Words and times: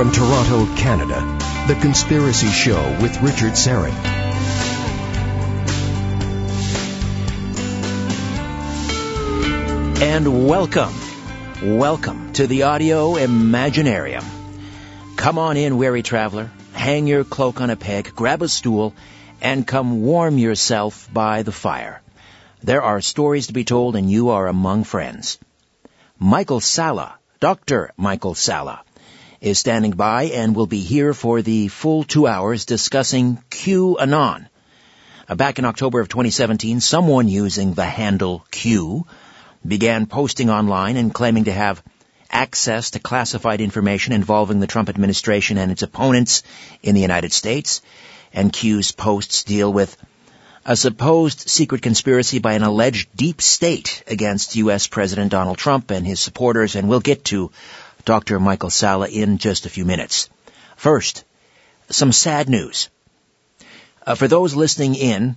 From 0.00 0.12
Toronto, 0.12 0.64
Canada, 0.76 1.20
The 1.68 1.74
Conspiracy 1.74 2.46
Show 2.46 2.80
with 3.02 3.20
Richard 3.20 3.52
Syrett. 3.52 3.92
And 10.00 10.48
welcome, 10.48 10.94
welcome 11.62 12.32
to 12.32 12.46
the 12.46 12.62
Audio 12.62 13.16
Imaginarium. 13.16 14.24
Come 15.16 15.38
on 15.38 15.58
in, 15.58 15.76
weary 15.76 16.02
traveler. 16.02 16.50
Hang 16.72 17.06
your 17.06 17.24
cloak 17.24 17.60
on 17.60 17.68
a 17.68 17.76
peg, 17.76 18.14
grab 18.16 18.40
a 18.40 18.48
stool, 18.48 18.94
and 19.42 19.66
come 19.66 20.00
warm 20.00 20.38
yourself 20.38 21.12
by 21.12 21.42
the 21.42 21.52
fire. 21.52 22.00
There 22.62 22.80
are 22.80 23.02
stories 23.02 23.48
to 23.48 23.52
be 23.52 23.64
told, 23.64 23.96
and 23.96 24.10
you 24.10 24.30
are 24.30 24.46
among 24.46 24.84
friends. 24.84 25.36
Michael 26.18 26.60
Salla, 26.60 27.18
Dr. 27.38 27.92
Michael 27.98 28.34
Salla, 28.34 28.82
is 29.40 29.58
standing 29.58 29.92
by 29.92 30.24
and 30.24 30.54
will 30.54 30.66
be 30.66 30.80
here 30.80 31.14
for 31.14 31.42
the 31.42 31.68
full 31.68 32.04
two 32.04 32.26
hours 32.26 32.66
discussing 32.66 33.42
QAnon. 33.50 34.46
Uh, 35.28 35.34
back 35.34 35.58
in 35.58 35.64
October 35.64 36.00
of 36.00 36.08
2017, 36.08 36.80
someone 36.80 37.28
using 37.28 37.72
the 37.72 37.84
handle 37.84 38.44
Q 38.50 39.06
began 39.66 40.06
posting 40.06 40.50
online 40.50 40.96
and 40.96 41.14
claiming 41.14 41.44
to 41.44 41.52
have 41.52 41.82
access 42.30 42.90
to 42.90 42.98
classified 42.98 43.60
information 43.60 44.12
involving 44.12 44.60
the 44.60 44.66
Trump 44.66 44.88
administration 44.88 45.58
and 45.58 45.72
its 45.72 45.82
opponents 45.82 46.42
in 46.82 46.94
the 46.94 47.00
United 47.00 47.32
States. 47.32 47.82
And 48.32 48.52
Q's 48.52 48.92
posts 48.92 49.42
deal 49.42 49.72
with 49.72 49.96
a 50.64 50.76
supposed 50.76 51.48
secret 51.48 51.82
conspiracy 51.82 52.38
by 52.38 52.52
an 52.52 52.62
alleged 52.62 53.08
deep 53.16 53.40
state 53.40 54.04
against 54.06 54.56
U.S. 54.56 54.86
President 54.86 55.30
Donald 55.30 55.58
Trump 55.58 55.90
and 55.90 56.06
his 56.06 56.20
supporters, 56.20 56.76
and 56.76 56.88
we'll 56.88 57.00
get 57.00 57.24
to 57.26 57.50
Dr. 58.04 58.40
Michael 58.40 58.70
Salla 58.70 59.08
in 59.08 59.38
just 59.38 59.66
a 59.66 59.70
few 59.70 59.84
minutes. 59.84 60.28
First, 60.76 61.24
some 61.90 62.12
sad 62.12 62.48
news. 62.48 62.88
Uh, 64.06 64.14
for 64.14 64.28
those 64.28 64.54
listening 64.54 64.94
in 64.94 65.36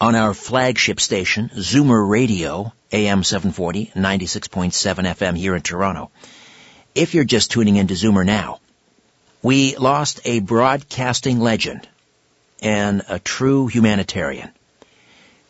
on 0.00 0.14
our 0.14 0.34
flagship 0.34 1.00
station, 1.00 1.50
Zoomer 1.54 2.08
Radio, 2.08 2.72
AM 2.92 3.24
740, 3.24 3.92
96.7 3.94 4.72
FM 5.14 5.36
here 5.36 5.54
in 5.56 5.62
Toronto, 5.62 6.10
if 6.94 7.14
you're 7.14 7.24
just 7.24 7.50
tuning 7.50 7.76
in 7.76 7.86
to 7.88 7.94
Zoomer 7.94 8.24
now, 8.24 8.60
we 9.42 9.76
lost 9.76 10.20
a 10.24 10.40
broadcasting 10.40 11.40
legend 11.40 11.88
and 12.60 13.02
a 13.08 13.18
true 13.18 13.66
humanitarian. 13.66 14.50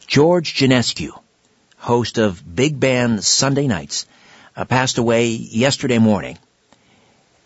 George 0.06 0.54
Jonescu, 0.54 1.18
host 1.76 2.18
of 2.18 2.42
Big 2.54 2.78
Band 2.78 3.22
Sunday 3.24 3.66
Nights, 3.66 4.06
uh, 4.56 4.64
passed 4.64 4.98
away 4.98 5.26
yesterday 5.26 5.98
morning. 5.98 6.38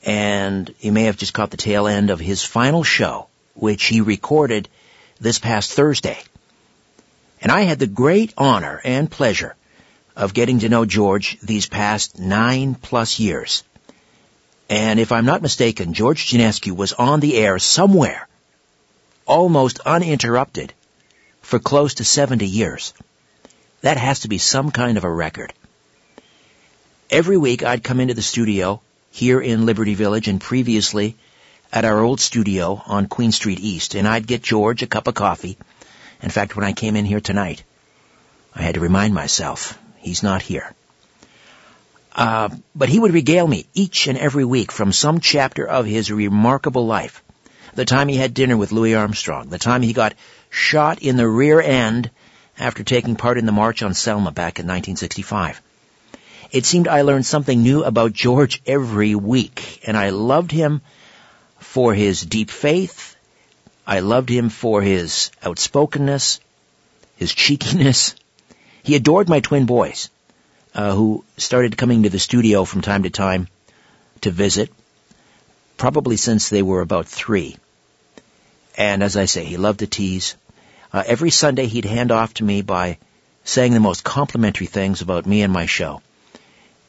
And 0.05 0.73
you 0.81 0.93
may 0.93 1.05
have 1.05 1.17
just 1.17 1.35
caught 1.35 1.51
the 1.51 1.57
tail 1.57 1.87
end 1.87 2.11
of 2.11 2.21
his 2.21 2.45
final 2.45 2.85
show, 2.85 3.29
which 3.55 3.85
he 3.85 4.01
recorded 4.01 4.69
this 5.21 5.39
past 5.39 5.73
Thursday. 5.73 6.19
And 7.41 7.51
I 7.51 7.63
had 7.63 7.79
the 7.79 7.87
great 7.87 8.33
honor 8.37 8.81
and 8.85 9.11
pleasure 9.11 9.57
of 10.15 10.35
getting 10.35 10.61
to 10.61 10.69
know 10.69 10.85
George 10.85 11.39
these 11.43 11.67
past 11.67 12.19
nine 12.19 12.75
plus 12.75 13.19
years. 13.19 13.65
And 14.69 14.99
if 14.99 15.13
I'm 15.13 15.27
not 15.27 15.43
mistaken, 15.43 15.95
George 15.95 16.29
Jonescu 16.29 16.75
was 16.75 16.93
on 16.93 17.21
the 17.21 17.37
air 17.37 17.59
somewhere 17.59 18.27
almost 19.27 19.81
uninterrupted 19.81 20.73
for 21.43 21.59
close 21.59 21.95
to 21.95 22.05
70 22.05 22.47
years. 22.47 22.95
That 23.83 23.97
has 23.97 24.21
to 24.21 24.29
be 24.29 24.39
some 24.39 24.71
kind 24.71 24.97
of 24.97 25.05
a 25.05 25.11
record. 25.11 25.53
Every 27.11 27.37
week 27.37 27.63
I'd 27.63 27.85
come 27.85 28.01
into 28.01 28.15
the 28.15 28.23
studio 28.23 28.81
here 29.11 29.41
in 29.41 29.65
Liberty 29.65 29.95
Village 29.95 30.27
and 30.27 30.41
previously 30.41 31.17
at 31.73 31.85
our 31.85 32.01
old 32.01 32.21
studio 32.21 32.83
on 32.85 33.07
Queen 33.07 33.31
Street 33.31 33.61
East 33.61 33.95
and 33.95 34.09
I'd 34.09 34.27
get 34.27 34.43
George 34.43 34.83
a 34.83 34.89
cup 34.89 35.07
of 35.07 35.15
coffee. 35.15 35.57
In 36.21 36.31
fact, 36.31 36.57
when 36.57 36.65
I 36.65 36.73
came 36.73 36.97
in 36.97 37.05
here 37.05 37.21
tonight, 37.21 37.63
I 38.55 38.63
had 38.63 38.75
to 38.75 38.81
remind 38.81 39.15
myself 39.15 39.79
he's 39.99 40.25
not 40.25 40.43
here. 40.43 40.75
Uh, 42.13 42.49
but 42.75 42.89
he 42.89 42.99
would 42.99 43.13
regale 43.13 43.47
me 43.47 43.67
each 43.73 44.09
and 44.09 44.19
every 44.19 44.45
week 44.45 44.73
from 44.73 44.91
some 44.91 45.21
chapter 45.21 45.65
of 45.65 45.87
his 45.87 46.11
remarkable 46.11 46.87
life 46.87 47.23
the 47.77 47.85
time 47.85 48.09
he 48.09 48.17
had 48.17 48.35
dinner 48.35 48.57
with 48.57 48.73
Louis 48.73 48.95
Armstrong, 48.95 49.49
the 49.49 49.59
time 49.59 49.83
he 49.83 49.93
got 49.93 50.15
shot 50.51 51.01
in 51.03 51.17
the 51.17 51.29
rear 51.29 51.61
end 51.61 52.11
after 52.59 52.83
taking 52.83 53.15
part 53.15 53.39
in 53.39 53.47
the 53.47 53.53
March 53.53 53.83
on 53.83 53.95
Selma 53.95 54.33
back 54.33 54.59
in 54.59 54.67
1965. 54.67 55.61
It 56.57 56.65
seemed 56.65 56.89
I 56.89 57.03
learned 57.03 57.27
something 57.27 57.63
new 57.63 57.85
about 57.85 58.15
George 58.15 58.63
every 58.65 59.15
week, 59.15 59.83
and 59.87 59.95
I 59.95 60.09
loved 60.09 60.51
him 60.51 60.81
for 61.59 61.93
his 61.93 62.23
deep 62.23 62.51
faith. 62.51 63.15
I 63.87 64.01
loved 64.01 64.31
him 64.31 64.49
for 64.49 64.81
his 64.81 65.31
outspokenness, 65.45 66.41
his 67.19 67.35
cheekiness. 67.35 68.15
He 68.83 68.95
adored 68.95 69.29
my 69.29 69.41
twin 69.41 69.67
boys, 69.67 70.09
uh, 70.75 70.95
who 70.95 71.25
started 71.37 71.77
coming 71.77 72.05
to 72.05 72.09
the 72.09 72.19
studio 72.19 72.65
from 72.65 72.81
time 72.81 73.03
to 73.03 73.11
time 73.11 73.49
to 74.23 74.31
visit, 74.31 74.73
probably 75.77 76.17
since 76.17 76.49
they 76.49 76.63
were 76.63 76.81
about 76.81 77.07
three. 77.07 77.59
And 78.79 79.03
as 79.03 79.15
I 79.15 79.27
say, 79.27 79.45
he 79.45 79.59
loved 79.59 79.81
to 79.81 79.87
tease. 79.87 80.37
Uh, 80.91 81.03
every 81.07 81.31
Sunday 81.31 81.67
he'd 81.67 81.85
hand 81.85 82.13
off 82.13 82.33
to 82.35 82.45
me 82.45 82.63
by 82.63 82.97
saying 83.45 83.75
the 83.75 83.89
most 83.89 84.05
complimentary 84.05 84.69
things 84.69 85.03
about 85.03 85.27
me 85.27 85.43
and 85.43 85.53
my 85.53 85.67
show. 85.67 86.01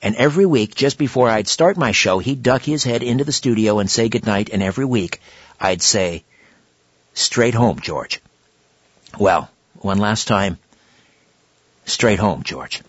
And 0.07 0.15
every 0.15 0.45
week, 0.45 0.73
just 0.73 0.97
before 0.97 1.27
I'd 1.27 1.49
start 1.49 1.75
my 1.75 1.91
show, 1.91 2.19
he'd 2.19 2.41
duck 2.41 2.61
his 2.61 2.85
head 2.85 3.03
into 3.03 3.25
the 3.25 3.33
studio 3.33 3.79
and 3.79 3.91
say 3.91 4.07
goodnight, 4.07 4.51
and 4.53 4.63
every 4.63 4.85
week 4.85 5.19
I'd 5.59 5.81
say, 5.81 6.23
straight 7.13 7.53
home, 7.53 7.81
George. 7.81 8.21
Well, 9.19 9.51
one 9.81 9.97
last 9.97 10.29
time, 10.29 10.59
straight 11.83 12.19
home, 12.19 12.43
George. 12.43 12.83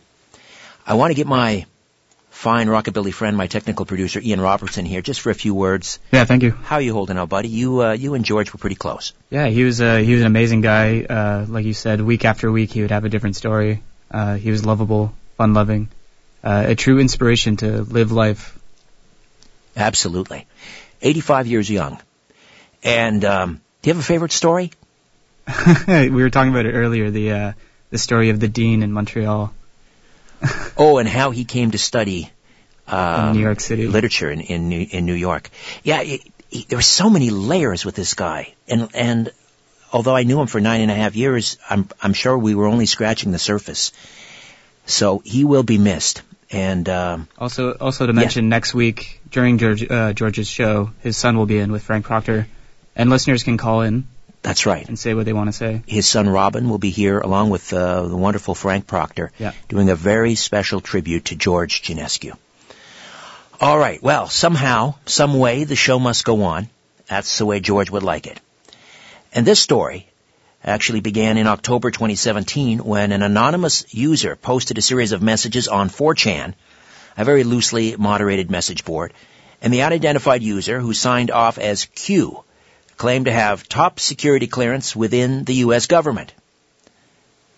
I 0.86 0.94
want 0.94 1.10
to 1.10 1.16
get 1.16 1.26
my 1.26 1.66
fine 2.30 2.68
rockabilly 2.68 3.12
friend, 3.12 3.36
my 3.36 3.48
technical 3.48 3.84
producer 3.84 4.20
Ian 4.22 4.40
Robertson 4.40 4.84
here, 4.84 5.02
just 5.02 5.20
for 5.20 5.30
a 5.30 5.34
few 5.34 5.56
words. 5.56 5.98
Yeah, 6.12 6.24
thank 6.24 6.44
you. 6.44 6.52
How 6.52 6.76
are 6.76 6.82
you 6.82 6.92
holding 6.92 7.18
out, 7.18 7.30
buddy? 7.30 7.48
You 7.48 7.82
uh, 7.82 7.92
you 7.94 8.14
and 8.14 8.24
George 8.24 8.52
were 8.52 8.60
pretty 8.60 8.76
close. 8.76 9.12
Yeah, 9.28 9.48
he 9.48 9.64
was 9.64 9.80
uh, 9.80 9.96
he 9.96 10.12
was 10.12 10.20
an 10.20 10.28
amazing 10.28 10.60
guy. 10.60 11.02
Uh, 11.02 11.46
like 11.48 11.64
you 11.64 11.74
said, 11.74 12.00
week 12.00 12.24
after 12.24 12.52
week 12.52 12.70
he 12.70 12.82
would 12.82 12.92
have 12.92 13.04
a 13.04 13.08
different 13.08 13.34
story. 13.34 13.82
Uh, 14.08 14.36
he 14.36 14.52
was 14.52 14.64
lovable, 14.64 15.12
fun 15.36 15.52
loving, 15.52 15.88
uh, 16.43 16.65
a 16.69 16.75
true 16.75 16.99
inspiration 16.99 17.56
to 17.59 17.82
live 17.82 18.12
life. 18.12 18.59
Absolutely, 19.76 20.47
85 21.03 21.47
years 21.47 21.71
young. 21.71 22.00
And 22.82 23.25
um, 23.25 23.60
do 23.82 23.91
you 23.91 23.94
have 23.94 24.03
a 24.03 24.06
favorite 24.06 24.32
story? 24.32 24.71
we 25.88 26.10
were 26.10 26.31
talking 26.31 26.53
about 26.53 26.66
it 26.66 26.72
earlier. 26.72 27.10
The 27.10 27.32
uh, 27.32 27.53
the 27.91 27.98
story 27.98 28.31
of 28.31 28.41
the 28.41 28.48
dean 28.48 28.82
in 28.82 28.93
Montreal. 28.93 29.53
oh, 30.77 30.98
and 30.98 31.09
how 31.09 31.31
he 31.31 31.44
came 31.44 31.72
to 31.72 31.78
study 31.78 32.31
um, 32.87 33.31
in 33.31 33.37
New 33.37 33.43
York 33.43 33.60
City 33.60 33.87
literature 33.87 34.31
in 34.31 34.41
in 34.41 34.69
New, 34.69 34.87
in 34.91 35.06
New 35.06 35.15
York. 35.15 35.50
Yeah, 35.82 36.03
it, 36.03 36.21
it, 36.50 36.69
there 36.69 36.78
were 36.78 36.82
so 36.82 37.10
many 37.10 37.31
layers 37.31 37.84
with 37.84 37.94
this 37.94 38.15
guy, 38.15 38.54
and 38.69 38.88
and 38.94 39.32
although 39.93 40.15
I 40.15 40.22
knew 40.22 40.41
him 40.41 40.47
for 40.47 40.60
nine 40.60 40.81
and 40.81 40.91
a 40.91 40.94
half 40.94 41.16
years, 41.16 41.59
I'm 41.69 41.88
I'm 42.03 42.12
sure 42.12 42.37
we 42.37 42.54
were 42.54 42.66
only 42.66 42.87
scratching 42.87 43.32
the 43.32 43.38
surface. 43.38 43.93
So 44.88 45.22
he 45.25 45.44
will 45.44 45.62
be 45.62 45.78
missed. 45.78 46.22
And 46.50 46.88
um, 46.88 47.28
also, 47.38 47.72
also 47.75 48.06
to 48.06 48.12
mention, 48.12 48.47
yeah. 48.47 48.50
next 48.50 48.75
week 48.75 49.21
during 49.31 49.59
George, 49.59 49.88
uh, 49.88 50.12
George's 50.15 50.49
show, 50.49 50.91
his 51.00 51.16
son 51.16 51.37
will 51.37 51.47
be 51.47 51.59
in 51.59 51.71
with 51.71 51.82
Frank 51.82 52.06
Proctor, 52.06 52.49
and 52.97 53.10
listeners 53.10 53.43
can 53.43 53.59
call 53.59 53.82
in 53.82 54.09
that's 54.42 54.66
right. 54.66 54.89
And 54.89 54.98
say 54.98 55.15
what 55.15 55.24
they 55.27 55.33
want 55.33 55.48
to 55.48 55.53
say. 55.53 55.83
His 55.86 56.07
son 56.07 56.28
Robin 56.28 56.68
will 56.68 56.78
be 56.78 56.91
here 56.91 57.18
along 57.18 57.51
with 57.51 57.72
uh, 57.72 58.07
the 58.07 58.16
wonderful 58.16 58.54
Frank 58.54 58.86
Proctor 58.86 59.33
yeah. 59.39 59.53
doing 59.68 59.91
a 59.91 59.97
very 59.97 60.36
special 60.36 60.80
tribute 60.80 61.27
to 61.27 61.36
George 61.36 61.83
Jonescu. 61.83 62.36
All 63.60 63.78
right. 63.78 64.01
Well, 64.03 64.28
somehow, 64.28 64.95
some 65.07 65.39
way, 65.39 65.65
the 65.65 65.77
show 65.77 65.98
must 65.98 66.24
go 66.24 66.42
on. 66.45 66.68
That's 67.09 67.39
the 67.39 67.47
way 67.47 67.59
George 67.60 67.91
would 67.91 68.04
like 68.04 68.27
it. 68.27 68.41
And 69.34 69.45
this 69.45 69.60
story 69.60 70.07
actually 70.65 71.01
began 71.01 71.37
in 71.37 71.47
October 71.47 71.91
2017 71.91 72.84
when 72.84 73.13
an 73.13 73.22
anonymous 73.22 73.84
user 73.95 74.37
posted 74.37 74.78
a 74.78 74.83
series 74.83 75.13
of 75.13 75.22
messages 75.22 75.69
on 75.69 75.89
4chan, 75.89 76.55
a 77.16 77.25
very 77.25 77.45
loosely 77.45 77.97
moderated 77.97 78.51
message 78.51 78.84
board, 78.84 79.13
and 79.63 79.72
the 79.72 79.83
unidentified 79.83 80.43
user 80.43 80.81
who 80.81 80.93
signed 80.93 81.31
off 81.31 81.59
as 81.59 81.84
Q 81.87 82.45
claimed 82.97 83.27
to 83.27 83.33
have 83.33 83.69
top 83.69 84.01
security 84.01 84.47
clearance 84.47 84.95
within 84.95 85.45
the 85.45 85.55
U.S. 85.66 85.87
government. 85.87 86.33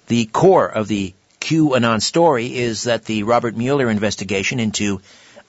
The 0.08 0.26
core 0.26 0.69
of 0.69 0.88
the 0.88 1.14
QAnon 1.41 2.02
story 2.02 2.55
is 2.55 2.85
that 2.85 3.06
the 3.06 3.23
Robert 3.23 3.56
Mueller 3.56 3.91
investigation 3.91 4.61
into 4.61 5.00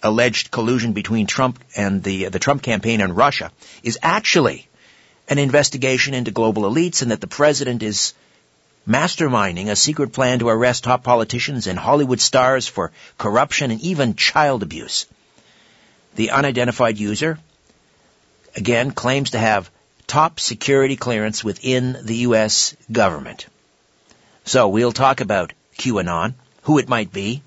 alleged 0.01 0.51
collusion 0.51 0.93
between 0.93 1.27
Trump 1.27 1.59
and 1.75 2.01
the, 2.01 2.29
the 2.29 2.39
Trump 2.39 2.63
campaign 2.63 3.01
and 3.01 3.15
Russia 3.15 3.51
is 3.83 3.99
actually 4.01 4.67
an 5.31 5.39
investigation 5.39 6.13
into 6.13 6.29
global 6.29 6.63
elites 6.63 7.01
and 7.01 7.09
that 7.09 7.21
the 7.21 7.27
president 7.27 7.81
is 7.81 8.13
masterminding 8.87 9.69
a 9.69 9.75
secret 9.75 10.13
plan 10.13 10.39
to 10.39 10.49
arrest 10.49 10.83
top 10.83 11.03
politicians 11.03 11.65
and 11.65 11.79
Hollywood 11.79 12.21
stars 12.21 12.67
for 12.67 12.91
corruption 13.17 13.71
and 13.71 13.81
even 13.81 14.15
child 14.15 14.61
abuse. 14.61 15.07
The 16.15 16.31
unidentified 16.31 16.99
user 16.99 17.39
again, 18.55 18.91
claims 18.91 19.31
to 19.31 19.39
have 19.39 19.69
top 20.07 20.39
security 20.39 20.95
clearance 20.95 21.43
within 21.43 21.97
the 22.03 22.17
U.S. 22.17 22.75
government. 22.91 23.47
So 24.45 24.67
we'll 24.67 24.91
talk 24.91 25.21
about 25.21 25.53
QAnon, 25.77 26.33
who 26.63 26.77
it 26.77 26.89
might 26.89 27.11
be, 27.11 27.41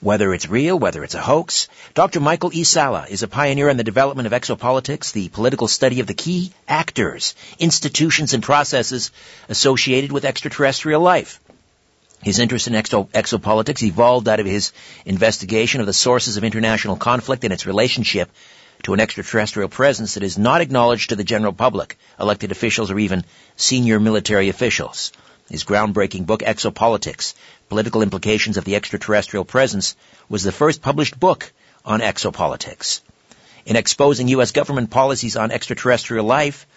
whether 0.00 0.32
it's 0.32 0.48
real, 0.48 0.78
whether 0.78 1.04
it's 1.04 1.14
a 1.14 1.20
hoax. 1.20 1.68
Dr. 1.94 2.20
Michael 2.20 2.50
E. 2.52 2.64
Salla 2.64 3.06
is 3.08 3.22
a 3.22 3.28
pioneer 3.28 3.68
in 3.68 3.76
the 3.76 3.84
development 3.84 4.26
of 4.26 4.32
exopolitics, 4.32 5.12
the 5.12 5.28
political 5.28 5.68
study 5.68 6.00
of 6.00 6.06
the 6.06 6.14
key 6.14 6.52
actors, 6.66 7.34
institutions, 7.58 8.32
and 8.32 8.42
processes 8.42 9.10
associated 9.48 10.10
with 10.10 10.24
extraterrestrial 10.24 11.02
life. 11.02 11.40
His 12.22 12.38
interest 12.38 12.66
in 12.66 12.74
exo- 12.74 13.08
exopolitics 13.08 13.82
evolved 13.82 14.28
out 14.28 14.40
of 14.40 14.46
his 14.46 14.72
investigation 15.06 15.80
of 15.80 15.86
the 15.86 15.92
sources 15.92 16.36
of 16.36 16.44
international 16.44 16.96
conflict 16.96 17.44
and 17.44 17.52
its 17.52 17.66
relationship 17.66 18.30
to 18.82 18.94
an 18.94 19.00
extraterrestrial 19.00 19.68
presence 19.68 20.14
that 20.14 20.22
is 20.22 20.38
not 20.38 20.60
acknowledged 20.60 21.10
to 21.10 21.16
the 21.16 21.24
general 21.24 21.52
public, 21.52 21.98
elected 22.18 22.52
officials, 22.52 22.90
or 22.90 22.98
even 22.98 23.24
senior 23.56 24.00
military 24.00 24.48
officials. 24.48 25.12
His 25.50 25.64
groundbreaking 25.64 26.26
book, 26.26 26.42
Exopolitics, 26.42 27.34
Political 27.68 28.02
Implications 28.02 28.56
of 28.56 28.64
the 28.64 28.76
Extraterrestrial 28.76 29.44
Presence, 29.44 29.96
was 30.28 30.44
the 30.44 30.52
first 30.52 30.80
published 30.80 31.18
book 31.18 31.52
on 31.84 32.00
exopolitics. 32.00 33.00
In 33.66 33.74
exposing 33.74 34.28
U.S. 34.28 34.52
government 34.52 34.90
policies 34.90 35.36
on 35.36 35.50
extraterrestrial 35.50 36.24
life, 36.24 36.68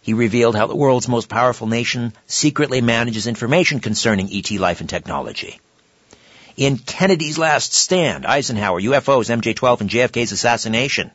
he 0.00 0.14
revealed 0.14 0.56
how 0.56 0.66
the 0.66 0.74
world's 0.74 1.08
most 1.08 1.28
powerful 1.28 1.66
nation 1.66 2.14
secretly 2.26 2.80
manages 2.80 3.26
information 3.26 3.80
concerning 3.80 4.30
ET 4.32 4.50
life 4.52 4.80
and 4.80 4.88
technology. 4.88 5.60
In 6.56 6.78
Kennedy's 6.78 7.36
Last 7.36 7.74
Stand, 7.74 8.24
Eisenhower, 8.24 8.80
UFOs, 8.80 9.28
MJ-12, 9.28 9.80
and 9.82 9.90
JFK's 9.90 10.32
assassination, 10.32 11.10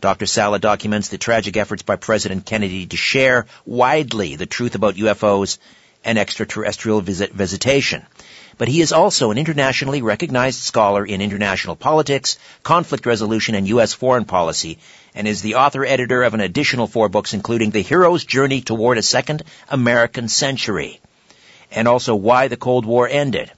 Dr. 0.00 0.26
Salla 0.26 0.58
documents 0.58 1.08
the 1.08 1.18
tragic 1.18 1.56
efforts 1.56 1.82
by 1.82 1.94
President 1.94 2.44
Kennedy 2.44 2.86
to 2.86 2.96
share 2.96 3.46
widely 3.64 4.34
the 4.34 4.46
truth 4.46 4.74
about 4.74 4.96
UFOs 4.96 5.58
and 6.08 6.16
extraterrestrial 6.16 7.02
visit 7.02 7.34
visitation. 7.34 8.02
But 8.56 8.68
he 8.68 8.80
is 8.80 8.92
also 8.92 9.30
an 9.30 9.36
internationally 9.36 10.00
recognized 10.00 10.58
scholar 10.60 11.04
in 11.04 11.20
international 11.20 11.76
politics, 11.76 12.38
conflict 12.62 13.04
resolution, 13.04 13.54
and 13.54 13.68
U.S. 13.68 13.92
foreign 13.92 14.24
policy, 14.24 14.78
and 15.14 15.28
is 15.28 15.42
the 15.42 15.56
author-editor 15.56 16.22
of 16.22 16.32
an 16.32 16.40
additional 16.40 16.86
four 16.86 17.10
books 17.10 17.34
including 17.34 17.72
The 17.72 17.82
Hero's 17.82 18.24
Journey 18.24 18.62
Toward 18.62 18.96
a 18.96 19.02
Second 19.02 19.42
American 19.68 20.28
Century, 20.28 20.98
and 21.70 21.86
also 21.86 22.14
Why 22.14 22.48
the 22.48 22.56
Cold 22.56 22.86
War 22.86 23.06
Ended. 23.06 23.52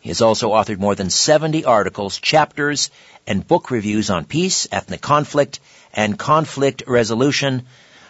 He 0.00 0.10
has 0.10 0.22
also 0.22 0.52
authored 0.52 0.78
more 0.78 0.94
than 0.94 1.10
70 1.10 1.64
articles, 1.64 2.18
chapters, 2.18 2.90
and 3.26 3.44
book 3.44 3.72
reviews 3.72 4.08
on 4.08 4.24
peace, 4.24 4.68
ethnic 4.70 5.00
conflict, 5.00 5.58
and 5.92 6.16
conflict 6.16 6.84
resolution. 6.86 7.66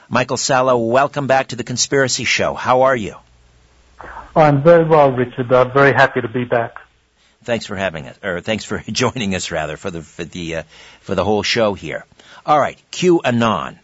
Michael 0.09 0.37
Salla, 0.37 0.77
welcome 0.77 1.27
back 1.27 1.49
to 1.49 1.57
the 1.57 1.65
Conspiracy 1.65 2.25
Show. 2.25 2.55
How 2.55 2.83
are 2.83 2.97
you? 2.97 3.17
I'm 4.37 4.63
very 4.63 4.85
well, 4.85 5.11
Richard. 5.11 5.53
I'm 5.53 5.73
very 5.73 5.93
happy 5.93 6.21
to 6.21 6.29
be 6.29 6.45
back. 6.45 6.77
Thanks 7.45 7.67
for 7.67 7.77
having 7.77 8.09
us, 8.09 8.19
or 8.23 8.41
thanks 8.41 8.65
for 8.65 8.79
joining 8.89 9.35
us, 9.35 9.51
rather, 9.51 9.77
for 9.77 9.91
the 9.91 10.03
for 10.03 10.25
the 10.25 10.57
uh, 10.57 10.63
for 11.01 11.15
the 11.15 11.25
whole 11.25 11.43
show 11.43 11.75
here. 11.75 12.05
All 12.45 12.59
right, 12.59 12.79
QAnon. 12.93 13.79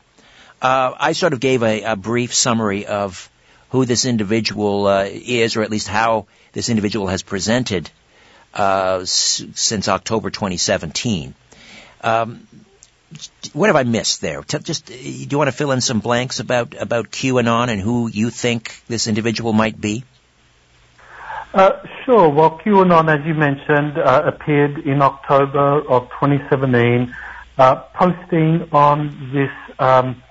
Uh, 0.61 0.93
I 0.99 1.13
sort 1.13 1.33
of 1.33 1.41
gave 1.41 1.63
a, 1.63 1.83
a, 1.83 1.97
brief 1.97 2.35
summary 2.35 2.85
of 2.85 3.31
who 3.71 3.87
this 3.87 4.05
individual 4.05 4.87
uh, 4.87 5.07
is, 5.09 5.57
or 5.57 5.63
at 5.63 5.71
least 5.71 5.89
how 5.89 6.27
this 6.53 6.69
individual 6.69 7.07
has 7.07 7.23
presented 7.23 7.91
uh, 8.53 8.99
s- 9.03 9.43
since 9.55 9.89
October 9.89 10.29
2017. 10.29 11.35
Um, 12.03 12.47
what 13.53 13.67
have 13.67 13.77
I 13.77 13.83
missed 13.83 14.21
there? 14.21 14.43
Just 14.43 14.87
do 14.87 14.95
you 14.95 15.39
want 15.39 15.49
to 15.49 15.57
fill 15.57 15.73
in 15.73 15.81
some 15.81 16.01
blanks 16.01 16.41
about 16.41 16.75
about 16.81 17.11
QAnon 17.11 17.69
and 17.69 17.81
who 17.81 18.09
you 18.09 18.31
think 18.31 18.83
this 18.87 19.07
individual 19.07 19.53
might 19.53 19.81
be? 19.81 20.05
Uh, 21.53 21.85
sure. 22.05 22.29
Well, 22.29 22.61
QAnon, 22.65 23.19
as 23.19 23.27
you 23.27 23.35
mentioned, 23.35 23.99
uh, 23.99 24.23
appeared 24.25 24.79
in 24.87 25.03
October 25.03 25.81
of 25.89 26.09
2017, 26.21 27.13
uh, 27.59 27.75
posting 27.95 28.69
on 28.71 29.33
this 29.33 29.51
um, 29.81 30.23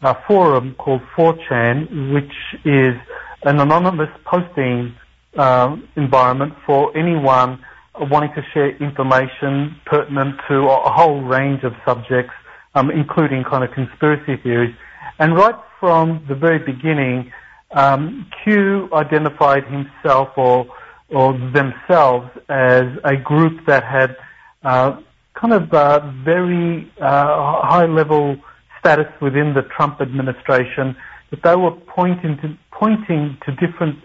uh, 0.00 0.14
forum 0.26 0.74
called 0.78 1.02
4chan, 1.14 2.14
which 2.14 2.32
is 2.64 2.94
an 3.42 3.60
anonymous 3.60 4.08
posting 4.24 4.94
um, 5.36 5.86
environment 5.96 6.54
for 6.64 6.96
anyone 6.96 7.62
wanting 7.98 8.32
to 8.34 8.42
share 8.52 8.70
information 8.76 9.76
pertinent 9.86 10.36
to 10.48 10.54
a 10.68 10.92
whole 10.92 11.20
range 11.22 11.62
of 11.64 11.72
subjects, 11.84 12.32
um, 12.74 12.90
including 12.90 13.44
kind 13.44 13.64
of 13.64 13.70
conspiracy 13.72 14.40
theories. 14.42 14.74
And 15.18 15.36
right 15.36 15.54
from 15.78 16.24
the 16.28 16.34
very 16.34 16.58
beginning, 16.58 17.32
um, 17.72 18.26
Q 18.42 18.88
identified 18.92 19.64
himself 19.64 20.28
or 20.36 20.66
or 21.08 21.34
themselves 21.52 22.30
as 22.48 22.84
a 23.04 23.16
group 23.22 23.66
that 23.66 23.84
had 23.84 24.16
uh, 24.64 24.98
kind 25.34 25.52
of 25.52 25.72
uh, 25.72 26.00
very 26.24 26.90
uh, 26.98 27.62
high 27.62 27.84
level 27.84 28.36
status 28.80 29.06
within 29.20 29.52
the 29.54 29.62
Trump 29.76 30.00
administration. 30.00 30.96
That 31.30 31.42
they 31.44 31.56
were 31.56 31.72
pointing 31.72 32.38
to 32.42 32.56
pointing 32.70 33.38
to 33.44 33.52
different 33.52 33.98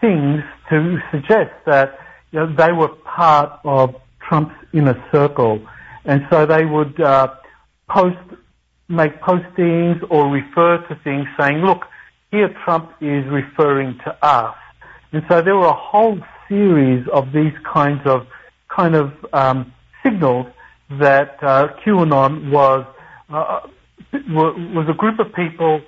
things 0.00 0.42
to 0.70 0.98
suggest 1.12 1.52
that 1.66 1.99
they 2.32 2.72
were 2.72 2.88
part 3.04 3.60
of 3.64 3.94
Trump's 4.28 4.54
inner 4.72 5.02
circle, 5.12 5.66
and 6.04 6.22
so 6.30 6.46
they 6.46 6.64
would 6.64 7.00
uh, 7.00 7.34
post, 7.88 8.18
make 8.88 9.20
postings 9.20 10.00
or 10.10 10.30
refer 10.30 10.78
to 10.88 10.94
things 11.02 11.26
saying, 11.38 11.58
"Look, 11.58 11.82
here 12.30 12.54
Trump 12.64 12.90
is 13.00 13.24
referring 13.26 13.98
to 14.04 14.16
us," 14.24 14.56
and 15.12 15.22
so 15.28 15.42
there 15.42 15.56
were 15.56 15.66
a 15.66 15.72
whole 15.72 16.18
series 16.48 17.06
of 17.12 17.32
these 17.32 17.54
kinds 17.72 18.00
of 18.04 18.26
kind 18.68 18.94
of 18.94 19.12
um, 19.32 19.72
signals 20.04 20.46
that 20.98 21.42
uh, 21.42 21.68
QAnon 21.84 22.50
was 22.50 22.86
uh, 23.28 23.60
was 24.12 24.86
a 24.88 24.94
group 24.94 25.18
of 25.18 25.32
people 25.34 25.82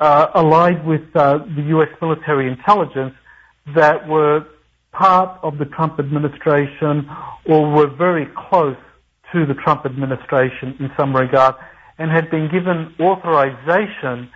uh, 0.00 0.28
allied 0.34 0.84
with 0.86 1.02
uh, 1.14 1.38
the 1.38 1.62
U.S. 1.68 1.88
military 2.00 2.48
intelligence 2.48 3.14
that 3.74 4.08
were 4.08 4.46
part 4.98 5.38
of 5.42 5.58
the 5.58 5.64
Trump 5.64 5.98
administration 5.98 7.08
or 7.46 7.70
were 7.70 7.86
very 7.86 8.26
close 8.48 8.76
to 9.32 9.46
the 9.46 9.54
Trump 9.54 9.86
administration 9.86 10.74
in 10.80 10.90
some 10.98 11.14
regard 11.14 11.54
and 11.98 12.10
had 12.10 12.30
been 12.30 12.48
given 12.50 12.94
authorization 12.98 14.30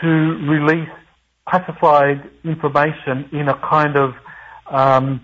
to 0.00 0.08
release 0.08 0.88
classified 1.48 2.30
information 2.44 3.28
in 3.32 3.48
a 3.48 3.58
kind 3.68 3.96
of 3.96 4.14
um, 4.70 5.20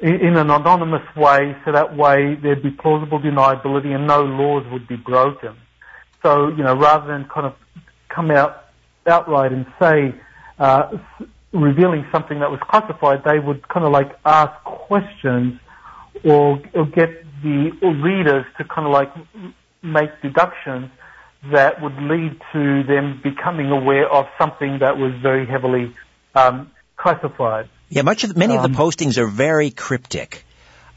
in 0.00 0.36
an 0.36 0.50
anonymous 0.50 1.06
way, 1.16 1.56
so 1.64 1.70
that 1.70 1.96
way 1.96 2.34
there'd 2.42 2.62
be 2.62 2.72
plausible 2.72 3.20
deniability 3.20 3.94
and 3.94 4.04
no 4.04 4.22
laws 4.22 4.64
would 4.72 4.88
be 4.88 4.96
broken. 4.96 5.54
So, 6.24 6.48
you 6.48 6.64
know, 6.64 6.74
rather 6.74 7.06
than 7.06 7.28
kind 7.32 7.46
of 7.46 7.54
come 8.08 8.32
out 8.32 8.64
outright 9.06 9.52
and 9.52 9.64
say, 9.80 10.14
uh, 10.58 10.98
revealing 11.52 12.06
something 12.10 12.40
that 12.40 12.50
was 12.50 12.60
classified, 12.68 13.22
they 13.24 13.38
would 13.38 13.66
kind 13.68 13.84
of 13.84 13.92
like 13.92 14.18
ask 14.24 14.52
questions 14.64 15.60
or, 16.24 16.62
or 16.74 16.86
get 16.86 17.10
the 17.42 17.70
readers 18.02 18.46
to 18.58 18.64
kind 18.64 18.86
of 18.86 18.92
like 18.92 19.12
make 19.82 20.10
deductions 20.22 20.90
that 21.50 21.82
would 21.82 21.96
lead 21.96 22.40
to 22.52 22.82
them 22.84 23.20
becoming 23.22 23.70
aware 23.70 24.08
of 24.08 24.26
something 24.38 24.78
that 24.78 24.96
was 24.96 25.12
very 25.20 25.44
heavily 25.44 25.94
um, 26.34 26.70
classified. 26.96 27.68
Yeah, 27.88 28.02
much 28.02 28.24
of 28.24 28.36
many 28.36 28.56
um, 28.56 28.64
of 28.64 28.72
the 28.72 28.78
um, 28.78 28.86
postings 28.86 29.18
are 29.18 29.26
very 29.26 29.70
cryptic 29.70 30.44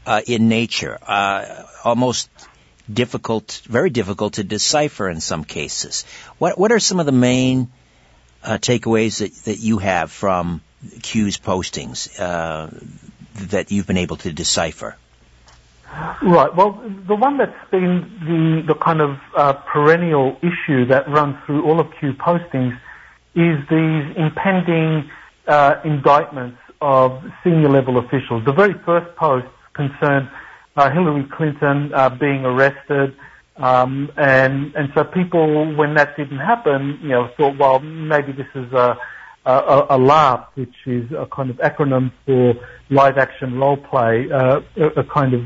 uh, 0.06 0.22
in 0.26 0.48
nature, 0.48 0.96
uh, 1.02 1.64
almost 1.84 2.30
difficult, 2.90 3.60
very 3.68 3.90
difficult 3.90 4.34
to 4.34 4.44
decipher 4.44 5.08
in 5.08 5.20
some 5.20 5.44
cases. 5.44 6.04
What 6.38 6.58
what 6.58 6.70
are 6.70 6.78
some 6.78 7.00
of 7.00 7.06
the 7.06 7.12
main 7.12 7.70
uh, 8.46 8.58
takeaways 8.58 9.18
that, 9.18 9.34
that 9.44 9.58
you 9.58 9.78
have 9.78 10.10
from 10.10 10.62
Q's 11.02 11.38
postings 11.38 12.18
uh, 12.18 12.70
that 13.48 13.72
you've 13.72 13.86
been 13.86 13.98
able 13.98 14.16
to 14.18 14.32
decipher? 14.32 14.96
Right. 16.22 16.54
Well, 16.54 16.82
the 17.06 17.14
one 17.14 17.38
that's 17.38 17.70
been 17.70 18.64
the, 18.66 18.74
the 18.74 18.78
kind 18.78 19.00
of 19.00 19.18
uh, 19.36 19.52
perennial 19.54 20.36
issue 20.42 20.86
that 20.86 21.08
runs 21.08 21.36
through 21.46 21.64
all 21.64 21.80
of 21.80 21.88
Q 21.98 22.12
postings 22.14 22.78
is 23.34 23.58
these 23.70 24.16
impending 24.16 25.10
uh, 25.46 25.76
indictments 25.84 26.58
of 26.80 27.22
senior 27.42 27.68
level 27.68 27.98
officials. 27.98 28.44
The 28.44 28.52
very 28.52 28.74
first 28.84 29.14
post 29.16 29.46
concerned 29.74 30.28
uh, 30.76 30.90
Hillary 30.90 31.24
Clinton 31.24 31.92
uh, 31.94 32.10
being 32.10 32.44
arrested, 32.44 33.16
um, 33.58 34.10
and 34.16 34.74
and 34.74 34.90
so 34.94 35.04
people, 35.04 35.74
when 35.76 35.94
that 35.94 36.16
didn't 36.16 36.38
happen, 36.38 36.98
you 37.02 37.08
know, 37.08 37.30
thought, 37.36 37.58
well, 37.58 37.80
maybe 37.80 38.32
this 38.32 38.48
is 38.54 38.70
a 38.72 38.96
a, 39.46 39.86
a 39.90 39.98
LARP, 39.98 40.46
which 40.54 40.74
is 40.86 41.10
a 41.12 41.26
kind 41.26 41.50
of 41.50 41.56
acronym 41.58 42.12
for 42.26 42.54
live 42.90 43.16
action 43.16 43.54
role 43.54 43.76
play, 43.76 44.26
uh, 44.30 44.60
a, 44.76 44.86
a, 45.00 45.04
kind 45.04 45.34
of 45.34 45.40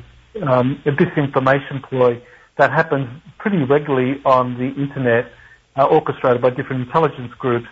um, 0.49 0.83
a 0.87 0.91
disinformation 0.91 1.83
ploy 1.89 2.21
that 2.59 2.71
happens 2.71 3.09
pretty 3.39 3.63
regularly 3.63 4.21
on 4.25 4.55
the 4.55 4.69
internet, 4.81 5.31
uh, 5.77 5.85
orchestrated 5.85 6.41
by 6.41 6.51
different 6.51 6.87
intelligence 6.87 7.33
groups. 7.39 7.67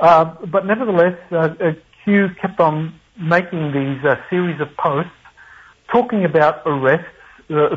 Uh, 0.00 0.24
but 0.50 0.66
nevertheless, 0.66 1.16
uh, 1.30 1.54
uh 1.60 1.72
Q 2.04 2.28
kept 2.40 2.60
on 2.60 2.98
making 3.18 3.72
these 3.72 4.04
uh, 4.04 4.16
series 4.28 4.60
of 4.60 4.68
posts 4.76 5.10
talking 5.90 6.24
about 6.24 6.62
arrests, 6.66 7.06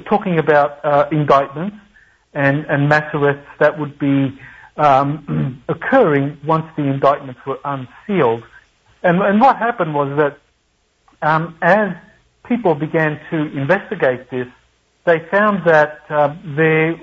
talking 0.09 0.39
about 0.39 1.11
indictments 1.13 1.77
and, 2.37 2.65
and 2.67 2.87
mass 2.87 3.09
arrests 3.15 3.49
that 3.59 3.79
would 3.79 3.97
be 3.97 4.39
um, 4.77 5.63
occurring 5.69 6.37
once 6.45 6.65
the 6.77 6.83
indictments 6.83 7.41
were 7.47 7.59
unsealed. 7.65 8.43
And, 9.01 9.19
and 9.21 9.41
what 9.41 9.57
happened 9.57 9.95
was 9.95 10.15
that 10.17 10.37
um, 11.27 11.57
as 11.63 11.95
people 12.45 12.75
began 12.75 13.19
to 13.31 13.37
investigate 13.57 14.29
this, 14.29 14.47
they 15.05 15.19
found 15.31 15.65
that 15.65 16.01
uh, 16.09 16.35
there 16.55 16.95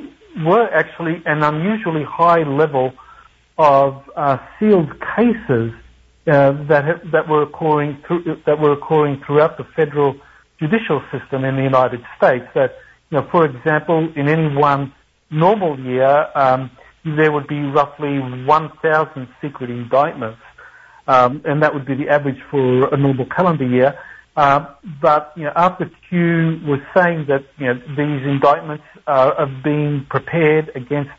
were 0.44 0.68
actually 0.72 1.20
an 1.26 1.42
unusually 1.42 2.04
high 2.04 2.44
level 2.44 2.92
of 3.58 4.08
uh, 4.14 4.38
sealed 4.58 4.92
cases 5.16 5.72
uh, 6.26 6.52
that 6.68 7.00
that 7.12 7.28
were 7.28 7.42
occurring 7.42 7.98
through, 8.06 8.40
that 8.46 8.58
were 8.58 8.72
occurring 8.72 9.22
throughout 9.26 9.56
the 9.58 9.64
federal 9.76 10.16
judicial 10.58 11.02
system 11.12 11.44
in 11.44 11.56
the 11.56 11.62
United 11.62 12.04
States. 12.16 12.46
That 12.54 12.76
you 13.10 13.18
know, 13.18 13.28
for 13.30 13.44
example, 13.44 14.08
in 14.16 14.28
any 14.28 14.54
one 14.54 14.92
normal 15.30 15.78
year, 15.78 16.28
um, 16.34 16.70
there 17.04 17.30
would 17.32 17.46
be 17.46 17.60
roughly 17.60 18.18
1,000 18.18 19.28
secret 19.40 19.70
indictments, 19.70 20.40
um, 21.06 21.42
and 21.44 21.62
that 21.62 21.74
would 21.74 21.84
be 21.84 21.94
the 21.94 22.08
average 22.08 22.40
for 22.50 22.92
a 22.92 22.96
normal 22.96 23.26
calendar 23.26 23.66
year. 23.66 23.98
Uh, 24.36 24.66
but 25.00 25.32
you 25.36 25.44
know, 25.44 25.52
after 25.54 25.90
Q 26.08 26.60
was 26.64 26.80
saying 26.96 27.26
that 27.28 27.44
you 27.58 27.66
know, 27.66 27.74
these 27.74 28.26
indictments 28.26 28.84
uh, 29.06 29.32
are 29.38 29.60
being 29.62 30.06
prepared 30.10 30.70
against 30.74 31.10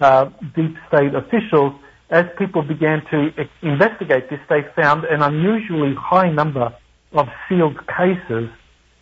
uh, 0.00 0.26
deep 0.54 0.76
state 0.88 1.14
officials, 1.14 1.74
as 2.10 2.26
people 2.38 2.62
began 2.62 3.02
to 3.10 3.30
investigate 3.62 4.28
this, 4.28 4.38
they 4.48 4.60
found 4.76 5.04
an 5.04 5.22
unusually 5.22 5.94
high 5.98 6.30
number 6.30 6.74
of 7.12 7.26
sealed 7.48 7.78
cases, 7.86 8.50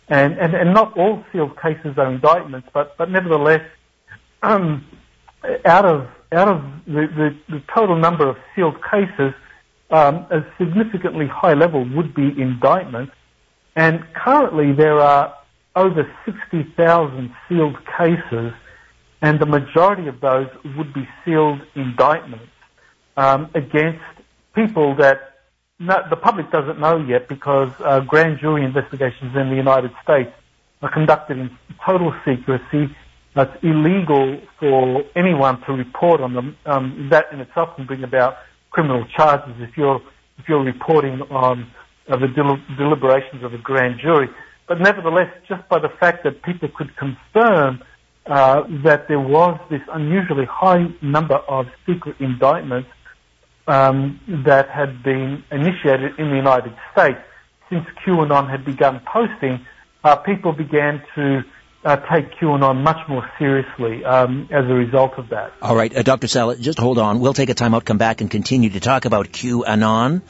and, 0.07 0.37
and, 0.39 0.55
and 0.55 0.73
not 0.73 0.97
all 0.97 1.23
sealed 1.31 1.59
cases 1.61 1.97
are 1.97 2.11
indictments, 2.11 2.67
but, 2.73 2.97
but 2.97 3.11
nevertheless, 3.11 3.61
um, 4.41 4.85
out 5.65 5.85
of 5.85 6.07
out 6.33 6.47
of 6.47 6.63
the, 6.85 7.07
the, 7.15 7.37
the, 7.49 7.61
total 7.73 7.97
number 7.97 8.29
of 8.29 8.37
sealed 8.55 8.77
cases, 8.89 9.33
um, 9.89 10.25
a 10.31 10.45
significantly 10.57 11.27
high 11.27 11.53
level 11.53 11.85
would 11.93 12.13
be 12.13 12.33
indictments. 12.41 13.11
And 13.75 14.05
currently 14.13 14.71
there 14.71 14.97
are 14.97 15.35
over 15.75 16.09
60,000 16.25 17.35
sealed 17.49 17.77
cases, 17.97 18.53
and 19.21 19.39
the 19.41 19.45
majority 19.45 20.07
of 20.07 20.21
those 20.21 20.47
would 20.77 20.93
be 20.93 21.07
sealed 21.25 21.61
indictments 21.75 22.51
um, 23.17 23.49
against 23.53 23.99
people 24.55 24.95
that 24.95 25.31
no, 25.79 25.97
the 26.09 26.15
public 26.15 26.51
doesn't 26.51 26.79
know 26.79 26.97
yet 26.97 27.27
because 27.27 27.71
uh, 27.79 28.01
grand 28.01 28.39
jury 28.39 28.63
investigations 28.63 29.35
in 29.35 29.49
the 29.49 29.55
United 29.55 29.91
States 30.03 30.31
are 30.81 30.91
conducted 30.91 31.39
in 31.39 31.57
total 31.83 32.13
secrecy. 32.23 32.95
It's 33.35 33.63
illegal 33.63 34.39
for 34.59 35.03
anyone 35.15 35.61
to 35.65 35.73
report 35.73 36.21
on 36.21 36.33
them. 36.33 36.57
Um, 36.65 37.07
that 37.11 37.25
in 37.31 37.39
itself 37.39 37.75
can 37.75 37.85
bring 37.85 38.03
about 38.03 38.35
criminal 38.71 39.05
charges 39.15 39.55
if 39.59 39.77
you're 39.77 40.01
if 40.37 40.49
you're 40.49 40.63
reporting 40.63 41.21
on 41.29 41.71
of 42.07 42.19
the 42.19 42.27
del- 42.27 42.59
deliberations 42.77 43.43
of 43.43 43.53
a 43.53 43.57
grand 43.57 43.99
jury. 44.01 44.27
But 44.67 44.79
nevertheless, 44.79 45.29
just 45.47 45.67
by 45.69 45.79
the 45.79 45.89
fact 45.99 46.23
that 46.23 46.41
people 46.43 46.69
could 46.75 46.95
confirm 46.97 47.83
uh, 48.25 48.63
that 48.83 49.07
there 49.07 49.19
was 49.19 49.59
this 49.69 49.81
unusually 49.93 50.45
high 50.45 50.87
number 51.01 51.35
of 51.35 51.67
secret 51.85 52.15
indictments 52.19 52.89
um, 53.67 54.19
that 54.45 54.69
had 54.69 55.03
been 55.03 55.43
initiated 55.51 56.19
in 56.19 56.29
the 56.29 56.35
United 56.35 56.73
States 56.91 57.19
since 57.69 57.85
QAnon 58.05 58.49
had 58.49 58.65
begun 58.65 59.01
posting, 59.11 59.65
uh, 60.03 60.15
people 60.17 60.51
began 60.51 61.01
to 61.15 61.41
uh, 61.83 61.95
take 62.13 62.31
QAnon 62.35 62.83
much 62.83 63.07
more 63.07 63.29
seriously 63.39 64.05
um, 64.05 64.47
as 64.51 64.65
a 64.65 64.73
result 64.73 65.13
of 65.17 65.29
that. 65.29 65.53
All 65.61 65.75
right, 65.75 65.95
uh, 65.95 66.03
Dr. 66.03 66.27
Salla, 66.27 66.55
just 66.55 66.77
hold 66.77 66.99
on. 66.99 67.19
We'll 67.19 67.33
take 67.33 67.49
a 67.49 67.53
time 67.53 67.73
out, 67.73 67.85
come 67.85 67.97
back, 67.97 68.21
and 68.21 68.29
continue 68.29 68.69
to 68.71 68.79
talk 68.79 69.05
about 69.05 69.27
QAnon. 69.29 70.21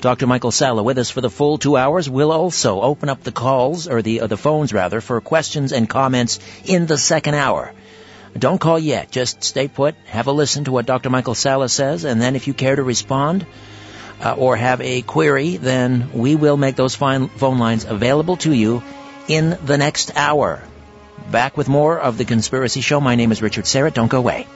Dr. 0.00 0.26
Michael 0.26 0.50
Salla 0.50 0.82
with 0.82 0.98
us 0.98 1.08
for 1.08 1.20
the 1.20 1.30
full 1.30 1.58
two 1.58 1.76
hours. 1.76 2.10
We'll 2.10 2.32
also 2.32 2.80
open 2.80 3.08
up 3.08 3.22
the 3.22 3.32
calls, 3.32 3.88
or 3.88 4.02
the, 4.02 4.20
or 4.20 4.26
the 4.26 4.36
phones 4.36 4.72
rather, 4.72 5.00
for 5.00 5.20
questions 5.20 5.72
and 5.72 5.88
comments 5.88 6.38
in 6.64 6.86
the 6.86 6.98
second 6.98 7.34
hour. 7.34 7.72
Don't 8.36 8.60
call 8.60 8.78
yet. 8.78 9.10
Just 9.10 9.42
stay 9.42 9.68
put, 9.68 9.94
have 10.06 10.26
a 10.26 10.32
listen 10.32 10.64
to 10.64 10.72
what 10.72 10.84
Dr. 10.84 11.08
Michael 11.08 11.34
Salla 11.34 11.68
says, 11.70 12.04
and 12.04 12.20
then 12.20 12.36
if 12.36 12.46
you 12.46 12.52
care 12.52 12.76
to 12.76 12.82
respond 12.82 13.46
uh, 14.20 14.34
or 14.36 14.56
have 14.56 14.82
a 14.82 15.00
query, 15.02 15.56
then 15.56 16.10
we 16.12 16.36
will 16.36 16.58
make 16.58 16.76
those 16.76 16.94
phone 16.94 17.30
lines 17.38 17.84
available 17.84 18.36
to 18.38 18.52
you 18.52 18.82
in 19.28 19.56
the 19.64 19.78
next 19.78 20.14
hour. 20.16 20.62
Back 21.30 21.56
with 21.56 21.68
more 21.68 21.98
of 21.98 22.18
The 22.18 22.24
Conspiracy 22.24 22.80
Show. 22.80 23.00
My 23.00 23.14
name 23.16 23.32
is 23.32 23.42
Richard 23.42 23.64
Syrett. 23.64 23.94
Don't 23.94 24.08
go 24.08 24.18
away. 24.18 24.46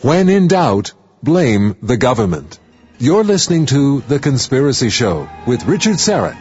When 0.00 0.28
in 0.28 0.48
doubt, 0.48 0.92
blame 1.22 1.76
the 1.82 1.96
government. 1.96 2.58
You're 2.98 3.24
listening 3.24 3.66
to 3.66 4.00
The 4.00 4.18
Conspiracy 4.18 4.90
Show 4.90 5.28
with 5.46 5.64
Richard 5.64 5.96
Syrett. 5.96 6.38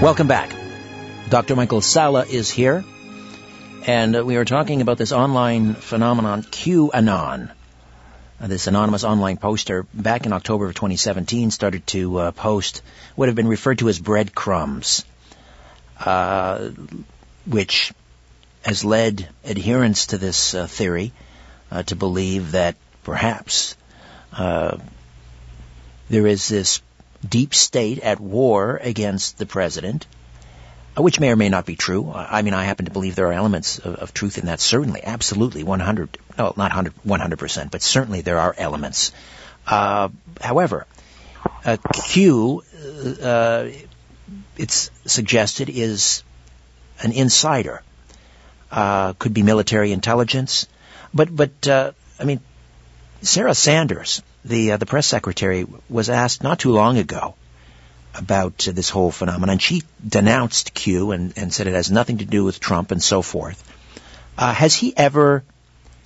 Welcome 0.00 0.28
back. 0.28 0.54
Dr. 1.28 1.56
Michael 1.56 1.80
Salla 1.80 2.24
is 2.24 2.48
here, 2.48 2.84
and 3.86 4.24
we 4.24 4.36
are 4.36 4.44
talking 4.44 4.80
about 4.80 4.96
this 4.96 5.12
online 5.12 5.74
phenomenon, 5.74 6.42
QAnon. 6.42 7.50
Uh, 8.40 8.46
this 8.46 8.68
anonymous 8.68 9.02
online 9.02 9.36
poster, 9.36 9.84
back 9.92 10.24
in 10.24 10.32
October 10.32 10.66
of 10.66 10.74
2017, 10.74 11.50
started 11.50 11.86
to 11.88 12.18
uh, 12.18 12.30
post 12.30 12.82
what 13.16 13.28
have 13.28 13.34
been 13.34 13.48
referred 13.48 13.78
to 13.78 13.88
as 13.88 13.98
breadcrumbs, 13.98 15.04
uh, 15.98 16.70
which 17.48 17.92
has 18.62 18.84
led 18.84 19.28
adherents 19.44 20.06
to 20.06 20.18
this 20.18 20.54
uh, 20.54 20.66
theory 20.66 21.12
uh, 21.70 21.82
to 21.84 21.96
believe 21.96 22.52
that 22.52 22.76
perhaps 23.04 23.76
there 26.10 26.26
is 26.26 26.48
this 26.48 26.80
deep 27.26 27.54
state 27.54 27.98
at 28.00 28.20
war 28.20 28.76
against 28.82 29.38
the 29.38 29.46
president, 29.46 30.06
uh, 30.96 31.02
which 31.02 31.20
may 31.20 31.30
or 31.30 31.36
may 31.36 31.48
not 31.48 31.66
be 31.66 31.76
true. 31.76 32.12
I 32.12 32.42
mean, 32.42 32.54
I 32.54 32.64
happen 32.64 32.86
to 32.86 32.90
believe 32.90 33.14
there 33.14 33.28
are 33.28 33.32
elements 33.32 33.78
of, 33.78 33.96
of 33.96 34.14
truth 34.14 34.38
in 34.38 34.46
that. 34.46 34.60
Certainly, 34.60 35.04
absolutely, 35.04 35.64
100, 35.64 36.18
no, 36.36 36.54
not 36.56 36.74
100, 36.74 36.94
100%, 37.06 37.70
but 37.70 37.82
certainly 37.82 38.20
there 38.22 38.38
are 38.38 38.54
elements. 38.56 39.12
Uh, 39.66 40.08
however, 40.40 40.86
uh, 41.64 41.76
Q, 41.92 42.62
uh, 43.22 43.68
it's 44.56 44.90
suggested, 45.04 45.68
is 45.68 46.22
an 47.02 47.12
insider. 47.12 47.82
Uh, 48.70 49.14
could 49.14 49.32
be 49.32 49.42
military 49.42 49.92
intelligence, 49.92 50.66
but 51.14 51.34
but 51.34 51.66
uh, 51.66 51.92
I 52.20 52.24
mean, 52.24 52.40
Sarah 53.22 53.54
Sanders, 53.54 54.20
the 54.44 54.72
uh, 54.72 54.76
the 54.76 54.84
press 54.84 55.06
secretary 55.06 55.66
was 55.88 56.10
asked 56.10 56.42
not 56.42 56.58
too 56.58 56.72
long 56.72 56.98
ago 56.98 57.34
about 58.14 58.68
uh, 58.68 58.72
this 58.72 58.90
whole 58.90 59.10
phenomenon. 59.10 59.58
She 59.58 59.84
denounced 60.06 60.74
Q 60.74 61.12
and, 61.12 61.32
and 61.38 61.50
said 61.50 61.66
it 61.66 61.72
has 61.72 61.90
nothing 61.90 62.18
to 62.18 62.26
do 62.26 62.44
with 62.44 62.60
Trump 62.60 62.90
and 62.90 63.02
so 63.02 63.22
forth. 63.22 63.62
Uh, 64.36 64.52
has 64.52 64.74
he 64.74 64.94
ever, 64.94 65.42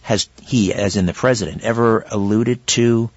has 0.02 0.28
he, 0.42 0.72
as 0.72 0.96
in 0.96 1.06
the 1.06 1.12
president, 1.12 1.62
ever 1.62 2.04
alluded 2.08 2.64
to 2.68 3.10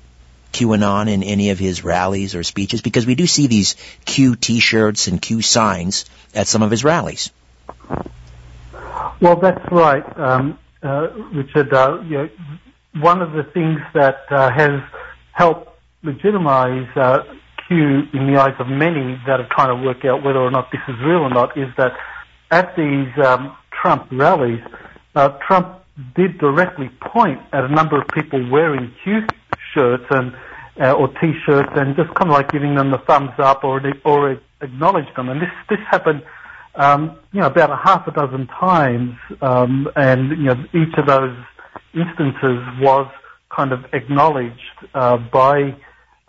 QAnon 0.54 1.08
in 1.08 1.22
any 1.22 1.52
of 1.52 1.60
his 1.60 1.84
rallies 1.84 2.34
or 2.34 2.42
speeches? 2.42 2.82
Because 2.82 3.06
we 3.06 3.14
do 3.14 3.28
see 3.28 3.46
these 3.46 3.76
Q 4.06 4.36
T-shirts 4.36 5.08
and 5.08 5.22
Q 5.22 5.44
signs 5.44 6.06
at 6.34 6.48
some 6.48 6.64
of 6.64 6.72
his 6.72 6.84
rallies. 6.84 7.32
Well, 9.22 9.38
that's 9.38 9.72
right, 9.72 10.04
um, 10.20 10.60
uh, 10.84 11.08
Richard. 11.34 11.74
Uh, 11.74 12.02
you 12.04 12.18
know, 12.18 12.30
one 13.00 13.22
of 13.22 13.34
the 13.34 13.44
things 13.44 13.80
that 13.94 14.24
uh, 14.30 14.52
has 14.52 14.82
helped 15.32 15.70
legitimize 16.04 16.88
uh, 16.96 17.24
Q 17.68 18.04
in 18.14 18.32
the 18.32 18.40
eyes 18.40 18.56
of 18.60 18.68
many 18.68 19.20
that 19.26 19.40
are 19.40 19.48
trying 19.52 19.76
to 19.78 19.86
work 19.86 20.06
out 20.06 20.24
whether 20.24 20.40
or 20.40 20.52
not 20.52 20.72
this 20.72 20.82
is 20.88 20.96
real 21.00 21.22
or 21.22 21.30
not 21.30 21.58
is 21.58 21.70
that 21.78 21.94
at 22.52 22.76
these 22.76 23.08
um, 23.26 23.56
Trump 23.72 24.08
rallies, 24.12 24.62
uh, 25.16 25.30
Trump 25.46 25.82
did 26.16 26.38
directly 26.38 26.90
point 27.02 27.40
at 27.54 27.64
a 27.64 27.70
number 27.70 28.00
of 28.00 28.08
people 28.10 28.50
wearing 28.50 28.94
Q 29.04 29.26
shirts 29.74 30.06
and 30.10 30.36
uh, 30.80 30.92
or 30.92 31.08
T-shirts 31.20 31.72
and 31.76 31.96
just 31.96 32.14
kind 32.16 32.30
of 32.30 32.36
like 32.36 32.52
giving 32.52 32.76
them 32.76 32.92
the 32.92 32.98
thumbs 33.00 33.32
up 33.38 33.64
or 33.64 33.82
or 34.04 34.40
acknowledge 34.62 35.14
them. 35.16 35.30
And 35.30 35.42
this 35.42 35.52
this 35.70 35.80
happened, 35.90 36.24
um, 36.76 37.18
you 37.32 37.42
know, 37.42 37.48
about 37.48 37.72
a 37.72 37.78
half 37.78 38.08
a 38.08 38.12
dozen 38.12 38.48
times, 38.48 39.16
um, 39.42 39.90
and 39.96 40.30
you 40.32 40.46
know, 40.46 40.64
each 40.74 40.94
of 40.98 41.08
those 41.08 41.36
instances 41.94 42.60
was 42.80 43.10
kind 43.56 43.72
of 43.72 43.86
acknowledged 43.94 44.60
uh, 44.94 45.18
by 45.18 45.76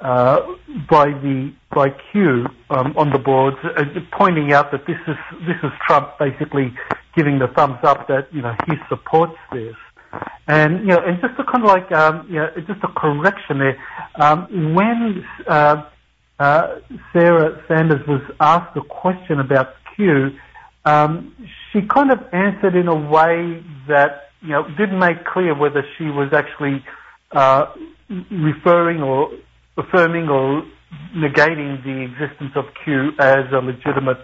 uh, 0.01 0.41
by 0.89 1.07
the 1.07 1.53
by 1.75 1.89
Q 2.13 2.47
um, 2.71 2.95
on 2.97 3.11
the 3.11 3.19
boards, 3.19 3.57
uh, 3.65 3.83
pointing 4.17 4.53
out 4.53 4.71
that 4.73 4.87
this 4.87 4.99
is 5.09 5.17
this 5.47 5.57
is 5.63 5.71
Trump 5.87 6.19
basically 6.19 6.73
giving 7.17 7.39
the 7.39 7.49
thumbs 7.49 7.79
up 7.83 8.07
that 8.09 8.29
you 8.33 8.43
know 8.43 8.55
he 8.67 8.75
supports 8.89 9.37
this. 9.53 9.75
And 10.47 10.81
you 10.81 10.89
know, 10.89 11.01
and 11.05 11.21
just 11.21 11.37
to 11.39 11.45
kind 11.45 11.65
of 11.65 11.69
like 11.69 11.91
um, 11.93 12.27
you 12.29 12.37
know, 12.37 12.51
just 12.67 12.85
a 12.85 12.89
correction 12.89 13.59
there. 13.59 13.79
Um, 14.17 14.75
when 14.75 15.25
uh, 15.49 15.89
uh, 16.39 16.77
Sarah 17.13 17.63
Sanders 17.67 18.07
was 18.07 18.23
asked 18.41 18.77
a 18.77 18.83
question 18.83 19.41
about 19.41 19.75
Q, 19.97 20.31
um, 20.85 21.35
she 21.73 21.81
kind 21.83 22.13
of 22.13 22.19
answered 22.33 22.77
in 22.77 22.89
a 22.89 22.95
way 22.95 23.63
that 23.89 24.31
you 24.41 24.51
know 24.51 24.65
didn't 24.79 24.99
make 24.99 25.25
clear 25.25 25.59
whether 25.59 25.83
she 25.99 26.05
was 26.05 26.33
actually 26.33 26.85
uh, 27.33 27.67
referring 28.31 29.03
or 29.03 29.31
affirming 29.77 30.29
or 30.29 30.63
negating 31.15 31.83
the 31.83 32.07
existence 32.07 32.53
of 32.55 32.65
Q 32.85 33.11
as 33.19 33.51
a 33.53 33.59
legitimate 33.59 34.19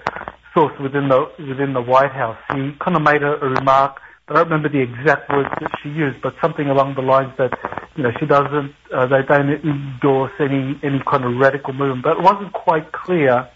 source 0.55 0.73
within 0.81 1.09
the 1.09 1.27
within 1.39 1.73
the 1.73 1.83
White 1.83 2.13
House. 2.13 2.39
He 2.55 2.73
kind 2.85 2.97
of 2.97 3.03
made 3.03 3.23
a, 3.23 3.43
a 3.43 3.49
remark. 3.49 3.99
I 4.29 4.35
don't 4.35 4.45
remember 4.45 4.69
the 4.69 4.81
exact 4.81 5.29
words 5.31 5.49
that 5.61 5.71
she 5.83 5.89
used, 5.89 6.23
but 6.23 6.35
something 6.41 6.69
along 6.69 6.95
the 6.95 7.03
lines 7.03 7.33
that 7.39 7.51
you 7.97 8.05
know 8.05 8.11
she 8.21 8.27
doesn't, 8.27 8.73
uh, 8.95 9.07
they 9.07 9.23
don't 9.27 9.51
endorse 9.51 10.33
any 10.39 10.79
any 10.83 11.03
kind 11.11 11.25
of 11.25 11.37
radical 11.37 11.73
movement. 11.73 12.05
But 12.05 12.19
it 12.19 12.23
wasn't 12.23 12.53
quite 12.53 12.93
clear 12.93 13.49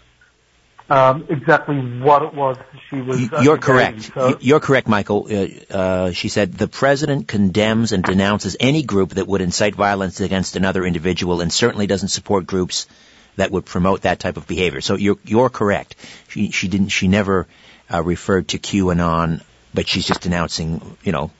um, 0.89 1.25
exactly 1.29 1.79
what 1.99 2.23
it 2.23 2.33
was 2.33 2.57
she 2.89 3.01
was. 3.01 3.31
Uh, 3.31 3.41
You're 3.41 3.57
correct. 3.57 4.11
So, 4.13 4.37
You're 4.39 4.59
correct, 4.59 4.87
Michael. 4.87 5.27
Uh, 5.29 5.73
uh, 5.73 6.11
she 6.11 6.29
said 6.29 6.53
the 6.53 6.67
president 6.67 7.27
condemns 7.27 7.91
and 7.91 8.03
denounces 8.03 8.55
any 8.59 8.83
group 8.83 9.11
that 9.11 9.27
would 9.27 9.41
incite 9.41 9.75
violence 9.75 10.21
against 10.21 10.55
another 10.55 10.85
individual, 10.85 11.41
and 11.41 11.51
certainly 11.51 11.87
doesn't 11.87 12.09
support 12.09 12.45
groups 12.45 12.87
that 13.35 13.51
would 13.51 13.65
promote 13.65 14.01
that 14.01 14.19
type 14.19 14.37
of 14.37 14.47
behavior. 14.47 14.81
So 14.81 14.95
you're 14.95 15.17
you're 15.25 15.49
correct. 15.49 15.95
She 16.29 16.51
she 16.51 16.67
didn't. 16.67 16.89
She 16.89 17.07
never 17.07 17.47
uh, 17.93 18.01
referred 18.03 18.49
to 18.49 18.59
QAnon, 18.59 19.41
but 19.73 19.87
she's 19.87 20.07
just 20.07 20.21
denouncing, 20.21 20.97
you 21.03 21.11
know, 21.11 21.31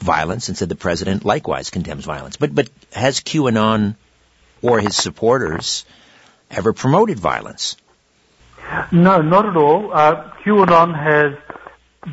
violence, 0.00 0.48
and 0.48 0.58
said 0.58 0.68
the 0.68 0.76
president 0.76 1.24
likewise 1.24 1.70
condemns 1.70 2.04
violence. 2.04 2.36
But 2.36 2.54
but 2.54 2.68
has 2.92 3.20
QAnon 3.20 3.94
or 4.62 4.80
his 4.80 4.96
supporters 4.96 5.84
ever 6.50 6.72
promoted 6.72 7.18
violence? 7.18 7.76
No, 8.92 9.20
not 9.20 9.46
at 9.46 9.56
all. 9.56 9.92
Uh, 9.92 10.30
QAnon 10.44 10.94
has 10.94 11.38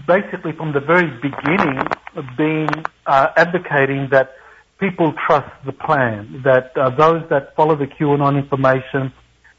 basically 0.06 0.52
from 0.52 0.74
the 0.74 0.80
very 0.80 1.10
beginning 1.22 1.80
been 2.38 2.70
uh, 3.06 3.28
advocating 3.36 4.10
that 4.12 4.36
people 4.80 5.14
trust 5.26 5.50
the 5.66 5.72
plan, 5.72 6.42
that 6.44 6.76
uh, 6.78 6.90
those 6.90 7.24
that 7.30 7.56
follow 7.56 7.76
the 7.76 7.88
QAnon 7.88 8.38
information, 8.38 9.14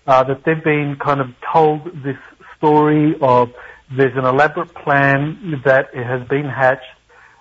uh, 0.07 0.23
that 0.25 0.45
they've 0.45 0.63
been 0.63 0.97
kind 0.97 1.21
of 1.21 1.29
told 1.53 1.85
this 2.03 2.17
story 2.57 3.15
of 3.21 3.51
there's 3.97 4.17
an 4.17 4.25
elaborate 4.25 4.75
plan 4.75 5.63
that 5.65 5.95
has 5.95 6.27
been 6.29 6.45
hatched 6.45 6.83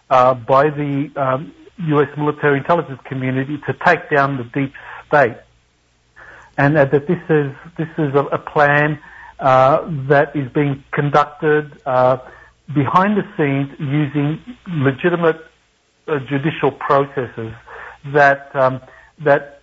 uh, 0.09 0.33
by 0.33 0.69
the 0.69 1.11
um, 1.15 1.53
U.S. 1.77 2.07
military 2.17 2.59
intelligence 2.59 2.99
community 3.05 3.57
to 3.67 3.73
take 3.85 4.09
down 4.09 4.37
the 4.37 4.43
deep 4.43 4.73
state, 5.07 5.37
and 6.57 6.75
that 6.75 6.91
this 6.91 7.01
is 7.29 7.51
this 7.77 7.89
is 7.97 8.15
a, 8.15 8.25
a 8.31 8.37
plan 8.39 8.93
uh, 8.93 9.16
that 9.39 10.35
is 10.35 10.51
being 10.53 10.83
conducted 10.91 11.81
uh, 11.85 12.17
behind 12.73 13.17
the 13.17 13.23
scenes 13.37 13.69
using 13.79 14.41
legitimate 14.67 15.39
uh, 16.07 16.19
judicial 16.29 16.71
processes 16.71 17.53
that 18.13 18.55
um, 18.55 18.81
that 19.23 19.61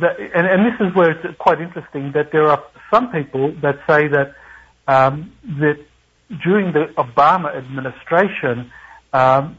that 0.00 0.18
and, 0.34 0.46
and, 0.46 0.64
this 0.66 0.78
is 0.80 0.94
where 0.94 1.10
it's 1.10 1.38
quite 1.38 1.60
interesting 1.60 2.12
that 2.12 2.30
there 2.32 2.46
are 2.46 2.62
some 2.92 3.10
people 3.10 3.54
that 3.62 3.78
say 3.88 4.08
that 4.08 4.34
um, 4.86 5.32
that 5.58 5.78
during 6.44 6.72
the 6.72 6.86
Obama 6.96 7.54
administration, 7.56 8.70
um, 9.12 9.56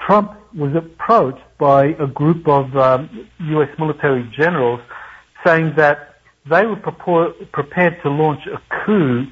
Trump 0.00 0.32
was 0.54 0.74
approached 0.74 1.42
by 1.58 1.86
a 1.98 2.06
group 2.06 2.46
of 2.46 2.76
um, 2.76 3.28
U.S. 3.40 3.68
military 3.78 4.30
generals 4.36 4.80
saying 5.44 5.74
that 5.76 6.13
they 6.46 6.66
were 6.66 6.76
prepared 6.76 8.00
to 8.02 8.10
launch 8.10 8.46
a 8.46 8.60
coup 8.84 9.26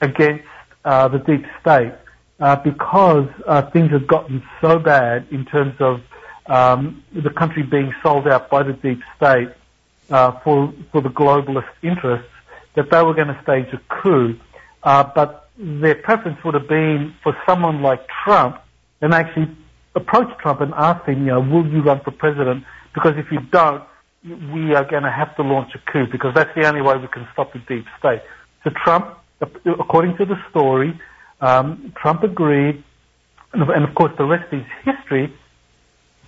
against 0.00 0.44
uh, 0.84 1.08
the 1.08 1.18
deep 1.18 1.44
state 1.60 1.92
uh, 2.40 2.56
because 2.56 3.28
uh, 3.46 3.62
things 3.70 3.90
had 3.90 4.06
gotten 4.06 4.42
so 4.60 4.78
bad 4.78 5.26
in 5.30 5.44
terms 5.44 5.74
of 5.80 6.00
um, 6.46 7.02
the 7.14 7.30
country 7.30 7.62
being 7.62 7.94
sold 8.02 8.26
out 8.28 8.50
by 8.50 8.62
the 8.62 8.72
deep 8.72 9.00
state 9.16 9.48
uh, 10.10 10.32
for 10.40 10.72
for 10.92 11.00
the 11.00 11.08
globalist 11.08 11.68
interests 11.82 12.28
that 12.74 12.90
they 12.90 13.02
were 13.02 13.14
going 13.14 13.28
to 13.28 13.40
stage 13.42 13.66
a 13.72 13.80
coup. 13.88 14.38
Uh, 14.82 15.04
but 15.14 15.48
their 15.56 15.94
preference 15.94 16.42
would 16.44 16.54
have 16.54 16.68
been 16.68 17.14
for 17.22 17.36
someone 17.46 17.80
like 17.80 18.06
Trump, 18.24 18.58
and 19.00 19.14
actually 19.14 19.48
approach 19.94 20.28
Trump 20.38 20.60
and 20.60 20.74
ask 20.74 21.06
him, 21.06 21.20
you 21.20 21.26
know, 21.26 21.40
will 21.40 21.66
you 21.66 21.82
run 21.82 22.00
for 22.00 22.10
president? 22.10 22.64
Because 22.92 23.14
if 23.16 23.30
you 23.30 23.40
don't, 23.52 23.82
we 24.24 24.74
are 24.74 24.84
going 24.84 25.02
to 25.02 25.10
have 25.10 25.36
to 25.36 25.42
launch 25.42 25.72
a 25.74 25.92
coup 25.92 26.06
because 26.10 26.32
that's 26.34 26.50
the 26.56 26.66
only 26.66 26.80
way 26.80 26.96
we 26.96 27.08
can 27.08 27.28
stop 27.32 27.52
the 27.52 27.58
deep 27.60 27.84
state. 27.98 28.22
So 28.62 28.70
Trump, 28.84 29.18
according 29.40 30.16
to 30.16 30.24
the 30.24 30.36
story, 30.50 30.98
um, 31.40 31.92
Trump 32.00 32.22
agreed, 32.22 32.82
and 33.52 33.84
of 33.84 33.94
course 33.94 34.12
the 34.16 34.24
rest 34.24 34.52
is 34.52 34.64
history. 34.84 35.32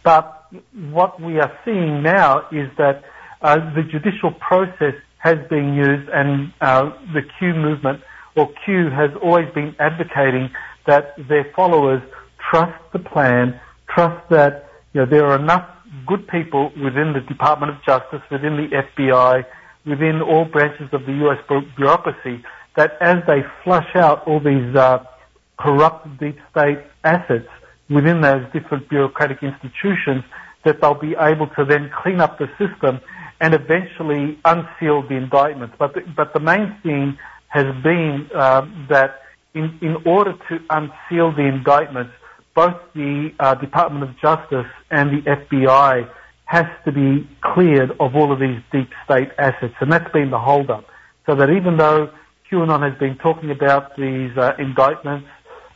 But 0.05 0.47
what 0.91 1.21
we 1.21 1.41
are 1.41 1.53
seeing 1.65 2.03
now 2.03 2.47
is 2.53 2.69
that 2.77 3.03
uh, 3.41 3.57
the 3.75 3.83
judicial 3.83 4.33
process 4.33 4.95
has 5.19 5.37
been 5.49 5.75
used, 5.75 6.09
and 6.11 6.53
uh, 6.61 6.91
the 7.15 7.23
Q 7.39 7.55
movement 7.55 8.01
or 8.37 8.53
Q 8.65 8.91
has 8.91 9.11
always 9.23 9.53
been 9.55 9.75
advocating 9.81 10.51
that 10.87 11.15
their 11.29 11.51
followers 11.57 12.03
trust 12.51 12.79
the 12.93 12.99
plan, 12.99 13.59
trust 13.89 14.29
that 14.31 14.71
you 14.93 15.01
know 15.01 15.07
there 15.07 15.27
are 15.27 15.39
enough 15.39 15.76
good 16.07 16.27
people 16.29 16.73
within 16.83 17.13
the 17.13 17.21
Department 17.21 17.73
of 17.73 17.83
Justice, 17.85 18.23
within 18.31 18.57
the 18.57 18.69
FBI, 18.69 19.45
within 19.85 20.23
all 20.23 20.45
branches 20.45 20.89
of 20.93 21.07
the 21.07 21.13
U.S. 21.13 21.39
bureaucracy, 21.77 22.43
that 22.77 22.93
as 23.01 23.17
they 23.27 23.43
flush 23.65 23.95
out 23.95 24.27
all 24.27 24.41
these 24.41 24.75
uh, 24.77 24.99
corrupt 25.59 26.19
deep 26.19 26.39
state 26.51 26.79
assets 27.05 27.49
within 27.89 28.21
those 28.21 28.45
different 28.53 28.89
bureaucratic 28.89 29.43
institutions, 29.43 30.25
that 30.65 30.81
they'll 30.81 30.95
be 30.95 31.15
able 31.19 31.47
to 31.49 31.65
then 31.65 31.91
clean 32.03 32.21
up 32.21 32.39
the 32.39 32.49
system 32.59 33.01
and 33.41 33.55
eventually 33.55 34.39
unseal 34.45 35.07
the 35.07 35.15
indictments. 35.15 35.75
But 35.79 35.95
the, 35.95 36.01
but 36.17 36.33
the 36.35 36.41
main 36.41 36.77
thing 36.83 37.19
has 37.49 37.67
been 37.83 38.29
uh, 38.35 38.67
that 38.89 39.23
in, 39.55 39.79
in 39.81 39.97
order 40.05 40.35
to 40.49 40.59
unseal 40.71 41.33
the 41.33 41.47
indictments, 41.47 42.13
both 42.57 42.75
the 42.95 43.31
uh, 43.39 43.55
Department 43.55 44.03
of 44.03 44.19
Justice 44.19 44.67
and 44.91 45.11
the 45.11 45.31
FBI 45.31 46.11
has 46.47 46.65
to 46.87 46.93
be 46.93 47.29
cleared 47.43 47.91
of 48.01 48.17
all 48.17 48.33
of 48.33 48.41
these 48.41 48.59
deep 48.73 48.89
state 49.05 49.29
assets, 49.39 49.75
and 49.81 49.93
that's 49.93 50.11
been 50.13 50.31
the 50.31 50.39
holdup. 50.39 50.87
So 51.27 51.35
that 51.37 51.51
even 51.51 51.77
though 51.77 52.11
QAnon 52.51 52.89
has 52.89 52.99
been 52.99 53.19
talking 53.19 53.51
about 53.51 53.97
these 53.97 54.31
uh, 54.39 54.53
indictments 54.59 55.29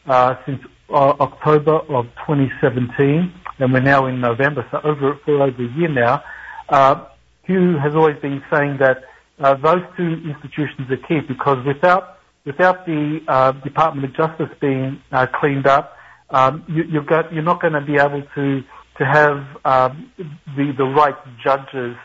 uh, 0.06 0.36
since 0.46 0.60
uh, 0.88 1.12
October 1.20 1.80
of 1.88 2.06
2017, 2.26 3.32
and 3.58 3.72
we're 3.72 3.80
now 3.80 4.06
in 4.06 4.20
November, 4.20 4.66
so 4.70 4.80
over 4.82 5.18
for 5.24 5.42
over 5.42 5.62
a 5.62 5.76
year 5.76 5.88
now, 5.88 6.22
uh, 6.70 7.04
Q 7.44 7.76
has 7.78 7.94
always 7.94 8.16
been 8.22 8.42
saying 8.50 8.78
that 8.78 9.02
uh, 9.40 9.54
those 9.56 9.82
two 9.96 10.22
institutions 10.24 10.88
are 10.90 10.96
key 11.08 11.20
because 11.26 11.58
without 11.66 12.20
without 12.46 12.86
the 12.86 13.60
Department 13.62 14.06
of 14.06 14.16
Justice 14.16 14.56
being 14.60 15.02
cleaned 15.40 15.66
up, 15.66 15.96
um, 16.30 16.64
you, 16.68 16.84
you've 16.84 17.06
got, 17.06 17.32
you're 17.32 17.42
not 17.42 17.60
going 17.60 17.72
to 17.74 17.80
be 17.80 17.96
able 17.96 18.22
to 18.34 18.62
to 18.98 19.06
have 19.06 19.46
um, 19.64 20.12
the 20.56 20.72
the 20.76 20.84
right 20.84 21.16
judges, 21.42 21.96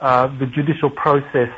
uh, 0.00 0.26
the 0.38 0.46
judicial 0.46 0.90
process 0.90 1.50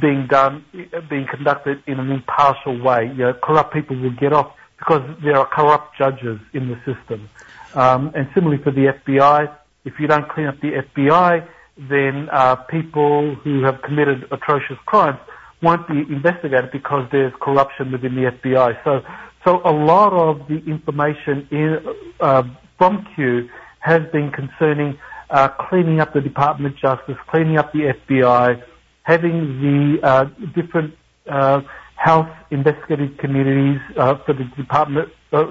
being 0.00 0.26
done, 0.26 0.64
being 1.08 1.26
conducted 1.30 1.82
in 1.86 2.00
an 2.00 2.10
impartial 2.10 2.80
way. 2.82 3.06
You 3.08 3.24
know, 3.24 3.34
corrupt 3.34 3.72
people 3.74 3.96
will 4.00 4.16
get 4.18 4.32
off 4.32 4.52
because 4.78 5.02
there 5.22 5.36
are 5.36 5.46
corrupt 5.46 5.96
judges 5.98 6.40
in 6.52 6.68
the 6.68 6.76
system. 6.78 7.28
Um, 7.74 8.12
and 8.14 8.28
similarly 8.34 8.62
for 8.62 8.70
the 8.70 8.94
FBI, 9.04 9.54
if 9.84 9.94
you 10.00 10.06
don't 10.06 10.28
clean 10.28 10.46
up 10.46 10.60
the 10.60 10.82
FBI, 10.94 11.46
then 11.88 12.28
uh, 12.32 12.56
people 12.56 13.34
who 13.36 13.62
have 13.64 13.82
committed 13.82 14.24
atrocious 14.30 14.78
crimes 14.86 15.18
won't 15.62 15.86
be 15.88 15.98
investigated 15.98 16.70
because 16.72 17.08
there's 17.12 17.32
corruption 17.40 17.92
within 17.92 18.14
the 18.14 18.30
FBI. 18.30 18.82
So 18.84 19.02
so 19.46 19.60
a 19.64 19.70
lot 19.70 20.12
of 20.12 20.48
the 20.48 20.56
information 20.66 21.46
in, 21.52 21.78
uh, 22.20 22.42
from 22.78 23.06
Q 23.14 23.48
has 23.78 24.00
been 24.12 24.32
concerning 24.32 24.98
uh, 25.30 25.48
cleaning 25.68 26.00
up 26.00 26.12
the 26.14 26.20
Department 26.20 26.74
of 26.74 26.80
Justice, 26.80 27.16
cleaning 27.30 27.56
up 27.56 27.72
the 27.72 27.94
FBI, 28.08 28.62
having 29.04 29.60
the 29.60 30.06
uh, 30.06 30.24
different 30.54 30.94
uh, 31.30 31.60
health 31.94 32.28
investigative 32.50 33.16
communities 33.18 33.80
uh, 33.96 34.14
for 34.24 34.34
the 34.34 34.44
Department, 34.56 35.08
uh, 35.32 35.44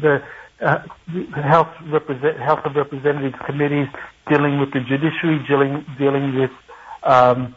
the 0.00 0.18
health, 1.44 1.68
represent, 1.92 2.38
health 2.38 2.60
of 2.64 2.76
representatives 2.76 3.34
committees 3.44 3.88
dealing 4.30 4.60
with 4.60 4.72
the 4.72 4.80
judiciary, 4.88 5.44
dealing 5.48 5.84
dealing 5.98 6.38
with 6.38 6.50
um, 7.02 7.56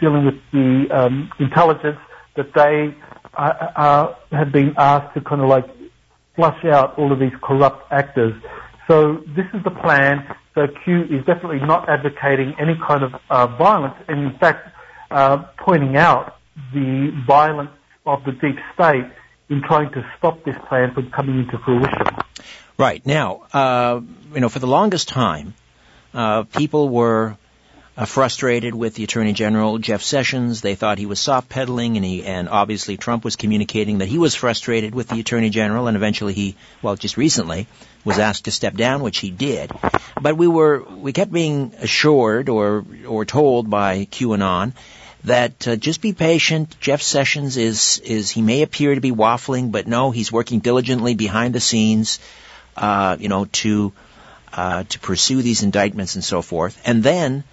dealing 0.00 0.24
with 0.24 0.40
the 0.52 0.86
um, 0.90 1.30
intelligence 1.38 1.98
that 2.36 2.46
they 2.54 2.94
uh, 3.34 4.14
had 4.30 4.52
been 4.52 4.74
asked 4.76 5.14
to 5.14 5.20
kind 5.20 5.40
of 5.40 5.48
like 5.48 5.66
flush 6.36 6.64
out 6.64 6.98
all 6.98 7.12
of 7.12 7.18
these 7.18 7.32
corrupt 7.42 7.90
actors. 7.92 8.34
So 8.88 9.22
this 9.36 9.46
is 9.54 9.62
the 9.64 9.70
plan. 9.70 10.34
So 10.54 10.66
Q 10.84 11.02
is 11.04 11.24
definitely 11.24 11.60
not 11.60 11.88
advocating 11.88 12.54
any 12.58 12.74
kind 12.86 13.02
of 13.02 13.14
uh, 13.30 13.46
violence, 13.46 13.94
and 14.08 14.32
in 14.32 14.38
fact, 14.38 14.68
uh, 15.10 15.44
pointing 15.58 15.96
out 15.96 16.36
the 16.74 17.10
violence 17.26 17.70
of 18.04 18.24
the 18.24 18.32
deep 18.32 18.56
state 18.74 19.10
in 19.48 19.62
trying 19.62 19.90
to 19.92 20.04
stop 20.18 20.44
this 20.44 20.56
plan 20.68 20.92
from 20.94 21.10
coming 21.10 21.38
into 21.38 21.58
fruition. 21.58 22.06
Right 22.78 23.04
now, 23.06 23.44
uh, 23.52 24.00
you 24.34 24.40
know, 24.40 24.48
for 24.48 24.58
the 24.58 24.66
longest 24.66 25.08
time, 25.08 25.54
uh, 26.12 26.42
people 26.44 26.88
were 26.88 27.36
uh, 27.96 28.04
frustrated 28.06 28.74
with 28.74 28.94
the 28.94 29.04
Attorney 29.04 29.32
General 29.32 29.78
Jeff 29.78 30.02
Sessions. 30.02 30.60
They 30.60 30.74
thought 30.74 30.98
he 30.98 31.06
was 31.06 31.20
soft 31.20 31.48
pedaling, 31.48 31.96
and 31.96 32.04
he 32.04 32.24
and 32.24 32.48
obviously 32.48 32.96
Trump 32.96 33.24
was 33.24 33.36
communicating 33.36 33.98
that 33.98 34.08
he 34.08 34.18
was 34.18 34.34
frustrated 34.34 34.94
with 34.94 35.08
the 35.08 35.20
Attorney 35.20 35.50
General, 35.50 35.88
and 35.88 35.96
eventually 35.96 36.32
he, 36.32 36.56
well, 36.80 36.96
just 36.96 37.16
recently, 37.16 37.66
was 38.04 38.18
asked 38.18 38.46
to 38.46 38.50
step 38.50 38.74
down, 38.74 39.02
which 39.02 39.18
he 39.18 39.30
did. 39.30 39.70
But 40.20 40.36
we 40.36 40.46
were 40.46 40.82
we 40.82 41.12
kept 41.12 41.32
being 41.32 41.74
assured 41.78 42.48
or 42.48 42.84
or 43.06 43.24
told 43.24 43.68
by 43.68 44.06
QAnon 44.10 44.72
that 45.24 45.68
uh, 45.68 45.76
just 45.76 46.00
be 46.00 46.12
patient. 46.14 46.74
Jeff 46.80 47.02
Sessions 47.02 47.56
is 47.56 47.98
is 48.04 48.30
he 48.30 48.40
may 48.40 48.62
appear 48.62 48.94
to 48.94 49.00
be 49.00 49.12
waffling, 49.12 49.70
but 49.70 49.86
no, 49.86 50.10
he's 50.10 50.32
working 50.32 50.60
diligently 50.60 51.14
behind 51.14 51.54
the 51.54 51.60
scenes, 51.60 52.20
uh, 52.76 53.16
you 53.20 53.28
know, 53.28 53.44
to 53.52 53.92
uh, 54.52 54.84
to 54.84 54.98
pursue 54.98 55.42
these 55.42 55.62
indictments 55.62 56.14
and 56.14 56.24
so 56.24 56.40
forth. 56.40 56.80
And 56.84 57.02
then 57.02 57.44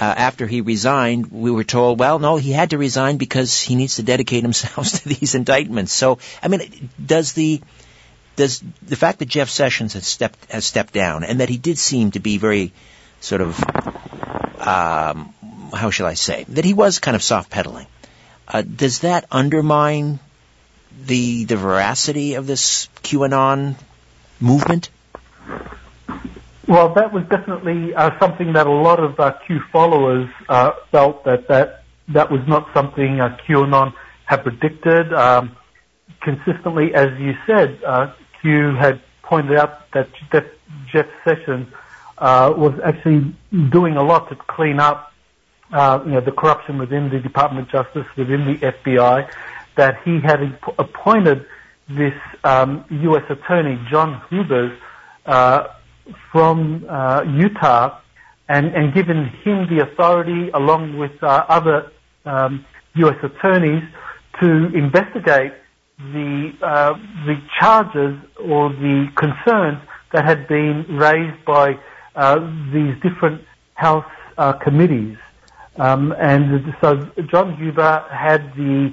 uh, 0.00 0.14
after 0.16 0.46
he 0.46 0.60
resigned, 0.60 1.32
we 1.32 1.50
were 1.50 1.64
told, 1.64 1.98
well, 1.98 2.20
no, 2.20 2.36
he 2.36 2.52
had 2.52 2.70
to 2.70 2.78
resign 2.78 3.16
because 3.16 3.60
he 3.60 3.74
needs 3.74 3.96
to 3.96 4.04
dedicate 4.04 4.42
himself 4.48 4.88
to 4.92 5.08
these 5.08 5.34
indictments. 5.34 5.92
So, 5.92 6.18
I 6.42 6.48
mean, 6.48 6.90
does 7.04 7.32
the 7.32 7.60
does 8.36 8.62
the 8.82 8.94
fact 8.94 9.18
that 9.18 9.26
Jeff 9.26 9.50
Sessions 9.50 9.94
has 9.94 10.06
stepped 10.06 10.52
has 10.52 10.64
stepped 10.64 10.94
down 10.94 11.24
and 11.24 11.40
that 11.40 11.48
he 11.48 11.58
did 11.58 11.76
seem 11.76 12.12
to 12.12 12.20
be 12.20 12.38
very 12.38 12.72
sort 13.20 13.40
of 13.40 13.58
um, 14.60 15.34
how 15.74 15.90
shall 15.90 16.06
I 16.06 16.14
say 16.14 16.44
that 16.50 16.64
he 16.64 16.74
was 16.74 17.00
kind 17.00 17.16
of 17.16 17.22
soft 17.22 17.50
pedaling, 17.50 17.88
uh, 18.46 18.62
does 18.62 19.00
that 19.00 19.26
undermine 19.32 20.20
the 21.06 21.44
the 21.44 21.56
veracity 21.56 22.34
of 22.34 22.46
this 22.46 22.88
QAnon 23.02 23.74
movement? 24.38 24.90
Well, 26.68 26.92
that 26.94 27.14
was 27.14 27.24
definitely 27.30 27.94
uh, 27.94 28.10
something 28.20 28.52
that 28.52 28.66
a 28.66 28.70
lot 28.70 29.00
of 29.00 29.18
uh, 29.18 29.32
Q 29.46 29.60
followers 29.72 30.28
uh, 30.50 30.72
felt 30.92 31.24
that, 31.24 31.48
that 31.48 31.84
that 32.08 32.30
was 32.30 32.42
not 32.46 32.68
something 32.74 33.20
uh, 33.20 33.38
QAnon 33.48 33.94
had 34.26 34.42
predicted. 34.42 35.14
Um, 35.14 35.56
consistently, 36.20 36.94
as 36.94 37.08
you 37.18 37.32
said, 37.46 37.80
uh, 37.86 38.12
Q 38.42 38.74
had 38.76 39.00
pointed 39.22 39.56
out 39.56 39.90
that 39.92 40.10
Jeff, 40.30 40.44
Jeff 40.92 41.06
Sessions 41.24 41.68
uh, 42.18 42.52
was 42.54 42.78
actually 42.84 43.34
doing 43.70 43.96
a 43.96 44.02
lot 44.02 44.28
to 44.28 44.36
clean 44.36 44.78
up, 44.78 45.14
uh, 45.72 46.00
you 46.04 46.12
know, 46.12 46.20
the 46.20 46.32
corruption 46.32 46.76
within 46.76 47.08
the 47.08 47.18
Department 47.18 47.72
of 47.72 47.86
Justice, 47.86 48.06
within 48.14 48.44
the 48.44 48.58
FBI. 48.58 49.30
That 49.76 50.02
he 50.04 50.20
had 50.20 50.58
appointed 50.78 51.46
this 51.88 52.14
um, 52.44 52.84
U.S. 52.90 53.24
Attorney 53.30 53.80
John 53.90 54.20
Hubers 54.28 54.78
uh, 55.24 55.68
from 56.32 56.86
uh, 56.88 57.22
Utah 57.22 58.00
and, 58.48 58.66
and 58.74 58.94
given 58.94 59.26
him 59.44 59.66
the 59.68 59.86
authority, 59.90 60.50
along 60.50 60.98
with 60.98 61.12
uh, 61.22 61.44
other 61.48 61.92
um, 62.24 62.64
U.S. 62.94 63.16
attorneys, 63.22 63.82
to 64.40 64.66
investigate 64.74 65.52
the 65.98 66.52
uh, 66.62 66.92
the 67.26 67.34
charges 67.58 68.16
or 68.44 68.70
the 68.70 69.08
concerns 69.16 69.78
that 70.12 70.24
had 70.24 70.46
been 70.46 70.86
raised 70.88 71.44
by 71.44 71.78
uh, 72.14 72.38
these 72.72 72.94
different 73.02 73.42
House 73.74 74.04
uh, 74.38 74.52
committees. 74.54 75.16
Um, 75.76 76.12
and 76.18 76.74
so 76.80 77.08
John 77.30 77.56
Huber 77.56 78.04
had 78.10 78.52
the 78.56 78.92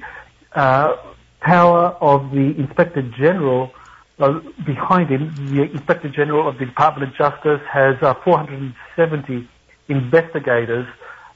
uh, 0.54 0.96
power 1.42 1.98
of 2.02 2.30
the 2.32 2.54
Inspector 2.58 3.02
General 3.18 3.72
behind 4.18 5.10
him, 5.10 5.34
the 5.54 5.64
Inspector 5.64 6.10
General 6.10 6.48
of 6.48 6.58
the 6.58 6.66
Department 6.66 7.12
of 7.12 7.18
Justice 7.18 7.62
has 7.72 7.96
uh, 8.02 8.14
470 8.24 9.48
investigators 9.90 10.88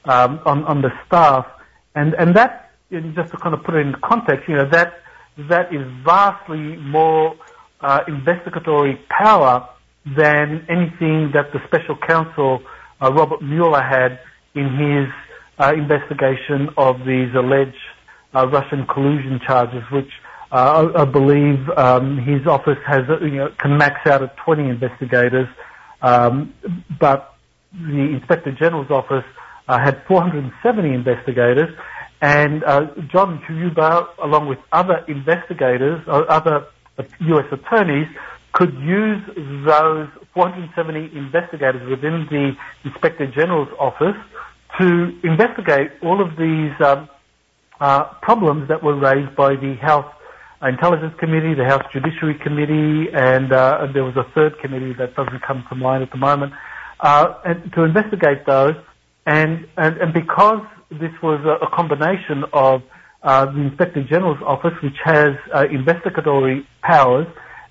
um, 0.04 0.40
on, 0.46 0.64
on 0.64 0.82
the 0.82 0.90
staff, 1.06 1.46
and 1.94 2.14
and 2.14 2.34
that 2.36 2.72
just 2.90 3.30
to 3.30 3.36
kind 3.36 3.54
of 3.54 3.62
put 3.62 3.74
it 3.74 3.86
in 3.86 3.94
context, 4.02 4.48
you 4.48 4.56
know 4.56 4.68
that 4.70 4.94
that 5.48 5.72
is 5.72 5.86
vastly 6.04 6.76
more 6.76 7.36
uh, 7.80 8.00
investigatory 8.08 8.98
power 9.08 9.68
than 10.16 10.66
anything 10.68 11.30
that 11.32 11.52
the 11.52 11.60
special 11.66 11.96
counsel 11.96 12.62
uh, 13.00 13.12
Robert 13.12 13.42
Mueller 13.42 13.82
had 13.82 14.18
in 14.54 14.66
his 14.76 15.08
uh, 15.58 15.72
investigation 15.74 16.68
of 16.76 16.98
these 17.00 17.28
alleged 17.34 17.76
uh, 18.34 18.46
Russian 18.48 18.86
collusion 18.86 19.40
charges, 19.46 19.82
which 19.92 20.10
uh, 20.52 20.90
I, 20.96 21.04
believe 21.04 21.68
um, 21.76 22.18
his 22.18 22.46
office 22.46 22.78
has 22.86 23.02
you 23.20 23.36
know 23.36 23.50
can 23.58 23.78
max 23.78 24.06
out 24.06 24.22
at 24.22 24.36
20 24.38 24.68
investigators, 24.68 25.48
um, 26.02 26.54
but 26.98 27.34
the 27.72 28.00
Inspector 28.00 28.50
General's 28.52 28.90
office 28.90 29.24
uh, 29.68 29.78
had 29.78 30.02
470 30.08 30.92
investigators, 30.92 31.68
and 32.20 32.64
uh, 32.64 32.86
John 33.12 33.40
Huber, 33.46 34.08
along 34.22 34.48
with 34.48 34.58
other 34.72 35.04
investigators, 35.06 36.02
or 36.08 36.30
uh, 36.30 36.36
other 36.36 36.66
U.S. 37.20 37.46
attorneys, 37.52 38.08
could 38.52 38.74
use 38.74 39.22
those 39.64 40.08
470 40.34 41.16
investigators 41.16 41.88
within 41.88 42.26
the 42.28 42.52
Inspector 42.84 43.26
General's 43.28 43.72
office 43.78 44.16
to 44.80 45.18
investigate 45.22 45.92
all 46.02 46.20
of 46.20 46.36
these 46.36 46.72
um, 46.84 47.08
uh, 47.80 48.04
problems 48.22 48.68
that 48.68 48.82
were 48.82 48.96
raised 48.96 49.34
by 49.36 49.54
the 49.54 49.76
House 49.80 50.12
Intelligence 50.68 51.14
Committee, 51.18 51.54
the 51.54 51.64
House 51.64 51.84
Judiciary 51.92 52.38
Committee, 52.42 53.08
and, 53.14 53.52
uh, 53.52 53.86
there 53.94 54.04
was 54.04 54.14
a 54.16 54.24
third 54.34 54.58
committee 54.60 54.92
that 54.98 55.14
doesn't 55.14 55.40
come 55.42 55.64
to 55.70 55.74
mind 55.74 56.02
at 56.02 56.10
the 56.10 56.18
moment, 56.18 56.52
uh, 57.00 57.34
and 57.44 57.72
to 57.72 57.84
investigate 57.84 58.44
those. 58.46 58.74
And, 59.26 59.66
and, 59.76 59.96
and 59.98 60.12
because 60.12 60.64
this 60.90 61.12
was 61.22 61.40
a, 61.44 61.64
a 61.64 61.70
combination 61.74 62.44
of 62.52 62.82
uh, 63.22 63.46
the 63.46 63.60
Inspector 63.60 64.02
General's 64.04 64.42
office, 64.46 64.72
which 64.82 64.96
has 65.04 65.36
uh, 65.54 65.64
investigatory 65.70 66.66
powers, 66.82 67.26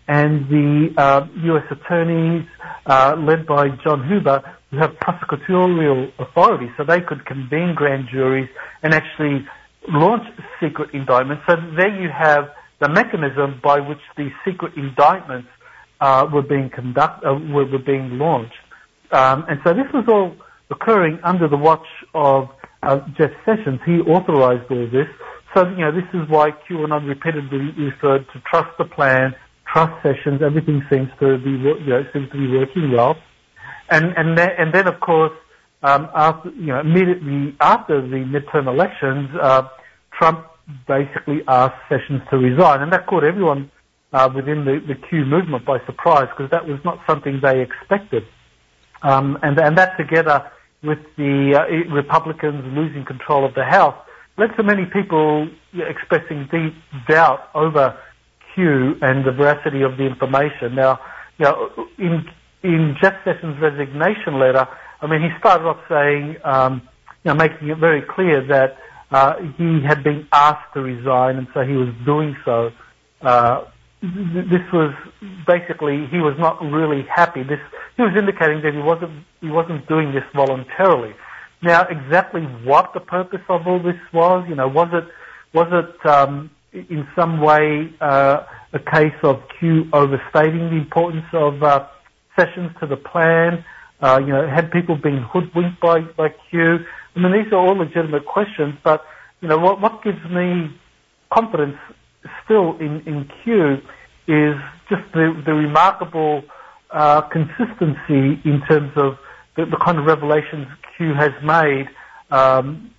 and 0.07 0.49
the 0.49 0.89
uh, 0.97 1.27
U.S. 1.43 1.65
attorneys 1.69 2.45
uh, 2.87 3.15
led 3.19 3.45
by 3.45 3.69
John 3.83 4.07
Huber, 4.07 4.41
who 4.71 4.77
have 4.77 4.91
prosecutorial 4.97 6.11
authority, 6.17 6.71
so 6.77 6.83
they 6.83 7.01
could 7.01 7.25
convene 7.25 7.73
grand 7.75 8.07
juries 8.11 8.49
and 8.81 8.93
actually 8.93 9.45
launch 9.87 10.23
secret 10.59 10.89
indictments. 10.93 11.43
So 11.47 11.55
there 11.77 12.01
you 12.01 12.09
have 12.09 12.49
the 12.79 12.89
mechanism 12.89 13.59
by 13.63 13.79
which 13.79 13.99
these 14.17 14.31
secret 14.45 14.73
indictments 14.75 15.49
uh, 16.01 16.27
were 16.31 16.41
being 16.41 16.69
conduct 16.73 17.23
uh, 17.25 17.33
were, 17.33 17.65
were, 17.65 17.79
being 17.79 18.17
launched. 18.17 18.53
Um, 19.11 19.45
and 19.49 19.59
so 19.65 19.73
this 19.73 19.91
was 19.93 20.05
all 20.07 20.35
occurring 20.71 21.19
under 21.23 21.47
the 21.47 21.57
watch 21.57 21.85
of 22.13 22.49
uh, 22.83 22.99
Jeff 23.17 23.31
Sessions. 23.45 23.79
He 23.85 23.99
authorized 23.99 24.71
all 24.71 24.87
this. 24.91 25.07
So, 25.53 25.67
you 25.67 25.77
know, 25.77 25.91
this 25.91 26.07
is 26.13 26.29
why 26.29 26.51
QAnon 26.51 27.07
repeatedly 27.07 27.73
referred 27.77 28.25
to 28.33 28.39
trust 28.49 28.69
the 28.77 28.85
plan, 28.85 29.35
trust 29.71 29.91
Sessions. 30.03 30.41
Everything 30.45 30.83
seems 30.89 31.09
to 31.19 31.37
be, 31.39 31.51
you 31.51 31.87
know, 31.87 32.03
seems 32.13 32.29
to 32.31 32.37
be 32.37 32.47
working 32.55 32.91
well. 32.91 33.17
And, 33.89 34.13
and 34.15 34.37
then, 34.37 34.49
and 34.57 34.73
then 34.73 34.87
of 34.87 34.99
course, 34.99 35.33
um, 35.81 36.09
after, 36.13 36.49
you 36.51 36.67
know, 36.67 36.79
immediately 36.81 37.55
after 37.59 38.01
the 38.01 38.17
midterm 38.17 38.67
elections, 38.67 39.29
uh, 39.41 39.63
Trump 40.17 40.45
basically 40.87 41.41
asked 41.47 41.81
Sessions 41.89 42.21
to 42.29 42.37
resign, 42.37 42.81
and 42.81 42.91
that 42.93 43.07
caught 43.07 43.23
everyone 43.23 43.71
uh, 44.13 44.29
within 44.33 44.65
the, 44.65 44.81
the 44.87 44.95
Q 44.95 45.25
movement 45.25 45.65
by 45.65 45.79
surprise 45.85 46.27
because 46.29 46.49
that 46.51 46.67
was 46.67 46.79
not 46.83 46.99
something 47.07 47.39
they 47.41 47.61
expected. 47.61 48.23
Um, 49.01 49.37
and, 49.41 49.59
and 49.59 49.77
that 49.77 49.97
together 49.97 50.51
with 50.83 50.99
the 51.17 51.55
uh, 51.55 51.93
Republicans 51.93 52.63
losing 52.75 53.05
control 53.05 53.45
of 53.45 53.53
the 53.53 53.63
House 53.63 53.95
led 54.37 54.55
to 54.57 54.63
many 54.63 54.85
people 54.85 55.49
expressing 55.73 56.47
deep 56.51 56.73
doubt 57.07 57.49
over 57.53 57.97
Q 58.55 58.95
and 59.01 59.25
the 59.25 59.31
veracity 59.31 59.81
of 59.81 59.97
the 59.97 60.03
information. 60.03 60.75
Now, 60.75 60.99
you 61.37 61.45
know, 61.45 61.87
in, 61.97 62.25
in 62.63 62.95
Jeff 63.01 63.15
Sessions' 63.23 63.59
resignation 63.61 64.39
letter, 64.39 64.67
I 65.01 65.07
mean, 65.07 65.21
he 65.21 65.29
started 65.39 65.65
off 65.65 65.79
saying, 65.87 66.37
um, 66.43 66.81
you 67.23 67.31
know, 67.31 67.35
making 67.35 67.69
it 67.69 67.77
very 67.77 68.01
clear 68.01 68.45
that 68.47 68.77
uh, 69.11 69.35
he 69.57 69.81
had 69.85 70.03
been 70.03 70.27
asked 70.31 70.73
to 70.73 70.81
resign, 70.81 71.37
and 71.37 71.47
so 71.53 71.61
he 71.61 71.73
was 71.73 71.89
doing 72.05 72.35
so. 72.45 72.71
Uh, 73.21 73.65
this 74.01 74.63
was 74.71 74.93
basically 75.45 76.07
he 76.07 76.19
was 76.19 76.35
not 76.39 76.61
really 76.61 77.03
happy. 77.13 77.43
This 77.43 77.59
he 77.97 78.03
was 78.03 78.15
indicating 78.17 78.61
that 78.61 78.73
he 78.73 78.79
wasn't 78.79 79.25
he 79.41 79.49
wasn't 79.49 79.87
doing 79.87 80.13
this 80.13 80.23
voluntarily. 80.33 81.13
Now, 81.61 81.85
exactly 81.89 82.41
what 82.63 82.93
the 82.93 83.01
purpose 83.01 83.41
of 83.49 83.67
all 83.67 83.83
this 83.83 83.99
was, 84.13 84.45
you 84.47 84.55
know, 84.55 84.67
was 84.67 84.89
it 84.93 85.05
was 85.53 85.67
it 85.71 86.09
um, 86.09 86.51
in 86.71 87.05
some 87.15 87.41
way 87.41 87.93
uh, 87.99 88.43
a 88.71 88.79
case 88.79 89.17
of 89.23 89.41
Q 89.59 89.89
overstating 89.91 90.69
the 90.69 90.77
importance 90.77 91.25
of 91.33 91.61
uh, 91.61 91.87
sessions 92.37 92.71
to 92.79 92.87
the 92.87 92.95
plan? 92.95 93.65
Uh, 94.01 94.19
you 94.19 94.27
know, 94.27 94.47
had 94.47 94.71
people 94.71 94.95
been 94.95 95.21
hoodwinked 95.31 95.79
by, 95.81 96.01
by 96.17 96.29
Q? 96.49 96.79
I 97.15 97.19
mean, 97.19 97.31
these 97.31 97.51
are 97.51 97.57
all 97.57 97.75
legitimate 97.77 98.25
questions, 98.25 98.75
but, 98.83 99.03
you 99.41 99.47
know, 99.47 99.57
what, 99.57 99.81
what 99.81 100.03
gives 100.03 100.23
me 100.29 100.73
confidence 101.33 101.75
still 102.45 102.77
in, 102.79 103.01
in 103.05 103.29
Q 103.43 103.81
is 104.27 104.55
just 104.89 105.03
the, 105.13 105.41
the 105.45 105.53
remarkable 105.53 106.43
uh, 106.91 107.21
consistency 107.21 108.41
in 108.45 108.61
terms 108.67 108.91
of 108.95 109.17
the, 109.55 109.65
the, 109.65 109.77
kind 109.83 109.99
of 109.99 110.05
revelations 110.05 110.67
Q 110.97 111.13
has 111.13 111.31
made 111.43 111.87
um, 112.31 112.91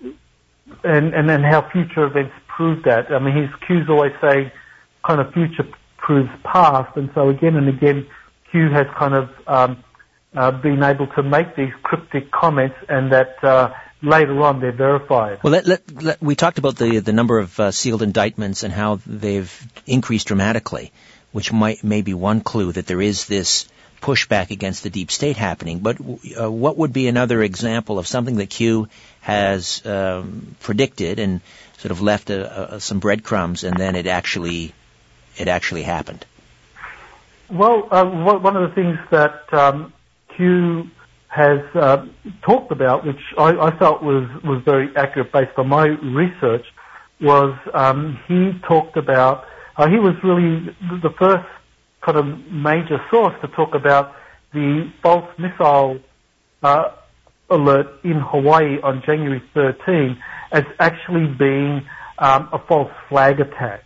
and, 0.83 1.13
and, 1.13 1.29
and 1.29 1.43
how 1.43 1.67
future 1.71 2.05
events 2.05 2.33
prove 2.47 2.83
that. 2.83 3.11
I 3.11 3.19
mean, 3.19 3.35
his 3.35 3.49
Q's 3.67 3.89
always 3.89 4.13
say 4.21 4.51
kind 5.05 5.19
of 5.19 5.33
future 5.33 5.67
proves 5.97 6.29
past, 6.43 6.95
and 6.95 7.09
so 7.13 7.29
again 7.29 7.55
and 7.55 7.67
again, 7.67 8.07
Q 8.51 8.69
has 8.69 8.87
kind 8.97 9.13
of 9.13 9.29
um, 9.47 9.83
uh, 10.35 10.51
been 10.51 10.83
able 10.83 11.07
to 11.07 11.23
make 11.23 11.55
these 11.55 11.73
cryptic 11.83 12.31
comments, 12.31 12.77
and 12.87 13.11
that 13.11 13.43
uh, 13.43 13.73
later 14.01 14.41
on 14.41 14.59
they're 14.59 14.71
verified. 14.71 15.39
Well, 15.43 15.53
let, 15.53 15.67
let, 15.67 16.03
let, 16.03 16.21
we 16.21 16.35
talked 16.35 16.57
about 16.57 16.77
the 16.77 16.99
the 16.99 17.13
number 17.13 17.39
of 17.39 17.59
uh, 17.59 17.71
sealed 17.71 18.01
indictments 18.01 18.63
and 18.63 18.73
how 18.73 18.99
they've 19.05 19.51
increased 19.85 20.27
dramatically, 20.27 20.91
which 21.31 21.51
might 21.51 21.83
may 21.83 22.01
be 22.01 22.13
one 22.13 22.41
clue 22.41 22.71
that 22.71 22.87
there 22.87 23.01
is 23.01 23.25
this 23.25 23.67
pushback 24.01 24.49
against 24.49 24.83
the 24.83 24.89
deep 24.89 25.11
state 25.11 25.37
happening. 25.37 25.79
But 25.79 25.97
uh, 25.99 26.51
what 26.51 26.77
would 26.77 26.91
be 26.91 27.07
another 27.07 27.43
example 27.43 27.99
of 27.99 28.07
something 28.07 28.37
that 28.37 28.49
Q 28.49 28.87
has 29.21 29.85
um, 29.85 30.55
predicted 30.59 31.19
and 31.19 31.41
sort 31.77 31.91
of 31.91 32.01
left 32.01 32.29
a, 32.29 32.75
a, 32.75 32.79
some 32.79 32.99
breadcrumbs, 32.99 33.63
and 33.63 33.75
then 33.77 33.95
it 33.95 34.07
actually 34.07 34.73
it 35.37 35.47
actually 35.47 35.83
happened? 35.83 36.25
Well, 37.49 37.89
uh, 37.91 38.05
one 38.05 38.55
of 38.55 38.69
the 38.69 38.73
things 38.73 38.97
that 39.09 39.53
um, 39.53 39.91
Q 40.41 40.89
has 41.27 41.59
uh, 41.75 42.05
talked 42.41 42.71
about, 42.71 43.05
which 43.05 43.21
I, 43.37 43.51
I, 43.51 43.77
felt 43.77 44.01
was, 44.01 44.27
was 44.43 44.61
very 44.65 44.89
accurate 44.97 45.31
based 45.31 45.51
on 45.57 45.69
my 45.69 45.85
research, 45.85 46.65
was 47.21 47.55
um, 47.75 48.19
he 48.27 48.59
talked 48.67 48.97
about, 48.97 49.45
uh, 49.77 49.87
he 49.87 49.97
was 49.97 50.15
really 50.23 50.75
the 51.03 51.13
first 51.19 51.47
kind 52.03 52.17
of 52.17 52.25
major 52.51 52.97
source 53.11 53.35
to 53.41 53.47
talk 53.49 53.75
about 53.75 54.13
the 54.51 54.91
false 55.03 55.29
missile 55.37 55.99
uh, 56.63 56.89
alert 57.51 57.87
in 58.03 58.19
Hawaii 58.19 58.81
on 58.81 59.03
January 59.05 59.43
13 59.53 60.17
as 60.51 60.63
actually 60.79 61.27
being 61.27 61.87
um, 62.17 62.49
a 62.51 62.59
false 62.67 62.91
flag 63.09 63.39
attack. 63.39 63.83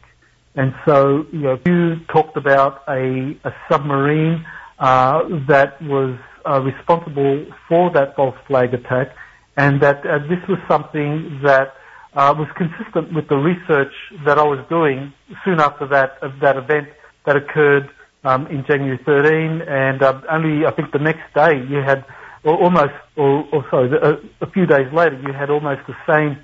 And 0.56 0.74
so, 0.88 1.26
you 1.34 1.40
know, 1.40 1.60
you 1.66 1.98
talked 2.08 2.38
about 2.38 2.82
a, 2.88 3.38
a 3.44 3.54
submarine 3.70 4.46
uh, 4.80 5.24
that 5.48 5.82
was 5.82 6.18
uh, 6.48 6.62
responsible 6.62 7.46
for 7.68 7.92
that 7.94 8.16
false 8.16 8.36
flag 8.48 8.74
attack, 8.74 9.16
and 9.58 9.82
that 9.82 10.06
uh, 10.06 10.20
this 10.30 10.40
was 10.48 10.60
something 10.68 11.42
that 11.44 11.74
uh, 12.16 12.34
was 12.38 12.48
consistent 12.58 13.14
with 13.14 13.28
the 13.28 13.36
research 13.36 13.94
that 14.26 14.38
I 14.38 14.44
was 14.44 14.64
doing 14.70 15.14
soon 15.44 15.60
after 15.60 15.88
that 15.88 16.20
that 16.42 16.58
event 16.58 16.88
that 17.26 17.36
occurred 17.36 17.90
um, 18.26 18.48
in 18.48 18.66
January 18.68 19.00
13, 19.06 19.62
and 19.68 20.02
uh, 20.02 20.22
only 20.32 20.66
I 20.66 20.72
think 20.72 20.92
the 20.92 21.00
next 21.00 21.22
day 21.36 21.62
you 21.70 21.78
had, 21.86 22.04
or 22.44 22.56
almost, 22.58 22.94
or, 23.16 23.46
or 23.54 23.66
sorry, 23.70 23.92
a, 24.02 24.46
a, 24.46 24.50
few 24.52 24.66
days 24.66 24.92
later 24.94 25.22
you 25.26 25.32
had 25.32 25.50
almost 25.50 25.82
the 25.88 25.96
same 26.10 26.44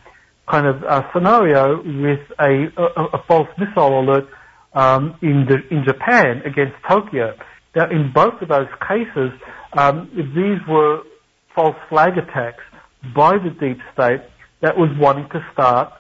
kind 0.50 0.68
of 0.68 0.84
uh, 0.84 1.02
scenario 1.14 1.78
with 1.78 2.22
a, 2.40 2.70
a, 2.78 3.04
a, 3.18 3.24
false 3.28 3.48
missile 3.58 4.00
alert 4.00 4.28
um, 4.74 5.16
in 5.22 5.48
the, 5.50 5.58
in 5.76 5.84
Japan 5.86 6.42
against 6.46 6.76
Tokyo. 6.90 7.34
Now, 7.76 7.90
in 7.90 8.12
both 8.14 8.42
of 8.42 8.50
those 8.50 8.68
cases, 8.88 9.32
um, 9.74 10.10
these 10.36 10.60
were 10.68 11.04
false 11.56 11.76
flag 11.90 12.18
attacks 12.18 12.64
by 13.16 13.38
the 13.38 13.50
deep 13.50 13.80
state 13.94 14.22
that 14.62 14.78
was 14.78 14.90
wanting 15.00 15.28
to 15.30 15.46
start 15.54 15.94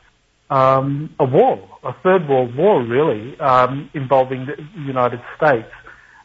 um, 0.49 1.15
a 1.19 1.25
war, 1.25 1.67
a 1.83 1.93
third 2.03 2.27
world 2.27 2.55
war, 2.55 2.83
really, 2.83 3.39
um, 3.39 3.89
involving 3.93 4.45
the 4.45 4.81
United 4.81 5.21
States. 5.37 5.69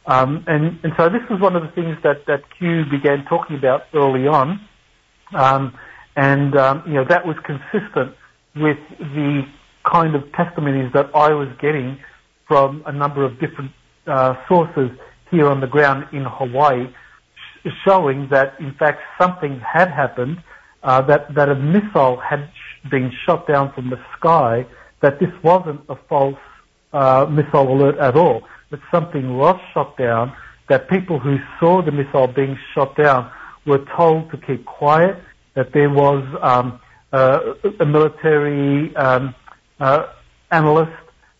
Um, 0.05 0.43
and, 0.47 0.79
and 0.83 0.93
so 0.97 1.09
this 1.09 1.21
was 1.29 1.41
one 1.41 1.55
of 1.55 1.63
the 1.63 1.69
things 1.69 1.97
that, 2.03 2.25
that 2.27 2.43
Q 2.57 2.83
began 2.91 3.25
talking 3.25 3.57
about 3.57 3.83
early 3.93 4.27
on. 4.27 4.59
Um, 5.33 5.77
and, 6.15 6.57
um, 6.57 6.83
you 6.87 6.93
know, 6.93 7.05
that 7.07 7.25
was 7.25 7.35
consistent 7.45 8.15
with 8.55 8.77
the 8.99 9.43
kind 9.89 10.15
of 10.15 10.23
testimonies 10.33 10.91
that 10.93 11.09
I 11.15 11.33
was 11.33 11.47
getting 11.61 11.99
from 12.47 12.83
a 12.85 12.91
number 12.91 13.23
of 13.23 13.39
different 13.39 13.71
uh, 14.07 14.35
sources 14.47 14.91
here 15.31 15.47
on 15.47 15.61
the 15.61 15.67
ground 15.67 16.05
in 16.11 16.23
Hawaii, 16.23 16.87
sh- 16.87 17.69
showing 17.85 18.27
that 18.31 18.59
in 18.59 18.73
fact 18.73 19.01
something 19.19 19.59
had 19.59 19.89
happened, 19.91 20.41
uh, 20.83 21.01
that 21.03 21.33
that 21.35 21.49
a 21.49 21.55
missile 21.55 22.17
had 22.17 22.49
sh- 22.53 22.89
been 22.89 23.11
shot 23.25 23.47
down 23.47 23.73
from 23.73 23.89
the 23.89 23.99
sky, 24.17 24.65
that 25.01 25.19
this 25.19 25.31
wasn't 25.43 25.81
a 25.89 25.95
false 26.09 26.39
uh, 26.93 27.25
missile 27.29 27.71
alert 27.71 27.97
at 27.97 28.15
all, 28.15 28.43
that 28.71 28.79
something 28.91 29.37
was 29.37 29.59
shot 29.73 29.97
down, 29.97 30.33
that 30.69 30.89
people 30.89 31.19
who 31.19 31.37
saw 31.59 31.81
the 31.81 31.91
missile 31.91 32.27
being 32.27 32.57
shot 32.73 32.95
down 32.95 33.31
were 33.65 33.83
told 33.95 34.31
to 34.31 34.37
keep 34.37 34.65
quiet, 34.65 35.17
that 35.55 35.73
there 35.73 35.89
was 35.89 36.23
um, 36.41 36.79
uh, 37.11 37.39
a 37.79 37.85
military 37.85 38.95
um, 38.95 39.35
uh, 39.79 40.07
analyst 40.51 40.91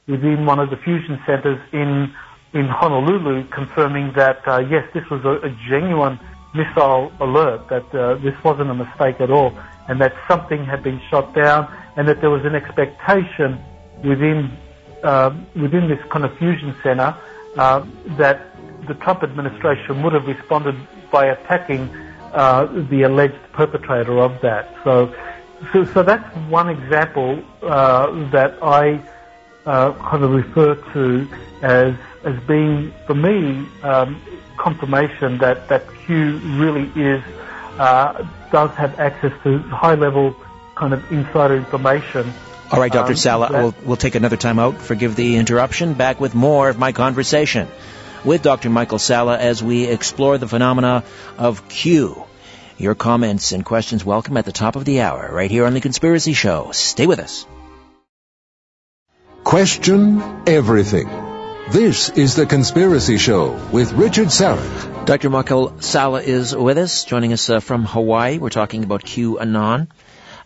within 0.08 0.46
one 0.46 0.60
of 0.60 0.70
the 0.70 0.78
fusion 0.78 1.20
centers 1.26 1.60
in 1.74 2.14
in 2.58 2.68
Honolulu 2.68 3.48
confirming 3.50 4.14
that 4.14 4.42
uh, 4.48 4.58
yes, 4.58 4.84
this 4.94 5.08
was 5.12 5.24
a, 5.24 5.46
a, 5.46 5.50
genuine 5.70 6.20
missile 6.56 7.12
alert, 7.20 7.70
that 7.70 7.86
uh, 7.94 8.16
this 8.16 8.34
wasn't 8.44 8.70
a 8.70 8.74
mistake 8.74 9.22
at 9.22 9.30
all, 9.30 9.54
and 9.88 10.02
that 10.02 10.14
something 10.28 10.66
had 10.66 10.82
been 10.82 11.00
shot 11.10 11.36
down, 11.36 11.72
and 11.96 12.08
that 12.08 12.20
there 12.20 12.32
was 12.32 12.44
an 12.46 12.56
expectation 12.56 13.60
within 14.04 14.52
uh, 15.04 15.30
within 15.56 15.88
this 15.88 16.00
kind 16.10 16.26
of 16.26 16.36
fusion 16.40 16.76
center 16.82 17.16
uh, 17.58 17.86
that 18.18 18.42
the 18.88 18.96
Trump 18.96 19.22
administration 19.22 20.02
would 20.02 20.14
have 20.14 20.26
responded 20.26 20.76
by 21.12 21.28
attacking 21.28 21.88
uh, 22.34 22.66
the 22.90 23.04
alleged 23.04 23.40
perpetrator 23.54 24.18
of 24.20 24.42
that. 24.42 24.76
So, 24.84 25.14
so, 25.72 25.86
so 25.86 26.02
that's 26.02 26.28
one 26.50 26.70
example 26.70 27.44
uh, 27.62 28.30
that 28.32 28.58
I 28.64 28.98
kind 29.66 30.24
of 30.24 30.32
refer 30.32 30.76
to 30.94 31.28
as 31.62 31.94
as 32.24 32.40
being, 32.44 32.94
for 33.06 33.14
me, 33.14 33.68
um, 33.84 34.22
confirmation 34.58 35.38
that, 35.40 35.70
that 35.70 35.88
Q 36.06 36.38
really 36.38 36.92
is, 36.96 37.24
uh, 37.78 38.28
does 38.52 38.72
have 38.72 39.00
access 39.00 39.34
to 39.44 39.60
high 39.60 39.96
level 39.96 40.36
kind 40.76 40.94
of 40.94 41.12
insider 41.12 41.56
information. 41.56 42.34
All 42.72 42.80
right, 42.80 42.92
Dr. 42.92 43.12
Um, 43.12 43.16
Salla, 43.16 43.50
we'll, 43.52 43.76
we'll 43.84 43.98
take 43.98 44.16
another 44.16 44.38
time 44.38 44.60
out. 44.60 44.78
Forgive 44.78 45.16
the 45.16 45.38
interruption. 45.38 45.94
Back 45.94 46.20
with 46.20 46.36
more 46.36 46.70
of 46.70 46.78
my 46.78 46.92
conversation 46.92 47.68
with 48.26 48.42
Dr. 48.42 48.70
Michael 48.70 49.00
Salla 49.00 49.38
as 49.38 49.64
we 49.64 49.86
explore 49.86 50.38
the 50.38 50.48
phenomena 50.48 51.04
of 51.38 51.68
Q. 51.70 52.26
Your 52.78 52.94
comments 52.94 53.54
and 53.54 53.66
questions 53.66 54.06
welcome 54.06 54.38
at 54.38 54.46
the 54.46 54.52
top 54.52 54.76
of 54.76 54.86
the 54.86 55.02
hour, 55.02 55.30
right 55.32 55.50
here 55.50 55.66
on 55.66 55.74
The 55.74 55.82
Conspiracy 55.82 56.34
Show. 56.34 56.72
Stay 56.74 57.08
with 57.08 57.20
us. 57.20 57.48
Question 59.44 60.44
everything. 60.46 61.27
This 61.70 62.08
is 62.08 62.36
The 62.36 62.46
Conspiracy 62.46 63.18
Show 63.18 63.52
with 63.74 63.92
Richard 63.92 64.30
Syrett. 64.30 65.06
Dr. 65.06 65.30
Michael 65.30 65.82
Salla 65.82 66.22
is 66.22 66.56
with 66.56 66.78
us, 66.78 67.04
joining 67.04 67.34
us 67.34 67.50
uh, 67.50 67.60
from 67.60 67.84
Hawaii. 67.84 68.38
We're 68.38 68.50
talking 68.50 68.86
about 68.86 69.04
QAnon. 69.04 69.90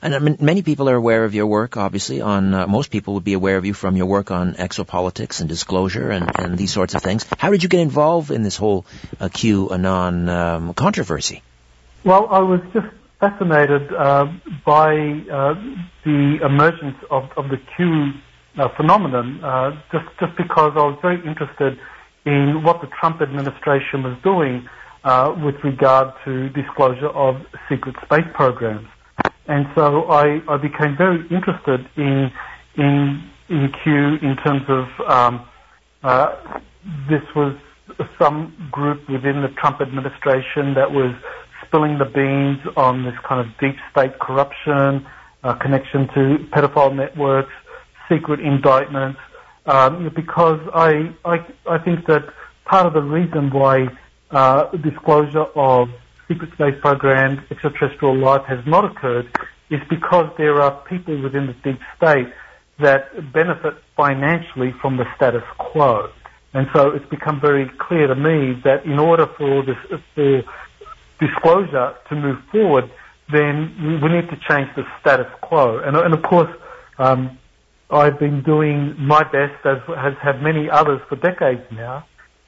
And 0.02 0.16
I 0.16 0.18
mean, 0.18 0.38
many 0.42 0.64
people 0.64 0.90
are 0.90 0.96
aware 0.96 1.24
of 1.24 1.36
your 1.36 1.46
work, 1.46 1.78
obviously. 1.78 2.22
On 2.22 2.56
uh, 2.56 2.66
most 2.66 2.90
people 2.90 3.14
would 3.14 3.24
be 3.24 3.34
aware 3.34 3.58
of 3.58 3.66
you 3.66 3.76
from 3.76 3.98
your 3.98 4.08
work 4.08 4.32
on 4.32 4.56
exopolitics 4.56 5.42
and 5.42 5.48
disclosure 5.48 6.10
and, 6.10 6.32
and 6.40 6.58
these 6.58 6.74
sorts 6.74 6.96
of 6.96 7.04
things. 7.04 7.24
How 7.38 7.52
did 7.52 7.62
you 7.62 7.70
get 7.70 7.82
involved 7.82 8.32
in 8.32 8.42
this 8.42 8.58
whole 8.58 8.88
uh, 9.20 9.30
QAnon 9.30 10.28
um, 10.28 10.74
controversy? 10.74 11.44
Well, 12.04 12.30
I 12.32 12.40
was 12.40 12.62
just 12.74 12.88
fascinated 13.20 13.94
uh, 13.94 14.26
by 14.66 14.96
uh, 15.32 15.54
the 16.04 16.40
emergence 16.44 16.98
of, 17.12 17.30
of 17.38 17.50
the 17.50 17.58
Q 17.78 18.14
uh, 18.58 18.68
phenomenon, 18.76 19.44
uh, 19.44 19.72
just 19.92 20.06
just 20.20 20.36
because 20.38 20.74
I 20.76 20.84
was 20.84 20.98
very 21.02 21.26
interested 21.26 21.80
in 22.26 22.64
what 22.64 22.82
the 22.82 22.88
Trump 23.00 23.22
administration 23.22 24.04
was 24.04 24.18
doing 24.24 24.68
uh, 25.04 25.34
with 25.44 25.56
regard 25.64 26.14
to 26.26 26.50
disclosure 26.50 27.10
of 27.10 27.36
secret 27.70 27.96
space 28.06 28.28
programs, 28.34 28.88
and 29.48 29.66
so 29.76 30.06
I, 30.06 30.42
I 30.48 30.58
became 30.58 30.96
very 30.98 31.22
interested 31.30 31.88
in 31.98 32.32
in 32.78 33.30
in 33.50 33.72
Q 33.84 34.18
in 34.22 34.36
terms 34.44 34.64
of 34.68 34.86
um, 35.10 35.48
uh, 36.04 36.36
this 37.10 37.24
was 37.36 37.56
some 38.20 38.54
group 38.72 39.08
within 39.10 39.42
the 39.42 39.50
Trump 39.60 39.82
administration 39.82 40.74
that 40.76 40.92
was 40.92 41.14
spilling 41.66 41.98
the 41.98 42.06
beans 42.06 42.60
on 42.76 43.04
this 43.04 43.14
kind 43.28 43.40
of 43.40 43.48
deep 43.60 43.76
state 43.92 44.18
corruption, 44.20 45.06
uh, 45.44 45.54
connection 45.56 46.08
to 46.14 46.38
pedophile 46.52 46.96
networks, 46.96 47.52
secret 48.12 48.40
indictments, 48.40 49.20
um, 49.66 50.12
because 50.16 50.60
I, 50.74 51.16
I, 51.24 51.46
I 51.70 51.78
think 51.78 52.06
that 52.08 52.24
part 52.66 52.86
of 52.86 52.94
the 52.94 53.02
reason 53.02 53.52
why 53.52 53.88
uh, 54.32 54.72
disclosure 54.78 55.46
of 55.56 55.90
secret 56.28 56.52
space 56.54 56.76
programs, 56.82 57.40
extraterrestrial 57.50 58.18
life 58.18 58.46
has 58.48 58.60
not 58.66 58.86
occurred 58.86 59.28
is 59.70 59.80
because 59.90 60.28
there 60.38 60.62
are 60.62 60.72
people 60.84 61.22
within 61.22 61.48
the 61.48 61.54
deep 61.64 61.80
state 61.98 62.28
that 62.80 63.32
benefit 63.34 63.76
financially 63.96 64.74
from 64.82 64.98
the 64.98 65.06
status 65.16 65.44
quo. 65.58 66.10
And 66.54 66.68
so 66.74 66.92
it's 66.92 67.06
become 67.10 67.40
very 67.40 67.70
clear 67.80 68.08
to 68.08 68.16
me 68.16 68.60
that 68.64 68.84
in 68.86 69.00
order 69.00 69.28
for 69.38 69.64
this, 69.64 69.78
for 70.16 70.44
disclosure 71.20 71.96
to 72.10 72.16
move 72.16 72.40
forward, 72.52 72.90
then 73.32 74.00
we 74.04 74.10
need 74.10 74.28
to 74.30 74.38
change 74.50 74.70
the 74.76 74.84
status 75.00 75.28
quo. 75.42 75.80
And, 75.80 75.96
and 75.96 76.14
of 76.14 76.24
course, 76.24 76.50
um, 76.98 77.38
I've 77.92 78.20
been 78.20 78.42
doing 78.44 78.96
my 78.98 79.24
best, 79.24 79.66
as 79.66 79.80
has 79.98 80.14
have 80.22 80.42
many 80.42 80.70
others 80.70 81.02
for 81.10 81.18
decades 81.18 81.62
now, 81.72 82.06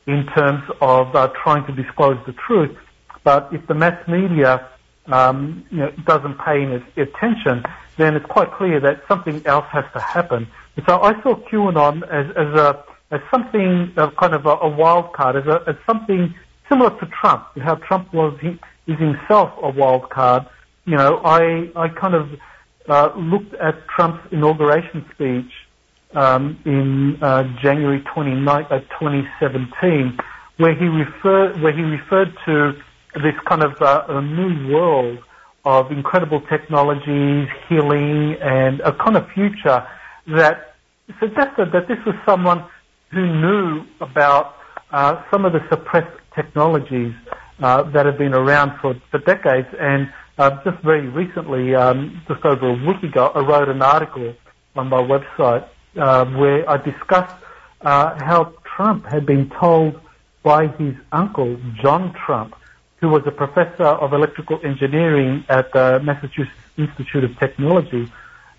in 0.08 0.26
terms 0.28 0.64
of 0.82 1.16
uh, 1.16 1.30
trying 1.44 1.66
to 1.68 1.74
disclose 1.74 2.18
the 2.26 2.34
truth. 2.34 2.76
But 3.24 3.50
if 3.52 3.66
the 3.68 3.74
mass 3.74 4.08
media 4.08 4.70
um, 5.08 5.66
you 5.70 5.78
know, 5.80 5.92
doesn't 6.06 6.38
pay 6.40 6.64
any 6.64 6.76
attention, 6.98 7.64
then 7.98 8.16
it's 8.16 8.26
quite 8.26 8.52
clear 8.54 8.80
that 8.80 9.04
something 9.08 9.46
else 9.46 9.66
has 9.72 9.86
to 9.94 10.00
happen. 10.00 10.48
And 10.76 10.86
so 10.88 11.02
I 11.02 11.22
saw 11.22 11.36
QAnon 11.36 12.04
as, 12.04 12.30
as 12.36 12.60
a 12.60 12.84
as 13.12 13.22
something 13.30 13.94
kind 14.20 14.34
of 14.34 14.48
a, 14.48 14.56
a 14.62 14.68
wild 14.68 15.14
card, 15.14 15.36
as, 15.36 15.46
a, 15.46 15.62
as 15.68 15.76
something 15.86 16.34
similar 16.68 16.90
to 17.00 17.06
Trump. 17.22 17.46
How 17.62 17.76
Trump 17.76 18.12
was 18.12 18.36
he, 18.42 18.60
is 18.92 18.98
himself 18.98 19.52
a 19.62 19.70
wild 19.70 20.10
card. 20.10 20.48
You 20.86 20.98
know, 20.98 21.22
I 21.24 21.70
I 21.76 21.90
kind 21.90 22.16
of 22.16 22.30
uh, 22.90 23.10
looked 23.16 23.54
at 23.56 23.76
Trump's 23.88 24.26
inauguration 24.32 25.06
speech 25.14 25.52
um, 26.16 26.60
in 26.66 27.18
uh, 27.22 27.44
January 27.62 28.04
29, 28.14 28.66
uh, 28.66 28.80
2017, 29.00 30.18
where 30.58 30.76
he 30.76 30.86
referred 30.86 31.62
where 31.62 31.74
he 31.74 31.82
referred 31.82 32.34
to 32.46 32.74
this 33.16 33.36
kind 33.48 33.64
of 33.64 33.82
uh, 33.82 34.06
a 34.10 34.22
new 34.22 34.74
world 34.74 35.20
of 35.66 35.92
incredible 35.92 36.42
technologies, 36.42 37.48
healing, 37.70 38.36
and 38.42 38.82
a 38.82 38.92
kind 38.94 39.16
of 39.16 39.26
future 39.34 39.88
that 40.28 40.76
suggested 41.20 41.72
that 41.72 41.88
this 41.88 41.98
was 42.06 42.16
someone 42.26 42.66
who 43.12 43.26
knew 43.26 43.86
about 44.02 44.56
uh, 44.92 45.22
some 45.32 45.46
of 45.46 45.54
the 45.54 45.60
suppressed 45.70 46.18
technologies 46.36 47.14
uh, 47.62 47.84
that 47.92 48.06
have 48.06 48.18
been 48.18 48.34
around 48.34 48.78
for, 48.82 48.96
for 49.10 49.20
decades. 49.20 49.68
And 49.80 50.12
uh, 50.38 50.64
just 50.64 50.84
very 50.84 51.08
recently, 51.08 51.76
um, 51.76 52.22
just 52.28 52.44
over 52.46 52.70
a 52.70 52.88
week 52.88 53.04
ago, 53.04 53.32
I 53.36 53.40
wrote 53.40 53.70
an 53.70 53.82
article 53.82 54.34
on 54.76 54.90
my 54.90 55.02
website 55.02 55.68
uh, 55.96 56.26
where 56.26 56.68
I 56.70 56.78
discussed 56.78 57.36
uh, 57.82 58.18
how 58.24 58.54
Trump 58.76 59.06
had 59.06 59.26
been 59.26 59.50
told 59.60 60.00
by 60.42 60.68
his 60.68 60.96
uncle, 61.12 61.58
John 61.82 62.14
Trump, 62.26 62.56
who 62.98 63.10
was 63.10 63.22
a 63.28 63.32
professor 63.32 63.84
of 63.84 64.14
electrical 64.14 64.60
engineering 64.64 65.46
at 65.50 65.72
the 65.74 66.00
Massachusetts 66.04 66.58
Institute 66.78 67.24
of 67.24 67.38
Technology, 67.38 68.12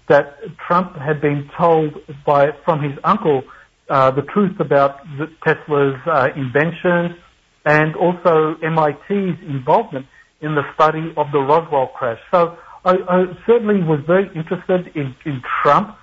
that 0.06 0.38
Trump 0.58 0.96
had 0.96 1.20
been 1.20 1.50
told 1.56 1.94
by 2.24 2.52
from 2.64 2.82
his 2.82 2.96
uncle 3.04 3.42
uh, 3.88 4.10
the 4.10 4.22
truth 4.22 4.60
about 4.60 5.00
Tesla's 5.44 5.98
uh, 6.06 6.28
inventions 6.36 7.16
and 7.64 7.96
also 7.96 8.56
MIT's 8.62 9.40
involvement 9.42 10.06
in 10.44 10.54
the 10.54 10.62
study 10.74 11.12
of 11.16 11.26
the 11.32 11.40
Roswell 11.40 11.88
crash. 11.88 12.20
So 12.30 12.56
I, 12.84 12.94
I 13.08 13.24
certainly 13.46 13.82
was 13.82 14.00
very 14.06 14.28
interested 14.34 14.94
in, 14.94 15.14
in 15.24 15.42
Trump 15.62 15.96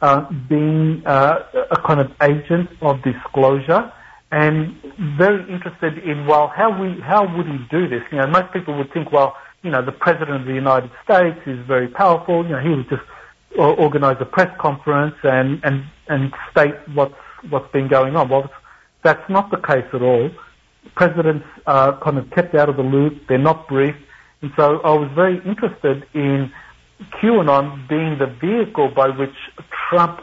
uh, 0.00 0.30
being 0.48 1.02
uh, 1.04 1.42
a 1.70 1.78
kind 1.86 2.00
of 2.00 2.08
agent 2.22 2.70
of 2.80 3.02
disclosure 3.02 3.92
and 4.30 4.76
very 5.18 5.42
interested 5.52 5.98
in, 6.04 6.26
well, 6.26 6.52
how 6.54 6.70
we, 6.80 7.00
how 7.00 7.22
would 7.36 7.46
he 7.46 7.58
do 7.70 7.88
this? 7.88 8.02
You 8.12 8.18
know, 8.18 8.26
most 8.28 8.52
people 8.52 8.76
would 8.78 8.92
think, 8.92 9.10
well, 9.10 9.34
you 9.62 9.70
know, 9.70 9.84
the 9.84 9.92
President 9.92 10.42
of 10.42 10.46
the 10.46 10.54
United 10.54 10.90
States 11.02 11.38
is 11.46 11.58
very 11.66 11.88
powerful. 11.88 12.44
You 12.44 12.50
know, 12.50 12.60
he 12.60 12.68
would 12.68 12.88
just 12.88 13.02
organize 13.58 14.18
a 14.20 14.26
press 14.26 14.54
conference 14.60 15.16
and, 15.24 15.60
and, 15.64 15.84
and 16.08 16.32
state 16.52 16.74
what's, 16.94 17.14
what's 17.48 17.70
been 17.72 17.88
going 17.88 18.14
on. 18.14 18.28
Well, 18.28 18.48
that's 19.02 19.28
not 19.28 19.50
the 19.50 19.56
case 19.56 19.88
at 19.92 20.02
all. 20.02 20.30
Presidents 20.98 21.46
are 21.66 21.98
kind 22.00 22.18
of 22.18 22.28
kept 22.30 22.54
out 22.54 22.68
of 22.68 22.76
the 22.76 22.82
loop. 22.82 23.14
They're 23.28 23.38
not 23.38 23.68
briefed. 23.68 24.02
And 24.42 24.50
so 24.56 24.80
I 24.80 24.92
was 25.02 25.10
very 25.14 25.36
interested 25.46 26.04
in 26.14 26.52
QAnon 27.22 27.88
being 27.88 28.18
the 28.18 28.26
vehicle 28.26 28.90
by 28.94 29.08
which 29.08 29.38
Trump 29.88 30.20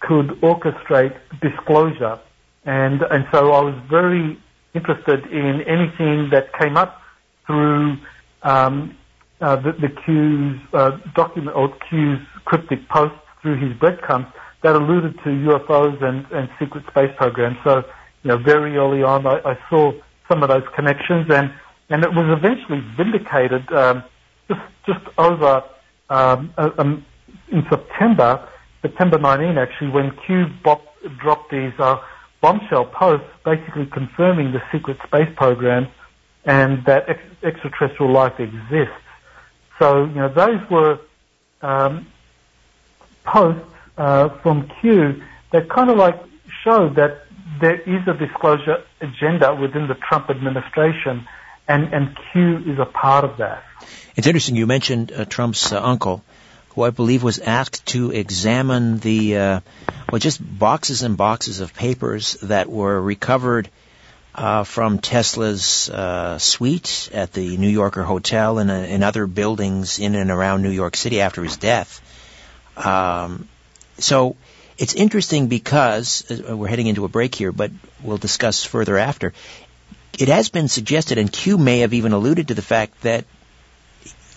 could 0.00 0.28
orchestrate 0.40 1.16
disclosure 1.40 2.18
and 2.64 3.02
and 3.10 3.24
so 3.32 3.52
I 3.52 3.60
was 3.60 3.74
very 3.90 4.38
interested 4.74 5.26
in 5.26 5.62
anything 5.66 6.30
that 6.30 6.52
came 6.58 6.76
up 6.76 7.00
through 7.46 7.96
um, 8.42 8.96
uh, 9.40 9.56
the, 9.56 9.72
the 9.72 9.88
Q's 9.88 10.60
uh, 10.72 10.98
document 11.14 11.56
or 11.56 11.68
Q's 11.90 12.18
cryptic 12.44 12.88
posts 12.88 13.18
through 13.42 13.58
his 13.58 13.76
breadcrumbs 13.78 14.26
that 14.62 14.76
alluded 14.76 15.14
to 15.24 15.30
UFOs 15.30 16.02
and, 16.02 16.24
and 16.30 16.48
secret 16.60 16.84
space 16.88 17.10
programs. 17.16 17.56
So, 17.64 17.82
you 18.22 18.28
know, 18.28 18.38
very 18.38 18.76
early 18.76 19.02
on, 19.02 19.26
I, 19.26 19.40
I 19.44 19.58
saw 19.68 19.92
some 20.28 20.42
of 20.42 20.48
those 20.48 20.64
connections, 20.74 21.26
and 21.30 21.52
and 21.90 22.04
it 22.04 22.10
was 22.12 22.26
eventually 22.36 22.80
vindicated 22.96 23.70
um, 23.72 24.02
just 24.48 24.60
just 24.86 25.04
over 25.18 25.62
um, 26.10 26.52
um, 26.58 27.04
in 27.50 27.64
September, 27.68 28.48
September 28.82 29.18
19 29.18 29.58
actually, 29.58 29.88
when 29.88 30.10
Q 30.26 30.46
bop, 30.62 30.82
dropped 31.18 31.50
these. 31.50 31.72
Uh, 31.78 31.98
bombshell 32.42 32.84
posts 32.86 33.26
basically 33.44 33.86
confirming 33.86 34.52
the 34.52 34.60
secret 34.70 34.98
space 35.06 35.28
program 35.36 35.88
and 36.44 36.84
that 36.84 37.08
ex- 37.08 37.22
extraterrestrial 37.42 38.12
life 38.12 38.38
exists. 38.38 38.92
So, 39.78 40.04
you 40.04 40.16
know, 40.16 40.28
those 40.28 40.60
were 40.68 40.98
um, 41.62 42.06
posts 43.24 43.64
uh, 43.96 44.28
from 44.42 44.68
Q 44.80 45.22
that 45.52 45.70
kind 45.70 45.88
of 45.88 45.96
like 45.96 46.20
showed 46.64 46.96
that 46.96 47.22
there 47.60 47.80
is 47.80 48.06
a 48.08 48.14
disclosure 48.14 48.82
agenda 49.02 49.54
within 49.54 49.88
the 49.88 49.94
Trump 49.94 50.30
administration, 50.30 51.26
and, 51.68 51.92
and 51.92 52.16
Q 52.32 52.58
is 52.72 52.78
a 52.78 52.86
part 52.86 53.24
of 53.24 53.38
that. 53.38 53.64
It's 54.16 54.26
interesting 54.26 54.56
you 54.56 54.66
mentioned 54.66 55.12
uh, 55.12 55.24
Trump's 55.24 55.72
uh, 55.72 55.82
uncle 55.82 56.22
who 56.74 56.82
I 56.82 56.90
believe 56.90 57.22
was 57.22 57.38
asked 57.38 57.84
to 57.86 58.12
examine 58.12 58.98
the, 58.98 59.36
uh, 59.36 59.60
well, 60.10 60.18
just 60.18 60.40
boxes 60.58 61.02
and 61.02 61.16
boxes 61.16 61.60
of 61.60 61.74
papers 61.74 62.34
that 62.42 62.70
were 62.70 62.98
recovered 62.98 63.68
uh, 64.34 64.64
from 64.64 64.98
Tesla's 64.98 65.90
uh, 65.90 66.38
suite 66.38 67.10
at 67.12 67.32
the 67.32 67.58
New 67.58 67.68
Yorker 67.68 68.02
Hotel 68.02 68.58
and 68.58 68.70
in 68.70 69.02
other 69.02 69.26
buildings 69.26 69.98
in 69.98 70.14
and 70.14 70.30
around 70.30 70.62
New 70.62 70.70
York 70.70 70.96
City 70.96 71.20
after 71.20 71.42
his 71.42 71.58
death. 71.58 72.00
Um, 72.76 73.48
so 73.98 74.36
it's 74.78 74.94
interesting 74.94 75.48
because 75.48 76.30
uh, 76.30 76.56
we're 76.56 76.68
heading 76.68 76.86
into 76.86 77.04
a 77.04 77.08
break 77.08 77.34
here, 77.34 77.52
but 77.52 77.70
we'll 78.02 78.18
discuss 78.18 78.64
further 78.64 78.98
after. 78.98 79.32
It 80.18 80.28
has 80.28 80.48
been 80.48 80.68
suggested, 80.68 81.18
and 81.18 81.32
Q 81.32 81.58
may 81.58 81.80
have 81.80 81.94
even 81.94 82.12
alluded 82.12 82.48
to 82.48 82.54
the 82.54 82.62
fact 82.62 83.00
that 83.02 83.24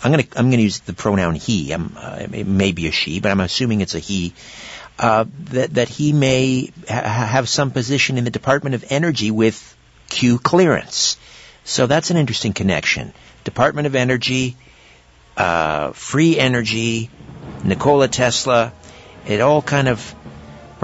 I'm 0.04 0.12
going 0.12 0.24
to 0.24 0.38
I'm 0.38 0.50
going 0.50 0.60
to 0.60 0.64
use 0.64 0.80
the 0.80 0.94
pronoun 0.94 1.36
he. 1.36 1.74
Uh, 1.74 2.28
it 2.32 2.48
may 2.48 2.72
be 2.72 2.88
a 2.88 2.92
she, 2.92 3.20
but 3.20 3.32
I'm 3.32 3.40
assuming 3.40 3.82
it's 3.82 3.96
a 3.96 4.00
he. 4.00 4.34
Uh, 4.98 5.26
that 5.52 5.74
that 5.74 5.90
he 5.90 6.14
may 6.14 6.72
ha- 6.88 7.02
have 7.02 7.50
some 7.50 7.72
position 7.72 8.18
in 8.18 8.24
the 8.24 8.32
Department 8.32 8.76
of 8.76 8.86
Energy 8.90 9.32
with 9.32 9.76
Q 10.10 10.40
clearance. 10.40 11.18
So 11.64 11.88
that's 11.88 12.12
an 12.12 12.18
interesting 12.18 12.54
connection. 12.54 13.14
Department 13.44 13.88
of 13.88 13.96
Energy, 13.96 14.56
uh, 15.36 15.92
free 15.92 16.40
energy, 16.40 17.10
Nikola 17.64 18.08
Tesla. 18.08 18.72
It 19.28 19.42
all 19.42 19.62
kind 19.62 19.88
of 19.88 20.16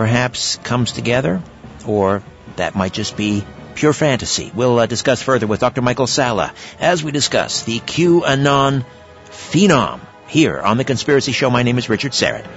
perhaps 0.02 0.56
comes 0.64 0.94
together, 0.94 1.44
or 1.86 2.24
that 2.56 2.74
might 2.74 2.92
just 2.92 3.16
be 3.16 3.44
pure 3.76 3.94
fantasy. 3.94 4.52
We'll 4.56 4.80
uh, 4.80 4.88
discuss 4.88 5.22
further 5.22 5.46
with 5.46 5.60
Dr. 5.60 5.84
Michael 5.84 6.08
Salla 6.08 6.56
as 6.80 7.04
we 7.04 7.12
discuss 7.12 7.62
the 7.66 7.80
QAnon 7.82 8.84
phenom 9.26 10.00
here 10.28 10.60
on 10.60 10.78
The 10.78 10.84
Conspiracy 10.84 11.34
Show. 11.34 11.52
My 11.52 11.62
name 11.62 11.78
is 11.78 11.88
Richard 11.88 12.14
Syrett. 12.14 12.48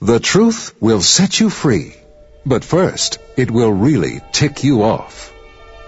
The 0.00 0.18
truth 0.18 0.74
will 0.80 1.02
set 1.02 1.38
you 1.38 1.50
free. 1.50 1.94
But 2.44 2.64
first, 2.64 3.20
it 3.36 3.52
will 3.52 3.72
really 3.72 4.20
tick 4.32 4.64
you 4.64 4.82
off. 4.82 5.32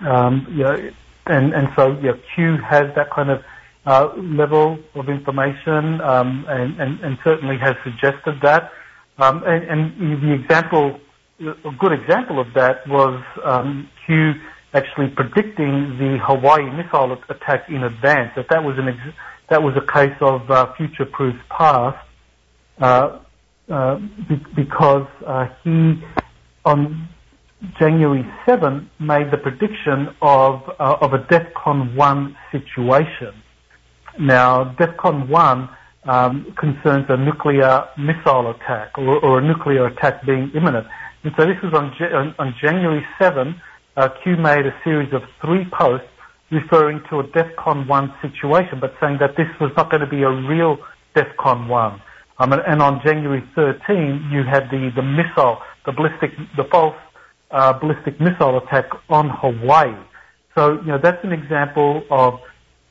Um, 0.00 0.46
you 0.50 0.64
know, 0.64 0.90
and 1.26 1.54
and 1.54 1.68
so 1.76 1.98
yeah, 2.02 2.12
Q 2.34 2.56
has 2.58 2.92
that 2.96 3.10
kind 3.10 3.30
of 3.30 3.42
uh, 3.86 4.08
level 4.16 4.78
of 4.94 5.08
information, 5.08 6.00
um, 6.00 6.44
and, 6.48 6.80
and 6.80 7.00
and 7.00 7.18
certainly 7.22 7.58
has 7.58 7.76
suggested 7.84 8.40
that. 8.42 8.72
Um, 9.18 9.42
and 9.44 10.22
the 10.22 10.32
example 10.32 10.98
a 11.42 11.72
good 11.78 11.92
example 11.92 12.40
of 12.40 12.46
that 12.54 12.86
was 12.88 13.22
um, 13.44 13.88
Q 14.06 14.32
actually 14.74 15.08
predicting 15.08 15.96
the 15.98 16.18
Hawaii 16.22 16.70
missile 16.70 17.16
attack 17.28 17.68
in 17.68 17.84
advance. 17.84 18.32
That 18.36 18.46
that 18.50 18.62
was 18.62 18.78
an 18.78 18.88
ex- 18.88 19.16
that 19.50 19.62
was 19.62 19.74
a 19.76 19.92
case 19.92 20.16
of 20.20 20.50
uh, 20.50 20.72
future-proof 20.76 21.34
past, 21.50 21.98
uh, 22.80 23.18
uh, 23.70 23.96
be- 24.28 24.46
because 24.56 25.06
uh, 25.26 25.46
he 25.62 26.02
on 26.64 27.08
January 27.78 28.24
7 28.48 28.90
made 28.98 29.30
the 29.30 29.36
prediction 29.36 30.08
of 30.22 30.62
uh, 30.80 30.96
of 31.00 31.12
a 31.12 31.18
DEFCON 31.18 31.94
1 31.96 32.36
situation. 32.50 33.42
Now, 34.18 34.74
DEFCON 34.78 35.28
1 35.28 35.68
um, 36.04 36.54
concerns 36.58 37.06
a 37.08 37.16
nuclear 37.16 37.84
missile 37.98 38.50
attack 38.50 38.98
or, 38.98 39.24
or 39.24 39.38
a 39.38 39.46
nuclear 39.46 39.86
attack 39.86 40.24
being 40.26 40.50
imminent. 40.54 40.86
And 41.24 41.32
so 41.38 41.46
this 41.46 41.56
was 41.62 41.72
on, 41.74 42.34
on, 42.38 42.54
January 42.60 43.04
7, 43.18 43.60
uh, 43.96 44.08
Q 44.22 44.36
made 44.36 44.66
a 44.66 44.74
series 44.82 45.12
of 45.12 45.22
three 45.40 45.64
posts 45.72 46.08
referring 46.50 47.00
to 47.10 47.20
a 47.20 47.24
DEFCON 47.24 47.86
1 47.86 48.14
situation, 48.20 48.80
but 48.80 48.94
saying 49.00 49.18
that 49.20 49.36
this 49.36 49.46
was 49.60 49.70
not 49.76 49.90
going 49.90 50.00
to 50.00 50.06
be 50.06 50.22
a 50.22 50.30
real 50.30 50.78
DEFCON 51.14 51.68
1. 51.68 52.02
Um, 52.38 52.52
and, 52.52 52.62
and, 52.66 52.82
on 52.82 53.00
January 53.04 53.42
13, 53.54 54.30
you 54.32 54.42
had 54.42 54.64
the, 54.70 54.90
the 54.96 55.02
missile, 55.02 55.58
the 55.86 55.92
ballistic, 55.92 56.32
the 56.56 56.64
false 56.64 56.96
uh, 57.52 57.72
ballistic 57.74 58.20
missile 58.20 58.58
attack 58.58 58.86
on 59.08 59.30
Hawaii. 59.30 59.94
So, 60.56 60.80
you 60.80 60.88
know, 60.88 60.98
that's 61.00 61.22
an 61.24 61.32
example 61.32 62.02
of 62.10 62.40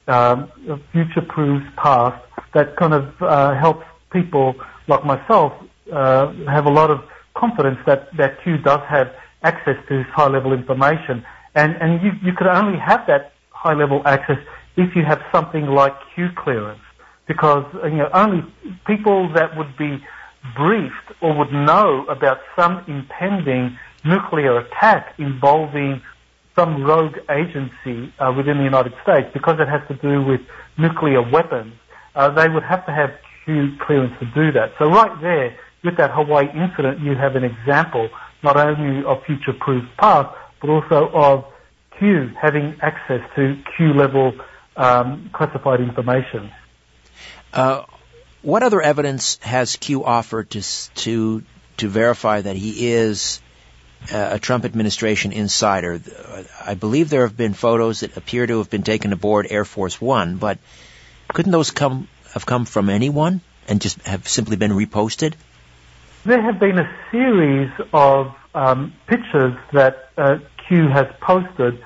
um, 0.08 0.52
future-proof 0.94 1.64
past 1.76 2.24
that 2.54 2.76
kind 2.78 2.94
of 2.94 3.14
uh, 3.22 3.60
helps 3.60 3.86
people 4.12 4.56
like 4.88 5.06
myself 5.06 5.54
uh, 5.92 6.34
have 6.48 6.66
a 6.66 6.70
lot 6.70 6.90
of 6.90 7.00
confidence 7.36 7.80
that, 7.86 8.16
that 8.18 8.42
Q 8.44 8.58
does 8.58 8.82
have 8.90 9.08
access 9.44 9.76
to 9.90 9.98
this 9.98 10.08
high 10.14 10.28
level 10.28 10.54
information. 10.54 11.26
And, 11.56 11.76
and 11.82 12.02
you, 12.02 12.12
you 12.24 12.34
could 12.34 12.48
only 12.48 12.80
have 12.80 13.06
that 13.08 13.34
high 13.50 13.74
level 13.74 14.02
access 14.06 14.38
if 14.78 14.96
you 14.96 15.04
have 15.04 15.22
something 15.32 15.66
like 15.66 15.94
Q 16.16 16.30
clearance. 16.36 16.82
Because, 17.28 17.66
you 17.84 17.98
know, 17.98 18.10
only 18.14 18.44
people 18.86 19.32
that 19.34 19.56
would 19.58 19.78
be 19.78 20.04
briefed 20.56 21.22
or 21.22 21.38
would 21.38 21.52
know 21.52 22.06
about 22.10 22.40
some 22.56 22.84
impending 22.88 23.78
nuclear 24.04 24.58
attack 24.60 25.14
involving 25.20 26.02
some 26.56 26.84
rogue 26.84 27.18
agency 27.30 28.14
uh, 28.20 28.34
within 28.36 28.58
the 28.58 28.64
United 28.64 28.94
States, 29.04 29.30
because 29.34 29.58
it 29.60 29.70
has 29.70 29.82
to 29.88 29.96
do 30.02 30.22
with 30.24 30.42
nuclear 30.78 31.22
weapons, 31.22 31.74
uh, 32.16 32.30
they 32.30 32.50
would 32.50 32.64
have 32.64 32.86
to 32.86 32.92
have 32.92 33.12
Q 33.46 33.76
clearance 33.86 34.14
to 34.20 34.26
do 34.34 34.52
that. 34.52 34.74
So 34.78 34.90
right 34.90 35.22
there, 35.22 35.56
with 35.84 35.98
that 35.98 36.12
Hawaii 36.12 36.48
incident, 36.54 37.00
you 37.00 37.16
have 37.16 37.36
an 37.36 37.44
example 37.44 38.10
not 38.44 38.58
only 38.58 39.06
of 39.06 39.24
future-proof 39.26 39.86
past, 39.98 40.36
but 40.60 40.70
also 40.70 41.10
of 41.10 41.46
Q 41.98 42.32
having 42.40 42.78
access 42.82 43.22
to 43.36 43.58
Q-level 43.78 44.34
um, 44.76 45.30
classified 45.34 45.82
information. 45.82 46.52
Uh, 47.54 47.84
what 48.42 48.64
other 48.64 48.82
evidence 48.82 49.38
has 49.42 49.76
Q 49.76 50.04
offered 50.04 50.50
to 50.52 50.62
to 50.96 51.44
to 51.78 51.88
verify 51.88 52.42
that 52.42 52.56
he 52.56 52.92
is 52.92 53.42
uh, 54.12 54.30
a 54.34 54.40
Trump 54.40 54.66
administration 54.66 55.32
insider? 55.32 56.02
I 56.66 56.74
believe 56.74 57.10
there 57.10 57.28
have 57.28 57.38
been 57.38 57.54
photos 57.54 58.00
that 58.00 58.18
appear 58.18 58.48
to 58.48 58.58
have 58.60 58.70
been 58.70 58.84
taken 58.84 59.14
aboard 59.14 59.48
Air 59.50 59.66
Force 59.66 60.02
One, 60.02 60.38
but 60.38 60.58
couldn't 61.28 61.52
those 61.52 61.72
come 61.72 62.08
have 62.34 62.46
come 62.46 62.66
from 62.66 62.90
anyone 62.90 63.42
and 63.68 63.82
just 63.82 64.02
have 64.04 64.28
simply 64.28 64.56
been 64.56 64.72
reposted? 64.72 65.34
There 66.24 66.40
have 66.40 66.60
been 66.60 66.78
a 66.78 66.88
series 67.12 67.72
of 67.94 68.28
um, 68.54 68.94
pictures 69.08 69.56
that 69.74 70.10
uh, 70.20 70.36
Q 70.68 70.88
has 70.90 71.08
posted, 71.20 71.82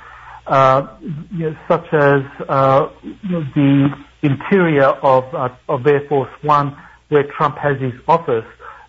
uh, 0.46 0.98
you 1.32 1.52
know, 1.52 1.58
such 1.70 1.86
as 1.94 2.22
uh, 2.50 2.90
the 3.24 3.96
interior 4.24 4.88
of, 4.88 5.34
uh, 5.34 5.56
of 5.70 5.88
Air 5.88 6.06
Force 6.10 6.30
One, 6.42 6.76
where 7.08 7.24
Trump 7.38 7.58
has 7.60 7.80
his 7.80 7.94
office, 8.10 8.44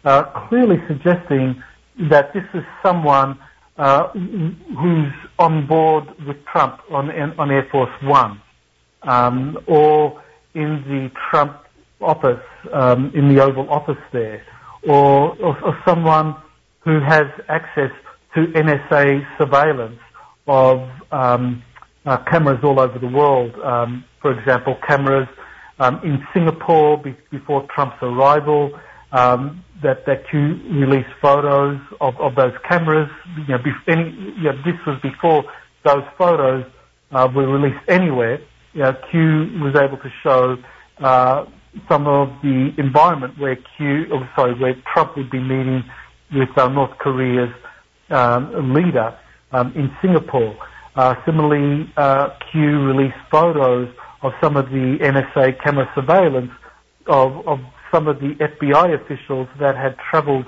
uh, 0.04 0.24
clearly 0.48 0.82
suggesting 0.88 1.62
that 2.10 2.32
this 2.34 2.44
is 2.52 2.64
someone 2.82 3.38
uh, 3.78 4.08
who's 4.08 5.12
on 5.38 5.64
board 5.68 6.06
with 6.26 6.44
Trump 6.46 6.80
on, 6.90 7.08
on 7.38 7.52
Air 7.52 7.68
Force 7.70 7.92
One, 8.02 8.42
um, 9.04 9.56
or 9.68 10.20
in 10.54 10.82
the 10.88 11.12
Trump 11.30 11.56
office, 12.00 12.42
um, 12.72 13.12
in 13.14 13.32
the 13.32 13.40
Oval 13.40 13.70
Office 13.70 14.02
there 14.12 14.42
or, 14.86 15.36
or, 15.38 15.62
or 15.64 15.78
someone 15.84 16.36
who 16.80 17.00
has 17.00 17.24
access 17.48 17.90
to 18.34 18.46
NSA 18.46 19.26
surveillance 19.38 19.98
of 20.46 20.88
um, 21.10 21.62
uh, 22.04 22.18
cameras 22.30 22.60
all 22.62 22.78
over 22.78 22.98
the 22.98 23.08
world. 23.08 23.54
Um, 23.56 24.04
for 24.22 24.38
example, 24.38 24.76
cameras 24.86 25.28
um, 25.78 26.00
in 26.04 26.24
Singapore 26.32 26.98
be- 26.98 27.16
before 27.30 27.66
Trump's 27.74 27.96
arrival. 28.02 28.78
Um, 29.12 29.64
that 29.82 30.06
that 30.06 30.28
Q 30.30 30.60
released 30.70 31.08
photos 31.20 31.78
of, 32.00 32.16
of 32.18 32.34
those 32.34 32.52
cameras. 32.68 33.08
You 33.36 33.46
know, 33.48 33.58
bef- 33.58 33.88
any, 33.88 34.10
you 34.36 34.44
know, 34.44 34.56
this 34.64 34.74
was 34.86 35.00
before 35.02 35.44
those 35.84 36.04
photos 36.18 36.64
uh, 37.12 37.28
were 37.34 37.48
released 37.48 37.82
anywhere. 37.88 38.40
You 38.72 38.82
know, 38.82 38.92
Q 39.10 39.60
was 39.60 39.74
able 39.76 39.98
to 39.98 40.10
show 40.22 40.56
uh, 40.98 41.46
some 41.88 42.06
of 42.06 42.28
the 42.42 42.70
environment 42.78 43.38
where 43.38 43.56
Q, 43.56 44.06
oh, 44.12 44.28
sorry, 44.36 44.58
where 44.58 44.74
Trump 44.92 45.16
would 45.16 45.30
be 45.30 45.40
meeting 45.40 45.84
with 46.32 46.48
uh, 46.56 46.68
North 46.68 46.96
Korea's 46.98 47.52
um, 48.10 48.74
leader 48.74 49.16
um, 49.52 49.72
in 49.74 49.90
Singapore. 50.00 50.56
Uh, 50.94 51.14
similarly, 51.24 51.92
uh, 51.96 52.30
Q 52.50 52.60
released 52.82 53.16
photos 53.30 53.88
of 54.22 54.32
some 54.42 54.56
of 54.56 54.66
the 54.70 54.98
NSA 55.00 55.62
camera 55.62 55.90
surveillance 55.94 56.50
of, 57.06 57.46
of 57.46 57.60
some 57.92 58.08
of 58.08 58.18
the 58.18 58.34
FBI 58.40 58.94
officials 58.94 59.48
that 59.60 59.76
had 59.76 59.96
travelled 60.10 60.46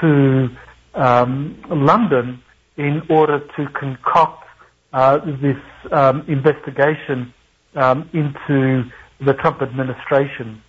to 0.00 0.48
um, 0.94 1.62
London 1.70 2.42
in 2.76 3.02
order 3.08 3.40
to 3.56 3.66
concoct 3.78 4.44
uh, 4.92 5.18
this 5.40 5.56
um, 5.92 6.24
investigation 6.28 7.32
um, 7.76 8.08
into 8.12 8.84
the 9.24 9.34
Trump 9.34 9.62
administration. 9.62 10.62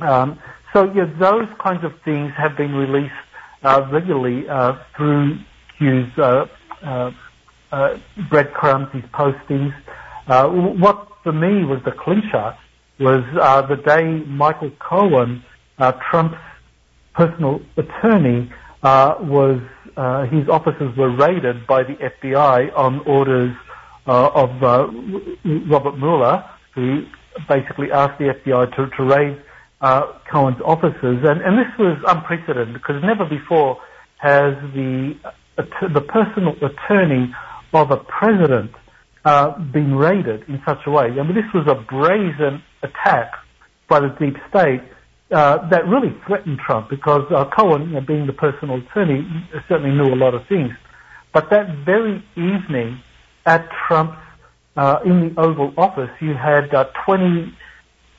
Um, 0.00 0.38
so 0.72 0.92
yeah, 0.92 1.06
those 1.18 1.48
kinds 1.62 1.84
of 1.84 1.92
things 2.04 2.32
have 2.36 2.56
been 2.56 2.74
released 2.74 3.14
uh, 3.62 3.88
regularly 3.90 4.48
uh, 4.48 4.74
through 4.96 5.38
Q's 5.78 6.06
uh, 6.18 6.46
uh, 6.82 7.10
uh 7.72 7.98
breadcrumbs, 8.30 8.88
his 8.92 9.02
postings. 9.12 9.74
Uh, 10.26 10.48
what 10.48 11.08
for 11.22 11.32
me 11.32 11.64
was 11.64 11.80
the 11.84 11.92
clincher 11.92 12.56
was 12.98 13.22
the 13.68 13.76
day 13.84 14.24
Michael 14.26 14.70
Cohen, 14.78 15.44
Trump's 16.10 16.38
personal 17.14 17.60
attorney, 17.76 18.50
was 18.82 19.60
his 20.30 20.48
offices 20.48 20.96
were 20.96 21.14
raided 21.14 21.66
by 21.66 21.82
the 21.82 21.94
FBI 21.94 22.76
on 22.76 23.00
orders 23.00 23.54
of 24.06 24.50
Robert 24.62 25.98
Mueller, 25.98 26.44
who 26.74 27.04
basically 27.48 27.92
asked 27.92 28.18
the 28.18 28.34
FBI 28.34 28.74
to, 28.76 28.96
to 28.96 29.02
raid 29.04 29.42
uh, 29.80 30.12
Cohen's 30.30 30.60
offices, 30.64 31.24
and, 31.24 31.40
and 31.42 31.58
this 31.58 31.72
was 31.78 31.98
unprecedented 32.08 32.74
because 32.74 33.02
never 33.02 33.24
before 33.24 33.78
has 34.18 34.54
the 34.74 35.14
uh, 35.24 35.62
the 35.92 36.00
personal 36.00 36.54
attorney 36.64 37.34
of 37.72 37.90
a 37.90 37.96
president 37.96 38.70
uh, 39.24 39.58
been 39.58 39.94
raided 39.94 40.44
in 40.48 40.60
such 40.66 40.78
a 40.86 40.90
way. 40.90 41.06
I 41.06 41.22
mean, 41.22 41.34
this 41.34 41.50
was 41.52 41.66
a 41.66 41.74
brazen 41.74 42.62
attack 42.82 43.32
by 43.88 44.00
the 44.00 44.08
deep 44.20 44.36
state 44.48 44.82
uh, 45.30 45.68
that 45.68 45.86
really 45.86 46.14
threatened 46.26 46.58
Trump 46.64 46.88
because 46.88 47.22
uh, 47.34 47.44
Cohen, 47.56 47.88
you 47.88 47.94
know, 47.94 48.00
being 48.00 48.26
the 48.26 48.32
personal 48.32 48.78
attorney, 48.78 49.26
certainly 49.68 49.90
knew 49.90 50.14
a 50.14 50.16
lot 50.16 50.34
of 50.34 50.46
things. 50.48 50.72
But 51.32 51.50
that 51.50 51.84
very 51.84 52.24
evening 52.36 53.00
at 53.44 53.68
Trump's 53.86 54.16
uh, 54.76 54.98
in 55.04 55.34
the 55.34 55.40
Oval 55.40 55.72
Office, 55.76 56.10
you 56.20 56.34
had 56.34 56.74
uh, 56.74 56.84
20 57.04 57.54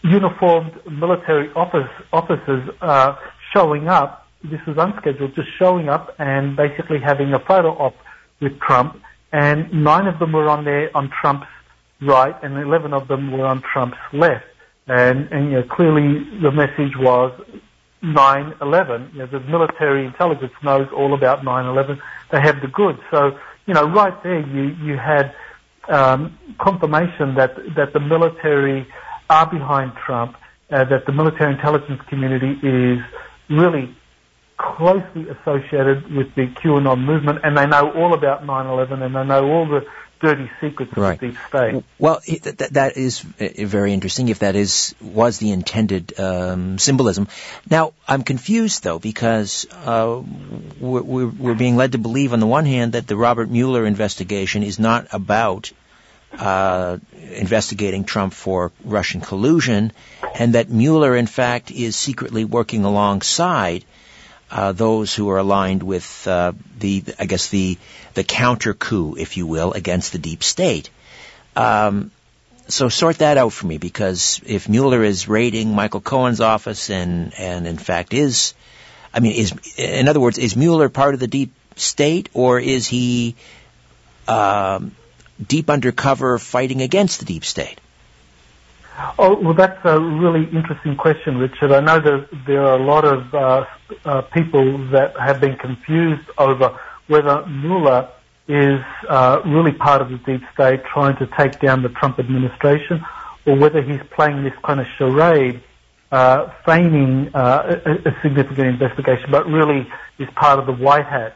uniformed 0.03 0.71
military 0.89 1.51
office, 1.53 1.89
officers 2.13 2.69
uh, 2.81 3.15
showing 3.53 3.87
up. 3.87 4.27
This 4.43 4.59
was 4.67 4.77
unscheduled, 4.77 5.35
just 5.35 5.49
showing 5.59 5.89
up 5.89 6.15
and 6.19 6.55
basically 6.55 6.99
having 6.99 7.33
a 7.33 7.39
photo 7.39 7.69
op 7.77 7.95
with 8.39 8.59
Trump. 8.59 9.01
And 9.31 9.71
nine 9.83 10.07
of 10.07 10.19
them 10.19 10.31
were 10.31 10.47
on 10.49 10.63
there 10.63 10.95
on 10.95 11.09
Trump's 11.21 11.47
right, 12.01 12.35
and 12.43 12.57
11 12.57 12.93
of 12.93 13.07
them 13.07 13.31
were 13.31 13.45
on 13.45 13.61
Trump's 13.61 13.97
left. 14.13 14.45
And, 14.87 15.27
and 15.31 15.51
you 15.51 15.59
know, 15.59 15.63
clearly 15.63 16.23
the 16.41 16.51
message 16.51 16.95
was 16.97 17.33
9/11. 18.03 19.13
You 19.13 19.19
know, 19.19 19.25
the 19.25 19.39
military 19.41 20.05
intelligence 20.05 20.53
knows 20.63 20.87
all 20.95 21.13
about 21.13 21.43
9/11. 21.43 21.99
They 22.31 22.41
have 22.41 22.61
the 22.61 22.67
goods. 22.67 22.99
So, 23.11 23.37
you 23.65 23.73
know, 23.73 23.83
right 23.83 24.21
there, 24.23 24.39
you 24.39 24.75
you 24.81 24.97
had 24.97 25.33
um, 25.89 26.37
confirmation 26.59 27.35
that 27.35 27.55
that 27.75 27.93
the 27.93 27.99
military 27.99 28.87
are 29.29 29.49
behind 29.49 29.93
Trump, 30.05 30.35
uh, 30.71 30.83
that 30.85 31.05
the 31.05 31.11
military 31.11 31.53
intelligence 31.53 32.01
community 32.09 32.57
is 32.63 32.99
really 33.49 33.95
closely 34.57 35.27
associated 35.29 36.11
with 36.15 36.33
the 36.35 36.47
QAnon 36.47 37.03
movement, 37.03 37.39
and 37.43 37.57
they 37.57 37.65
know 37.65 37.91
all 37.91 38.13
about 38.13 38.45
9/11, 38.45 39.01
and 39.03 39.15
they 39.15 39.23
know 39.23 39.45
all 39.45 39.67
the 39.67 39.85
dirty 40.19 40.49
secrets 40.61 40.91
of 40.95 41.19
the 41.19 41.27
deep 41.27 41.37
state. 41.47 41.83
Well, 41.99 42.21
that, 42.43 42.69
that 42.73 42.97
is 42.97 43.23
uh, 43.39 43.47
very 43.57 43.93
interesting. 43.93 44.29
If 44.29 44.39
that 44.39 44.55
is 44.55 44.95
was 45.01 45.37
the 45.37 45.51
intended 45.51 46.19
um, 46.19 46.77
symbolism. 46.79 47.27
Now, 47.69 47.93
I'm 48.07 48.23
confused 48.23 48.83
though 48.83 48.99
because 48.99 49.65
uh, 49.71 50.21
we're, 50.79 51.27
we're, 51.27 51.55
being 51.55 51.75
led 51.75 51.93
to 51.93 51.97
believe, 51.97 52.33
on 52.33 52.39
the 52.39 52.47
one 52.47 52.65
hand, 52.65 52.93
that 52.93 53.07
the 53.07 53.15
Robert 53.17 53.49
Mueller 53.49 53.85
investigation 53.85 54.63
is 54.63 54.79
not 54.79 55.07
about 55.11 55.71
uh, 56.37 56.97
investigating 57.33 58.03
Trump 58.03 58.33
for 58.33 58.71
Russian 58.83 59.21
collusion, 59.21 59.91
and 60.35 60.55
that 60.55 60.69
Mueller, 60.69 61.15
in 61.15 61.27
fact, 61.27 61.71
is 61.71 61.95
secretly 61.95 62.45
working 62.45 62.83
alongside 62.83 63.85
uh, 64.49 64.71
those 64.71 65.13
who 65.13 65.29
are 65.29 65.37
aligned 65.37 65.83
with 65.83 66.27
uh, 66.27 66.53
the, 66.79 67.03
I 67.19 67.25
guess 67.25 67.49
the 67.49 67.77
the 68.13 68.23
counter 68.23 68.73
coup, 68.73 69.15
if 69.17 69.37
you 69.37 69.45
will, 69.45 69.73
against 69.73 70.11
the 70.11 70.17
deep 70.17 70.43
state. 70.43 70.89
Um, 71.55 72.11
so 72.67 72.89
sort 72.89 73.19
that 73.19 73.37
out 73.37 73.53
for 73.53 73.67
me, 73.67 73.77
because 73.77 74.41
if 74.45 74.67
Mueller 74.67 75.03
is 75.03 75.27
raiding 75.27 75.75
Michael 75.75 76.01
Cohen's 76.01 76.41
office 76.41 76.89
and 76.89 77.33
and 77.37 77.67
in 77.67 77.77
fact 77.77 78.13
is, 78.13 78.53
I 79.13 79.19
mean, 79.19 79.33
is 79.33 79.53
in 79.77 80.07
other 80.07 80.19
words, 80.19 80.37
is 80.37 80.55
Mueller 80.55 80.89
part 80.89 81.13
of 81.13 81.19
the 81.19 81.27
deep 81.27 81.51
state 81.75 82.29
or 82.33 82.59
is 82.59 82.87
he 82.87 83.35
um, 84.27 84.95
deep 85.45 85.69
undercover 85.69 86.39
fighting 86.39 86.81
against 86.81 87.19
the 87.19 87.25
deep 87.25 87.45
state? 87.45 87.79
Oh, 89.19 89.35
well, 89.35 89.55
that's 89.55 89.79
a 89.83 89.99
really 89.99 90.43
interesting 90.55 90.95
question, 90.95 91.37
Richard. 91.39 91.71
I 91.71 91.79
know 91.79 91.99
that 91.99 92.27
there 92.45 92.63
are 92.63 92.79
a 92.79 92.83
lot 92.83 93.03
of 93.03 93.33
uh, 93.33 93.65
uh, 94.05 94.21
people 94.21 94.77
that 94.89 95.19
have 95.19 95.41
been 95.41 95.55
confused 95.57 96.29
over 96.37 96.77
whether 97.07 97.43
Mueller 97.47 98.11
is 98.47 98.79
uh, 99.09 99.41
really 99.43 99.71
part 99.71 100.03
of 100.03 100.09
the 100.09 100.17
deep 100.19 100.41
state 100.53 100.83
trying 100.85 101.17
to 101.17 101.27
take 101.35 101.59
down 101.59 101.81
the 101.81 101.89
Trump 101.89 102.19
administration 102.19 103.03
or 103.47 103.55
whether 103.55 103.81
he's 103.81 104.01
playing 104.15 104.43
this 104.43 104.53
kind 104.63 104.79
of 104.79 104.85
charade, 104.99 105.63
uh, 106.11 106.51
feigning 106.63 107.33
uh, 107.33 107.79
a, 107.85 108.09
a, 108.09 108.21
significant 108.21 108.67
investigation, 108.67 109.31
but 109.31 109.47
really 109.47 109.87
is 110.19 110.29
part 110.35 110.59
of 110.59 110.67
the 110.67 110.73
White 110.73 111.05
Hat. 111.05 111.35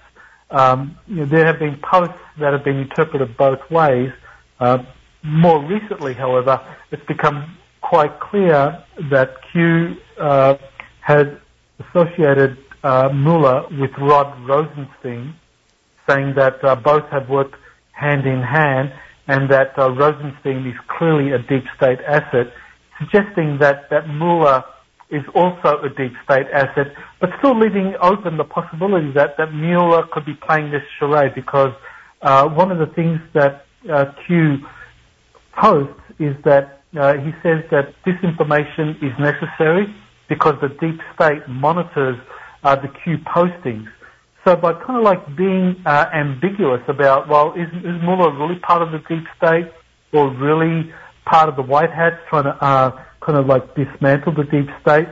Um, 0.52 0.98
you 1.08 1.16
know, 1.16 1.26
there 1.26 1.48
have 1.48 1.58
been 1.58 1.78
posts 1.78 2.14
that 2.38 2.54
have 2.54 2.64
been 2.64 2.78
interpreted 2.78 3.36
both 3.38 3.60
ways. 3.72 4.12
Uh, 4.60 4.84
more 5.24 5.64
recently, 5.64 6.14
however, 6.14 6.62
it's 6.92 7.06
become 7.06 7.58
quite 7.92 8.22
clear 8.22 8.82
that 9.12 9.32
Q 9.52 9.98
uh, 10.18 10.56
has 11.02 11.26
associated 11.84 12.58
uh, 12.86 13.10
Mueller 13.14 13.64
with 13.70 13.92
Rod 14.00 14.32
Rosenstein, 14.48 15.36
saying 16.08 16.36
that 16.38 16.64
uh, 16.64 16.78
both 16.78 17.04
have 17.12 17.28
worked 17.28 17.56
hand 17.92 18.26
in 18.26 18.42
hand 18.42 18.94
and 19.28 19.52
that 19.52 19.78
uh, 19.78 19.92
Rosenstein 19.92 20.66
is 20.66 20.80
clearly 20.98 21.34
a 21.34 21.40
deep 21.40 21.66
state 21.76 22.00
asset, 22.08 22.48
suggesting 22.98 23.58
that, 23.60 23.90
that 23.90 24.08
Mueller 24.08 24.64
is 25.10 25.24
also 25.36 25.82
a 25.84 25.90
deep 25.90 26.14
state 26.24 26.48
asset, 26.54 26.96
but 27.20 27.30
still 27.40 27.60
leaving 27.60 27.94
open 28.02 28.38
the 28.38 28.46
possibility 28.46 29.12
that, 29.12 29.36
that 29.38 29.54
Mueller 29.54 30.04
could 30.14 30.26
be 30.26 30.36
playing 30.48 30.72
this 30.72 30.84
charade 30.98 31.36
because 31.36 31.74
uh, 32.22 32.48
one 32.48 32.72
of 32.72 32.78
the 32.78 32.94
things 32.96 33.20
that 33.34 33.66
uh, 33.92 34.06
Q 34.26 34.60
posts 35.60 36.00
is 36.20 36.38
that 36.46 36.81
uh, 37.00 37.14
he 37.18 37.32
says 37.44 37.64
that 37.72 37.94
this 38.06 38.16
information 38.24 38.98
is 39.02 39.14
necessary 39.20 39.94
because 40.28 40.56
the 40.62 40.70
deep 40.70 41.00
state 41.16 41.48
monitors 41.48 42.18
uh, 42.64 42.76
the 42.76 42.88
Q 43.04 43.18
postings. 43.20 43.88
So 44.46 44.56
by 44.56 44.74
kind 44.74 44.98
of 44.98 45.04
like 45.04 45.36
being 45.36 45.82
uh, 45.86 46.10
ambiguous 46.14 46.82
about, 46.88 47.28
well, 47.28 47.54
is, 47.54 47.68
is 47.68 48.02
Mueller 48.02 48.34
really 48.34 48.60
part 48.60 48.82
of 48.82 48.92
the 48.92 49.00
deep 49.08 49.26
state 49.38 49.72
or 50.14 50.30
really 50.30 50.92
part 51.26 51.48
of 51.48 51.56
the 51.56 51.62
White 51.62 51.92
Hats 51.92 52.18
trying 52.30 52.46
to 52.46 52.64
uh, 52.64 53.04
kind 53.22 53.38
of 53.38 53.46
like 53.46 53.76
dismantle 53.76 54.34
the 54.34 54.44
deep 54.44 54.68
state? 54.82 55.08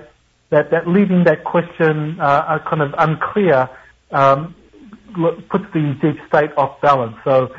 That, 0.50 0.72
that 0.72 0.88
leaving 0.88 1.26
that 1.26 1.44
question 1.44 2.20
uh, 2.20 2.58
kind 2.68 2.82
of 2.82 2.96
unclear 2.98 3.70
um, 4.12 4.56
puts 5.50 5.66
the 5.74 5.96
deep 6.02 6.18
state 6.28 6.50
off 6.58 6.82
balance. 6.82 7.16
So, 7.24 7.54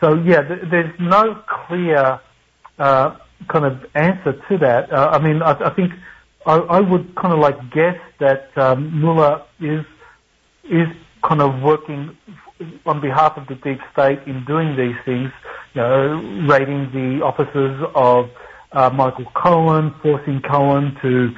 so 0.00 0.14
yeah, 0.14 0.40
th- 0.42 0.62
there's 0.70 0.94
no 0.98 1.42
clear 1.66 2.18
uh, 2.78 3.16
kind 3.48 3.64
of 3.64 3.84
answer 3.94 4.32
to 4.48 4.58
that. 4.58 4.92
Uh, 4.92 5.10
I 5.12 5.18
mean, 5.18 5.42
I, 5.42 5.52
I 5.52 5.74
think 5.74 5.92
I, 6.46 6.56
I, 6.56 6.80
would 6.80 7.14
kind 7.16 7.32
of 7.32 7.40
like 7.40 7.56
guess 7.70 7.98
that 8.18 8.50
um, 8.56 9.00
Mueller 9.00 9.42
is 9.60 9.84
is 10.64 10.88
kind 11.26 11.40
of 11.40 11.62
working 11.62 12.16
on 12.86 13.00
behalf 13.00 13.36
of 13.36 13.46
the 13.48 13.54
deep 13.56 13.78
state 13.92 14.20
in 14.26 14.44
doing 14.44 14.76
these 14.76 14.96
things, 15.04 15.30
you 15.74 15.80
know, 15.80 16.46
raiding 16.48 16.90
the 16.92 17.24
offices 17.24 17.82
of 17.94 18.30
uh, 18.72 18.90
Michael 18.90 19.26
Cohen, 19.34 19.94
forcing 20.02 20.40
Cohen 20.42 20.96
to 21.02 21.34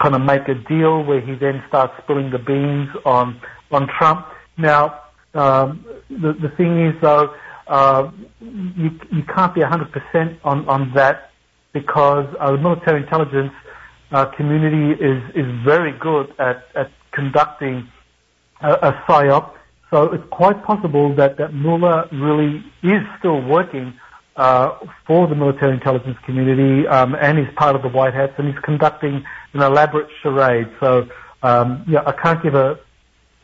kind 0.00 0.14
of 0.14 0.22
make 0.22 0.48
a 0.48 0.54
deal 0.54 1.02
where 1.04 1.20
he 1.20 1.34
then 1.34 1.62
starts 1.68 1.92
spilling 2.02 2.30
the 2.30 2.38
beans 2.38 2.88
on 3.04 3.40
on 3.70 3.88
Trump. 3.98 4.26
Now, 4.56 5.02
um, 5.34 5.84
the, 6.10 6.34
the 6.34 6.50
thing 6.56 6.86
is, 6.86 6.94
though, 7.00 7.34
uh, 7.66 8.10
you, 8.40 8.90
you 9.10 9.22
can't 9.34 9.54
be 9.54 9.60
100% 9.60 10.38
on, 10.44 10.68
on 10.68 10.92
that 10.94 11.31
because 11.72 12.26
the 12.38 12.58
military 12.58 13.02
intelligence 13.02 13.52
uh, 14.10 14.26
community 14.36 15.02
is, 15.02 15.22
is 15.34 15.46
very 15.64 15.92
good 15.98 16.32
at, 16.38 16.64
at 16.74 16.90
conducting 17.12 17.88
a, 18.60 18.72
a 18.72 18.92
PSYOP. 19.08 19.54
So 19.90 20.12
it's 20.12 20.24
quite 20.30 20.62
possible 20.64 21.14
that, 21.16 21.36
that 21.38 21.52
Mueller 21.54 22.08
really 22.12 22.64
is 22.82 23.02
still 23.18 23.42
working 23.42 23.94
uh, 24.36 24.78
for 25.06 25.26
the 25.26 25.34
military 25.34 25.74
intelligence 25.74 26.16
community 26.24 26.86
um, 26.88 27.14
and 27.14 27.38
is 27.38 27.46
part 27.56 27.76
of 27.76 27.82
the 27.82 27.88
White 27.88 28.14
Hats 28.14 28.32
and 28.38 28.48
he's 28.48 28.62
conducting 28.64 29.24
an 29.52 29.62
elaborate 29.62 30.08
charade. 30.22 30.68
So 30.80 31.08
um, 31.42 31.84
yeah, 31.88 32.02
I 32.06 32.12
can't 32.12 32.42
give 32.42 32.54
a 32.54 32.78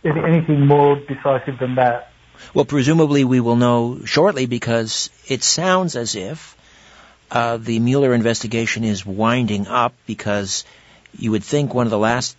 anything 0.05 0.67
more 0.67 0.97
decisive 0.97 1.59
than 1.59 1.75
that. 1.75 2.13
Well, 2.55 2.65
presumably 2.65 3.25
we 3.25 3.41
will 3.41 3.57
know 3.57 4.01
shortly 4.05 4.47
because 4.47 5.11
it 5.27 5.43
sounds 5.43 5.97
as 5.97 6.15
if 6.15 6.57
uh, 7.31 7.57
the 7.59 7.79
Mueller 7.79 8.15
investigation 8.15 8.85
is 8.85 9.05
winding 9.05 9.67
up 9.67 9.95
because 10.07 10.65
you 11.17 11.31
would 11.31 11.45
think 11.45 11.75
one 11.75 11.87
of 11.87 11.91
the 11.91 11.99
last 11.99 12.37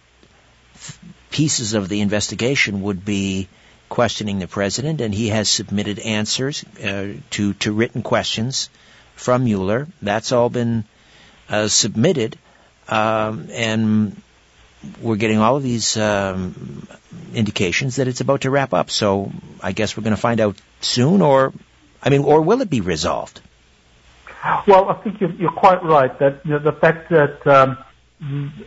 pieces 1.29 1.73
of 1.73 1.89
the 1.89 2.01
investigation 2.01 2.81
would 2.81 3.05
be 3.05 3.47
questioning 3.87 4.39
the 4.39 4.47
president, 4.47 5.01
and 5.01 5.13
he 5.13 5.29
has 5.29 5.49
submitted 5.49 5.99
answers 5.99 6.63
uh, 6.83 7.13
to 7.31 7.53
to 7.55 7.71
written 7.71 8.01
questions 8.01 8.69
from 9.15 9.43
Mueller. 9.43 9.87
That's 10.01 10.31
all 10.31 10.49
been 10.49 10.85
uh, 11.49 11.67
submitted, 11.67 12.37
um, 12.87 13.49
and 13.51 14.21
we're 15.01 15.17
getting 15.17 15.39
all 15.39 15.57
of 15.57 15.63
these 15.63 15.97
um, 15.97 16.87
indications 17.33 17.97
that 17.97 18.07
it's 18.07 18.21
about 18.21 18.41
to 18.41 18.49
wrap 18.49 18.73
up. 18.73 18.89
So 18.89 19.31
I 19.61 19.71
guess 19.71 19.97
we're 19.97 20.03
going 20.03 20.15
to 20.15 20.21
find 20.21 20.39
out 20.39 20.61
soon, 20.81 21.21
or 21.21 21.53
I 22.01 22.09
mean, 22.09 22.23
or 22.23 22.41
will 22.41 22.61
it 22.61 22.69
be 22.69 22.81
resolved? 22.81 23.41
Well, 24.67 24.89
I 24.89 24.93
think 25.03 25.19
you're, 25.19 25.51
quite 25.51 25.83
right 25.83 26.17
that 26.19 26.41
you 26.45 26.51
know, 26.51 26.59
the 26.59 26.71
fact 26.71 27.09
that 27.09 27.45
um, 27.45 27.77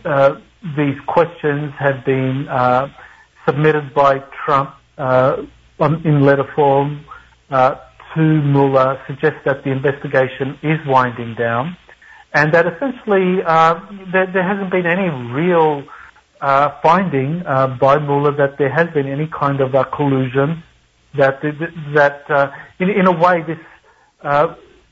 uh, 0.05 0.35
these 0.77 0.95
questions 1.07 1.73
have 1.79 2.05
been 2.05 2.47
uh, 2.47 2.87
submitted 3.47 3.93
by 3.93 4.19
Trump 4.45 4.75
uh, 4.97 5.37
in 5.79 6.21
letter 6.21 6.45
form 6.55 7.05
uh, 7.49 7.75
to 8.15 8.21
Mueller 8.21 9.01
suggests 9.07 9.39
that 9.45 9.63
the 9.63 9.71
investigation 9.71 10.59
is 10.61 10.79
winding 10.85 11.35
down, 11.35 11.75
and 12.33 12.53
that 12.53 12.65
essentially 12.67 13.41
uh, 13.45 13.73
there, 14.11 14.27
there, 14.31 14.47
hasn't 14.47 14.71
been 14.71 14.85
any 14.85 15.09
real 15.33 15.83
uh, 16.39 16.69
finding 16.83 17.41
by 17.79 17.97
Mueller 17.97 18.35
that 18.37 18.57
there 18.59 18.71
has 18.71 18.87
been 18.93 19.07
any 19.07 19.27
kind 19.27 19.59
of 19.59 19.71
collusion. 19.91 20.63
That 21.17 21.41
that 21.95 22.53
in, 22.79 22.89
in 22.89 23.07
a 23.07 23.11
way 23.11 23.41
this 23.41 23.57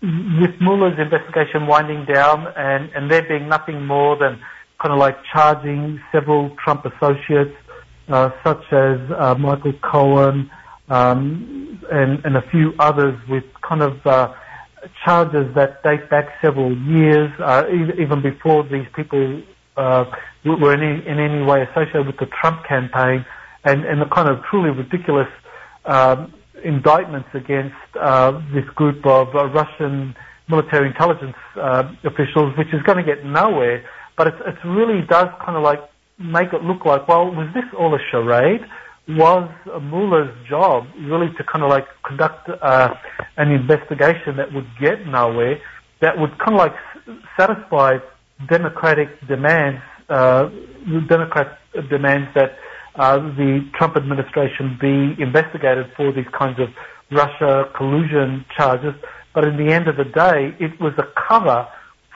with 0.01 0.59
Mueller's 0.59 0.99
investigation 0.99 1.67
winding 1.67 2.05
down 2.05 2.47
and, 2.57 2.89
and 2.95 3.11
there 3.11 3.21
being 3.27 3.47
nothing 3.47 3.85
more 3.85 4.17
than 4.17 4.39
kind 4.81 4.93
of 4.93 4.99
like 4.99 5.15
charging 5.31 6.01
several 6.11 6.55
Trump 6.63 6.85
associates, 6.85 7.55
uh, 8.09 8.29
such 8.43 8.63
as 8.71 8.99
uh, 9.17 9.35
Michael 9.37 9.73
Cohen 9.83 10.49
um, 10.89 11.79
and, 11.91 12.25
and 12.25 12.35
a 12.35 12.41
few 12.49 12.73
others 12.79 13.17
with 13.29 13.43
kind 13.61 13.83
of 13.83 14.05
uh, 14.05 14.33
charges 15.05 15.53
that 15.55 15.83
date 15.83 16.09
back 16.09 16.25
several 16.41 16.75
years, 16.75 17.31
uh, 17.39 17.63
even 17.99 18.21
before 18.23 18.63
these 18.63 18.87
people 18.95 19.43
uh, 19.77 20.05
were 20.43 20.73
in 20.73 20.81
any, 20.81 21.07
in 21.07 21.19
any 21.19 21.43
way 21.43 21.61
associated 21.61 22.07
with 22.07 22.17
the 22.17 22.27
Trump 22.41 22.65
campaign, 22.65 23.23
and, 23.63 23.85
and 23.85 24.01
the 24.01 24.05
kind 24.05 24.27
of 24.27 24.43
truly 24.49 24.71
ridiculous 24.71 25.27
um, 25.85 26.33
indictments 26.64 27.30
against 27.34 27.76
uh, 27.99 28.32
this 28.53 28.66
group 28.76 29.05
of 29.05 29.28
uh, 29.36 29.47
Russian 29.49 30.16
military 30.49 30.88
intelligence 30.88 31.36
uh, 31.55 31.84
officials, 32.03 32.57
which 32.57 32.68
is 32.74 32.82
going 32.84 32.97
to 32.97 33.03
get 33.03 33.26
nowhere. 33.26 33.84
But 34.18 34.28
it, 34.28 34.34
really 34.66 35.01
does 35.07 35.28
kind 35.43 35.57
of 35.57 35.64
like 35.64 35.80
make 36.20 36.53
it 36.53 36.64
look 36.64 36.86
like, 36.86 37.07
well, 37.07 37.26
was 37.32 37.49
this 37.53 37.64
all 37.78 37.95
a 37.95 37.99
charade? 38.12 38.62
Was 39.07 39.49
Mueller's 39.82 40.36
job 40.47 40.86
really 40.99 41.28
to 41.38 41.43
kind 41.43 41.64
of 41.64 41.70
like 41.70 41.86
conduct 42.05 42.49
uh, 42.49 42.89
an 43.38 43.51
investigation 43.51 44.38
that 44.38 44.53
would 44.53 44.68
get 44.80 45.07
nowhere, 45.07 45.59
that 46.01 46.18
would 46.18 46.38
kind 46.38 46.53
of 46.53 46.59
like 46.59 46.76
satisfy 47.39 47.97
democratic 48.49 49.09
demands, 49.28 49.82
uh, 50.09 50.49
Democrat 51.07 51.57
demands 51.89 52.28
that 52.36 52.57
uh, 52.95 53.17
the 53.17 53.69
Trump 53.77 53.95
administration 53.95 54.77
be 54.79 55.21
investigated 55.21 55.87
for 55.95 56.11
these 56.11 56.27
kinds 56.37 56.59
of 56.59 56.69
Russia 57.11 57.69
collusion 57.75 58.45
charges. 58.55 58.93
But 59.33 59.45
in 59.45 59.57
the 59.57 59.73
end 59.73 59.87
of 59.87 59.95
the 59.97 60.05
day, 60.05 60.55
it 60.59 60.79
was 60.79 60.93
a 60.97 61.07
cover 61.27 61.67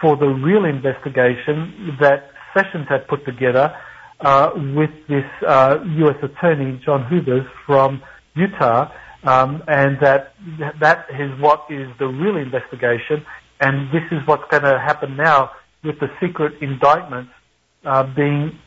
for 0.01 0.17
the 0.17 0.28
real 0.28 0.65
investigation 0.65 1.97
that 1.99 2.32
Sessions 2.53 2.88
had 2.89 3.07
put 3.07 3.26
together 3.26 3.76
uh, 4.21 4.51
with 4.76 4.91
this 5.09 5.26
uh, 5.47 5.78
U.S. 5.84 6.15
Attorney 6.23 6.82
John 6.86 7.07
Hubers 7.09 7.45
from 7.65 8.01
Utah, 8.36 8.91
um, 9.23 9.63
and 9.67 9.97
that 10.01 10.34
that 10.80 11.07
is 11.19 11.32
what 11.39 11.65
is 11.69 11.88
the 11.99 12.07
real 12.07 12.38
investigation, 12.38 13.26
and 13.59 13.89
this 13.91 14.03
is 14.11 14.19
what's 14.26 14.43
going 14.49 14.63
to 14.63 14.80
happen 14.80 15.17
now 15.17 15.51
with 15.84 15.99
the 15.99 16.07
secret 16.21 16.53
indictments 16.61 17.32
uh, 17.86 18.03
being 18.15 18.57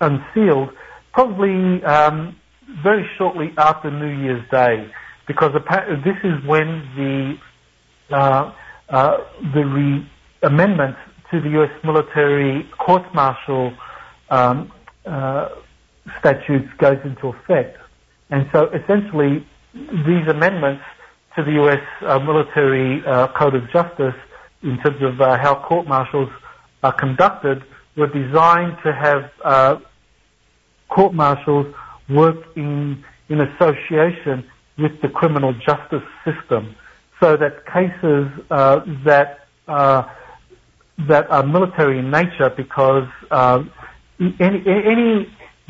unsealed 0.00 0.70
probably 1.12 1.82
um, 1.84 2.36
very 2.82 3.08
shortly 3.18 3.50
after 3.56 3.90
New 3.90 4.22
Year's 4.22 4.48
Day, 4.50 4.90
because 5.26 5.52
this 6.04 6.16
is 6.24 6.44
when 6.46 6.82
the 6.96 8.16
uh, 8.16 8.52
uh, 8.88 9.18
the 9.54 9.64
re- 9.64 10.10
amendments 10.42 10.98
to 11.30 11.40
the 11.40 11.48
U.S. 11.50 11.70
military 11.84 12.68
court-martial 12.78 13.72
um, 14.30 14.72
uh, 15.06 15.48
statutes 16.18 16.68
goes 16.78 16.98
into 17.04 17.28
effect, 17.28 17.78
and 18.30 18.48
so 18.52 18.68
essentially 18.70 19.46
these 19.74 20.26
amendments 20.28 20.82
to 21.36 21.44
the 21.44 21.52
U.S. 21.52 21.80
Uh, 22.02 22.18
military 22.18 23.04
uh, 23.06 23.28
code 23.38 23.54
of 23.54 23.70
justice 23.70 24.14
in 24.62 24.76
terms 24.82 25.00
of 25.02 25.20
uh, 25.20 25.38
how 25.38 25.54
court-martials 25.66 26.28
are 26.82 26.92
conducted 26.92 27.62
were 28.00 28.08
designed 28.08 28.76
to 28.84 28.90
have 28.92 29.22
uh, 29.44 29.76
court-martials 30.88 31.66
work 32.08 32.38
in, 32.56 33.04
in 33.28 33.40
association 33.40 34.36
with 34.78 34.92
the 35.02 35.08
criminal 35.08 35.52
justice 35.68 36.06
system. 36.24 36.74
So 37.20 37.36
that 37.36 37.54
cases 37.66 38.26
uh, 38.50 38.80
that 39.04 39.28
uh, 39.68 40.02
that 41.08 41.30
are 41.30 41.46
military 41.46 41.98
in 41.98 42.10
nature 42.10 42.50
because 42.56 43.08
uh, 43.30 43.62
any, 44.18 44.62
any 44.66 45.28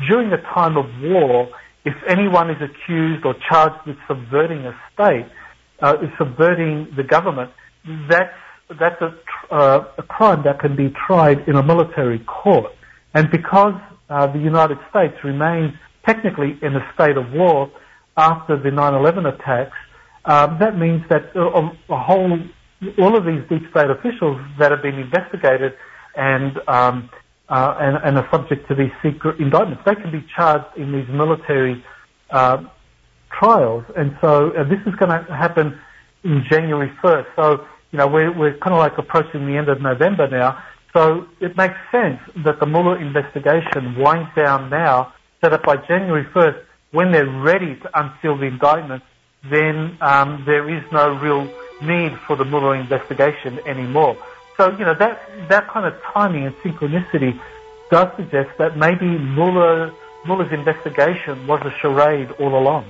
during 0.09 0.31
a 0.33 0.41
time 0.53 0.75
of 0.77 0.85
war, 1.01 1.49
if 1.85 1.93
anyone 2.07 2.49
is 2.49 2.57
accused 2.61 3.25
or 3.25 3.35
charged 3.49 3.85
with 3.85 3.97
subverting 4.07 4.65
a 4.65 4.73
state, 4.93 5.27
uh, 5.81 5.93
subverting 6.17 6.87
the 6.95 7.03
government, 7.03 7.51
that's 8.09 8.33
that's 8.79 9.01
a, 9.01 9.53
uh, 9.53 9.85
a 9.97 10.03
crime 10.03 10.43
that 10.43 10.59
can 10.59 10.75
be 10.75 10.93
tried 11.07 11.47
in 11.47 11.55
a 11.55 11.63
military 11.63 12.19
court. 12.19 12.71
And 13.13 13.29
because 13.31 13.73
uh, 14.09 14.27
the 14.27 14.39
United 14.39 14.77
States 14.89 15.15
remains 15.23 15.73
technically 16.05 16.57
in 16.61 16.75
a 16.75 16.91
state 16.93 17.17
of 17.17 17.31
war 17.31 17.71
after 18.17 18.57
the 18.57 18.69
9/11 18.69 19.33
attacks. 19.33 19.77
Um, 20.25 20.57
that 20.59 20.77
means 20.77 21.01
that 21.09 21.35
a, 21.35 21.71
a, 21.89 21.97
whole, 21.97 22.37
all 22.99 23.17
of 23.17 23.25
these 23.25 23.41
deep 23.49 23.69
state 23.71 23.89
officials 23.89 24.39
that 24.59 24.71
have 24.71 24.81
been 24.83 24.99
investigated 24.99 25.73
and 26.15 26.57
um, 26.67 27.09
uh, 27.49 27.75
and, 27.79 27.97
and, 28.05 28.17
are 28.17 28.29
subject 28.31 28.65
to 28.69 28.75
these 28.75 28.91
secret 29.03 29.37
indictments, 29.41 29.83
they 29.85 29.95
can 29.95 30.09
be 30.09 30.25
charged 30.33 30.77
in 30.77 30.93
these 30.93 31.07
military 31.09 31.83
uh, 32.29 32.63
trials. 33.37 33.83
And 33.97 34.17
so 34.21 34.51
uh, 34.51 34.63
this 34.63 34.79
is 34.85 34.95
going 34.95 35.09
to 35.09 35.35
happen 35.35 35.77
in 36.23 36.45
January 36.49 36.89
1st. 37.03 37.25
So 37.35 37.65
you 37.91 37.97
know 37.97 38.07
we're, 38.07 38.31
we're 38.31 38.57
kind 38.57 38.73
of 38.73 38.79
like 38.79 38.97
approaching 38.97 39.45
the 39.47 39.57
end 39.57 39.69
of 39.69 39.81
November 39.81 40.27
now. 40.27 40.63
So 40.93 41.27
it 41.39 41.55
makes 41.55 41.75
sense 41.91 42.19
that 42.43 42.59
the 42.59 42.65
Mueller 42.65 42.99
investigation 42.99 43.95
winds 43.97 44.29
down 44.35 44.69
now 44.69 45.13
so 45.41 45.49
that 45.49 45.63
by 45.63 45.77
January 45.77 46.25
1st, 46.25 46.63
when 46.91 47.11
they're 47.11 47.29
ready 47.29 47.75
to 47.75 47.99
unseal 47.99 48.37
the 48.37 48.45
indictment, 48.45 49.03
then 49.49 49.97
um, 50.01 50.43
there 50.45 50.69
is 50.69 50.83
no 50.91 51.17
real 51.17 51.49
need 51.81 52.17
for 52.27 52.35
the 52.35 52.45
Mueller 52.45 52.75
investigation 52.75 53.59
anymore. 53.65 54.17
So, 54.57 54.69
you 54.71 54.85
know, 54.85 54.93
that, 54.93 55.49
that 55.49 55.67
kind 55.69 55.85
of 55.85 55.99
timing 56.13 56.45
and 56.45 56.55
synchronicity 56.57 57.39
does 57.89 58.15
suggest 58.17 58.57
that 58.57 58.77
maybe 58.77 59.05
Mueller, 59.05 59.93
Mueller's 60.25 60.51
investigation 60.51 61.47
was 61.47 61.61
a 61.65 61.71
charade 61.79 62.31
all 62.31 62.55
along. 62.57 62.85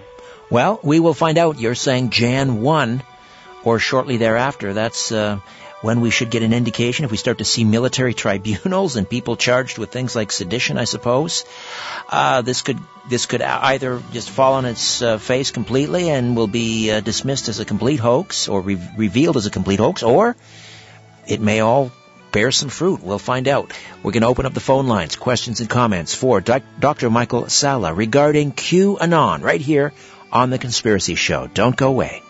Well, 0.49 0.80
we 0.84 0.99
will 0.99 1.14
find 1.14 1.38
out. 1.38 1.60
You're 1.60 1.76
saying 1.76 2.10
Jan 2.10 2.62
1 2.62 3.04
or 3.64 3.80
shortly 3.80 4.18
thereafter. 4.18 4.74
That's 4.74 5.12
uh, 5.12 5.39
when 5.82 5.99
we 6.01 6.12
should 6.12 6.30
get 6.30 6.43
an 6.43 6.53
indication 6.53 7.05
if 7.05 7.12
we 7.12 7.18
start 7.18 7.39
to 7.39 7.45
see 7.45 7.64
military 7.64 8.14
tribunals 8.24 8.95
and 8.95 9.09
people 9.09 9.36
charged 9.36 9.78
with 9.78 9.91
things 9.91 10.16
like 10.16 10.32
sedition, 10.32 10.78
I 10.78 10.86
suppose. 10.86 11.45
Uh, 12.09 12.41
this 12.41 12.62
could 12.62 12.80
this 13.09 13.26
could 13.26 13.41
either 13.41 14.01
just 14.12 14.30
fall 14.30 14.53
on 14.53 14.66
its 14.66 15.01
uh, 15.01 15.18
face 15.18 15.51
completely 15.51 16.09
and 16.09 16.36
will 16.36 16.47
be 16.47 16.91
uh, 16.91 16.99
dismissed 16.99 17.49
as 17.49 17.59
a 17.59 17.66
complete 17.66 17.99
hoax 17.99 18.47
or 18.47 18.62
re- 18.62 18.89
revealed 18.97 19.38
as 19.38 19.45
a 19.45 19.51
complete 19.51 19.80
hoax, 19.80 20.03
or 20.03 20.36
it 21.28 21.41
may 21.41 21.62
all 21.62 21.91
bear 22.32 22.51
some 22.51 22.70
fruit. 22.70 23.01
We'll 23.03 23.20
find 23.20 23.47
out. 23.47 23.74
We're 24.03 24.12
going 24.12 24.22
to 24.22 24.28
open 24.28 24.45
up 24.45 24.53
the 24.53 24.59
phone 24.59 24.88
lines, 24.88 25.16
questions 25.16 25.59
and 25.59 25.70
comments 25.70 26.14
for 26.14 26.41
Dr. 26.41 27.09
Michael 27.09 27.49
Salla 27.49 27.93
regarding 27.93 28.53
QAnon 28.53 29.41
right 29.41 29.62
here 29.62 29.93
on 30.32 30.49
The 30.49 30.57
Conspiracy 30.57 31.16
Show. 31.16 31.47
Don't 31.47 31.76
go 31.76 31.88
away. 31.88 32.22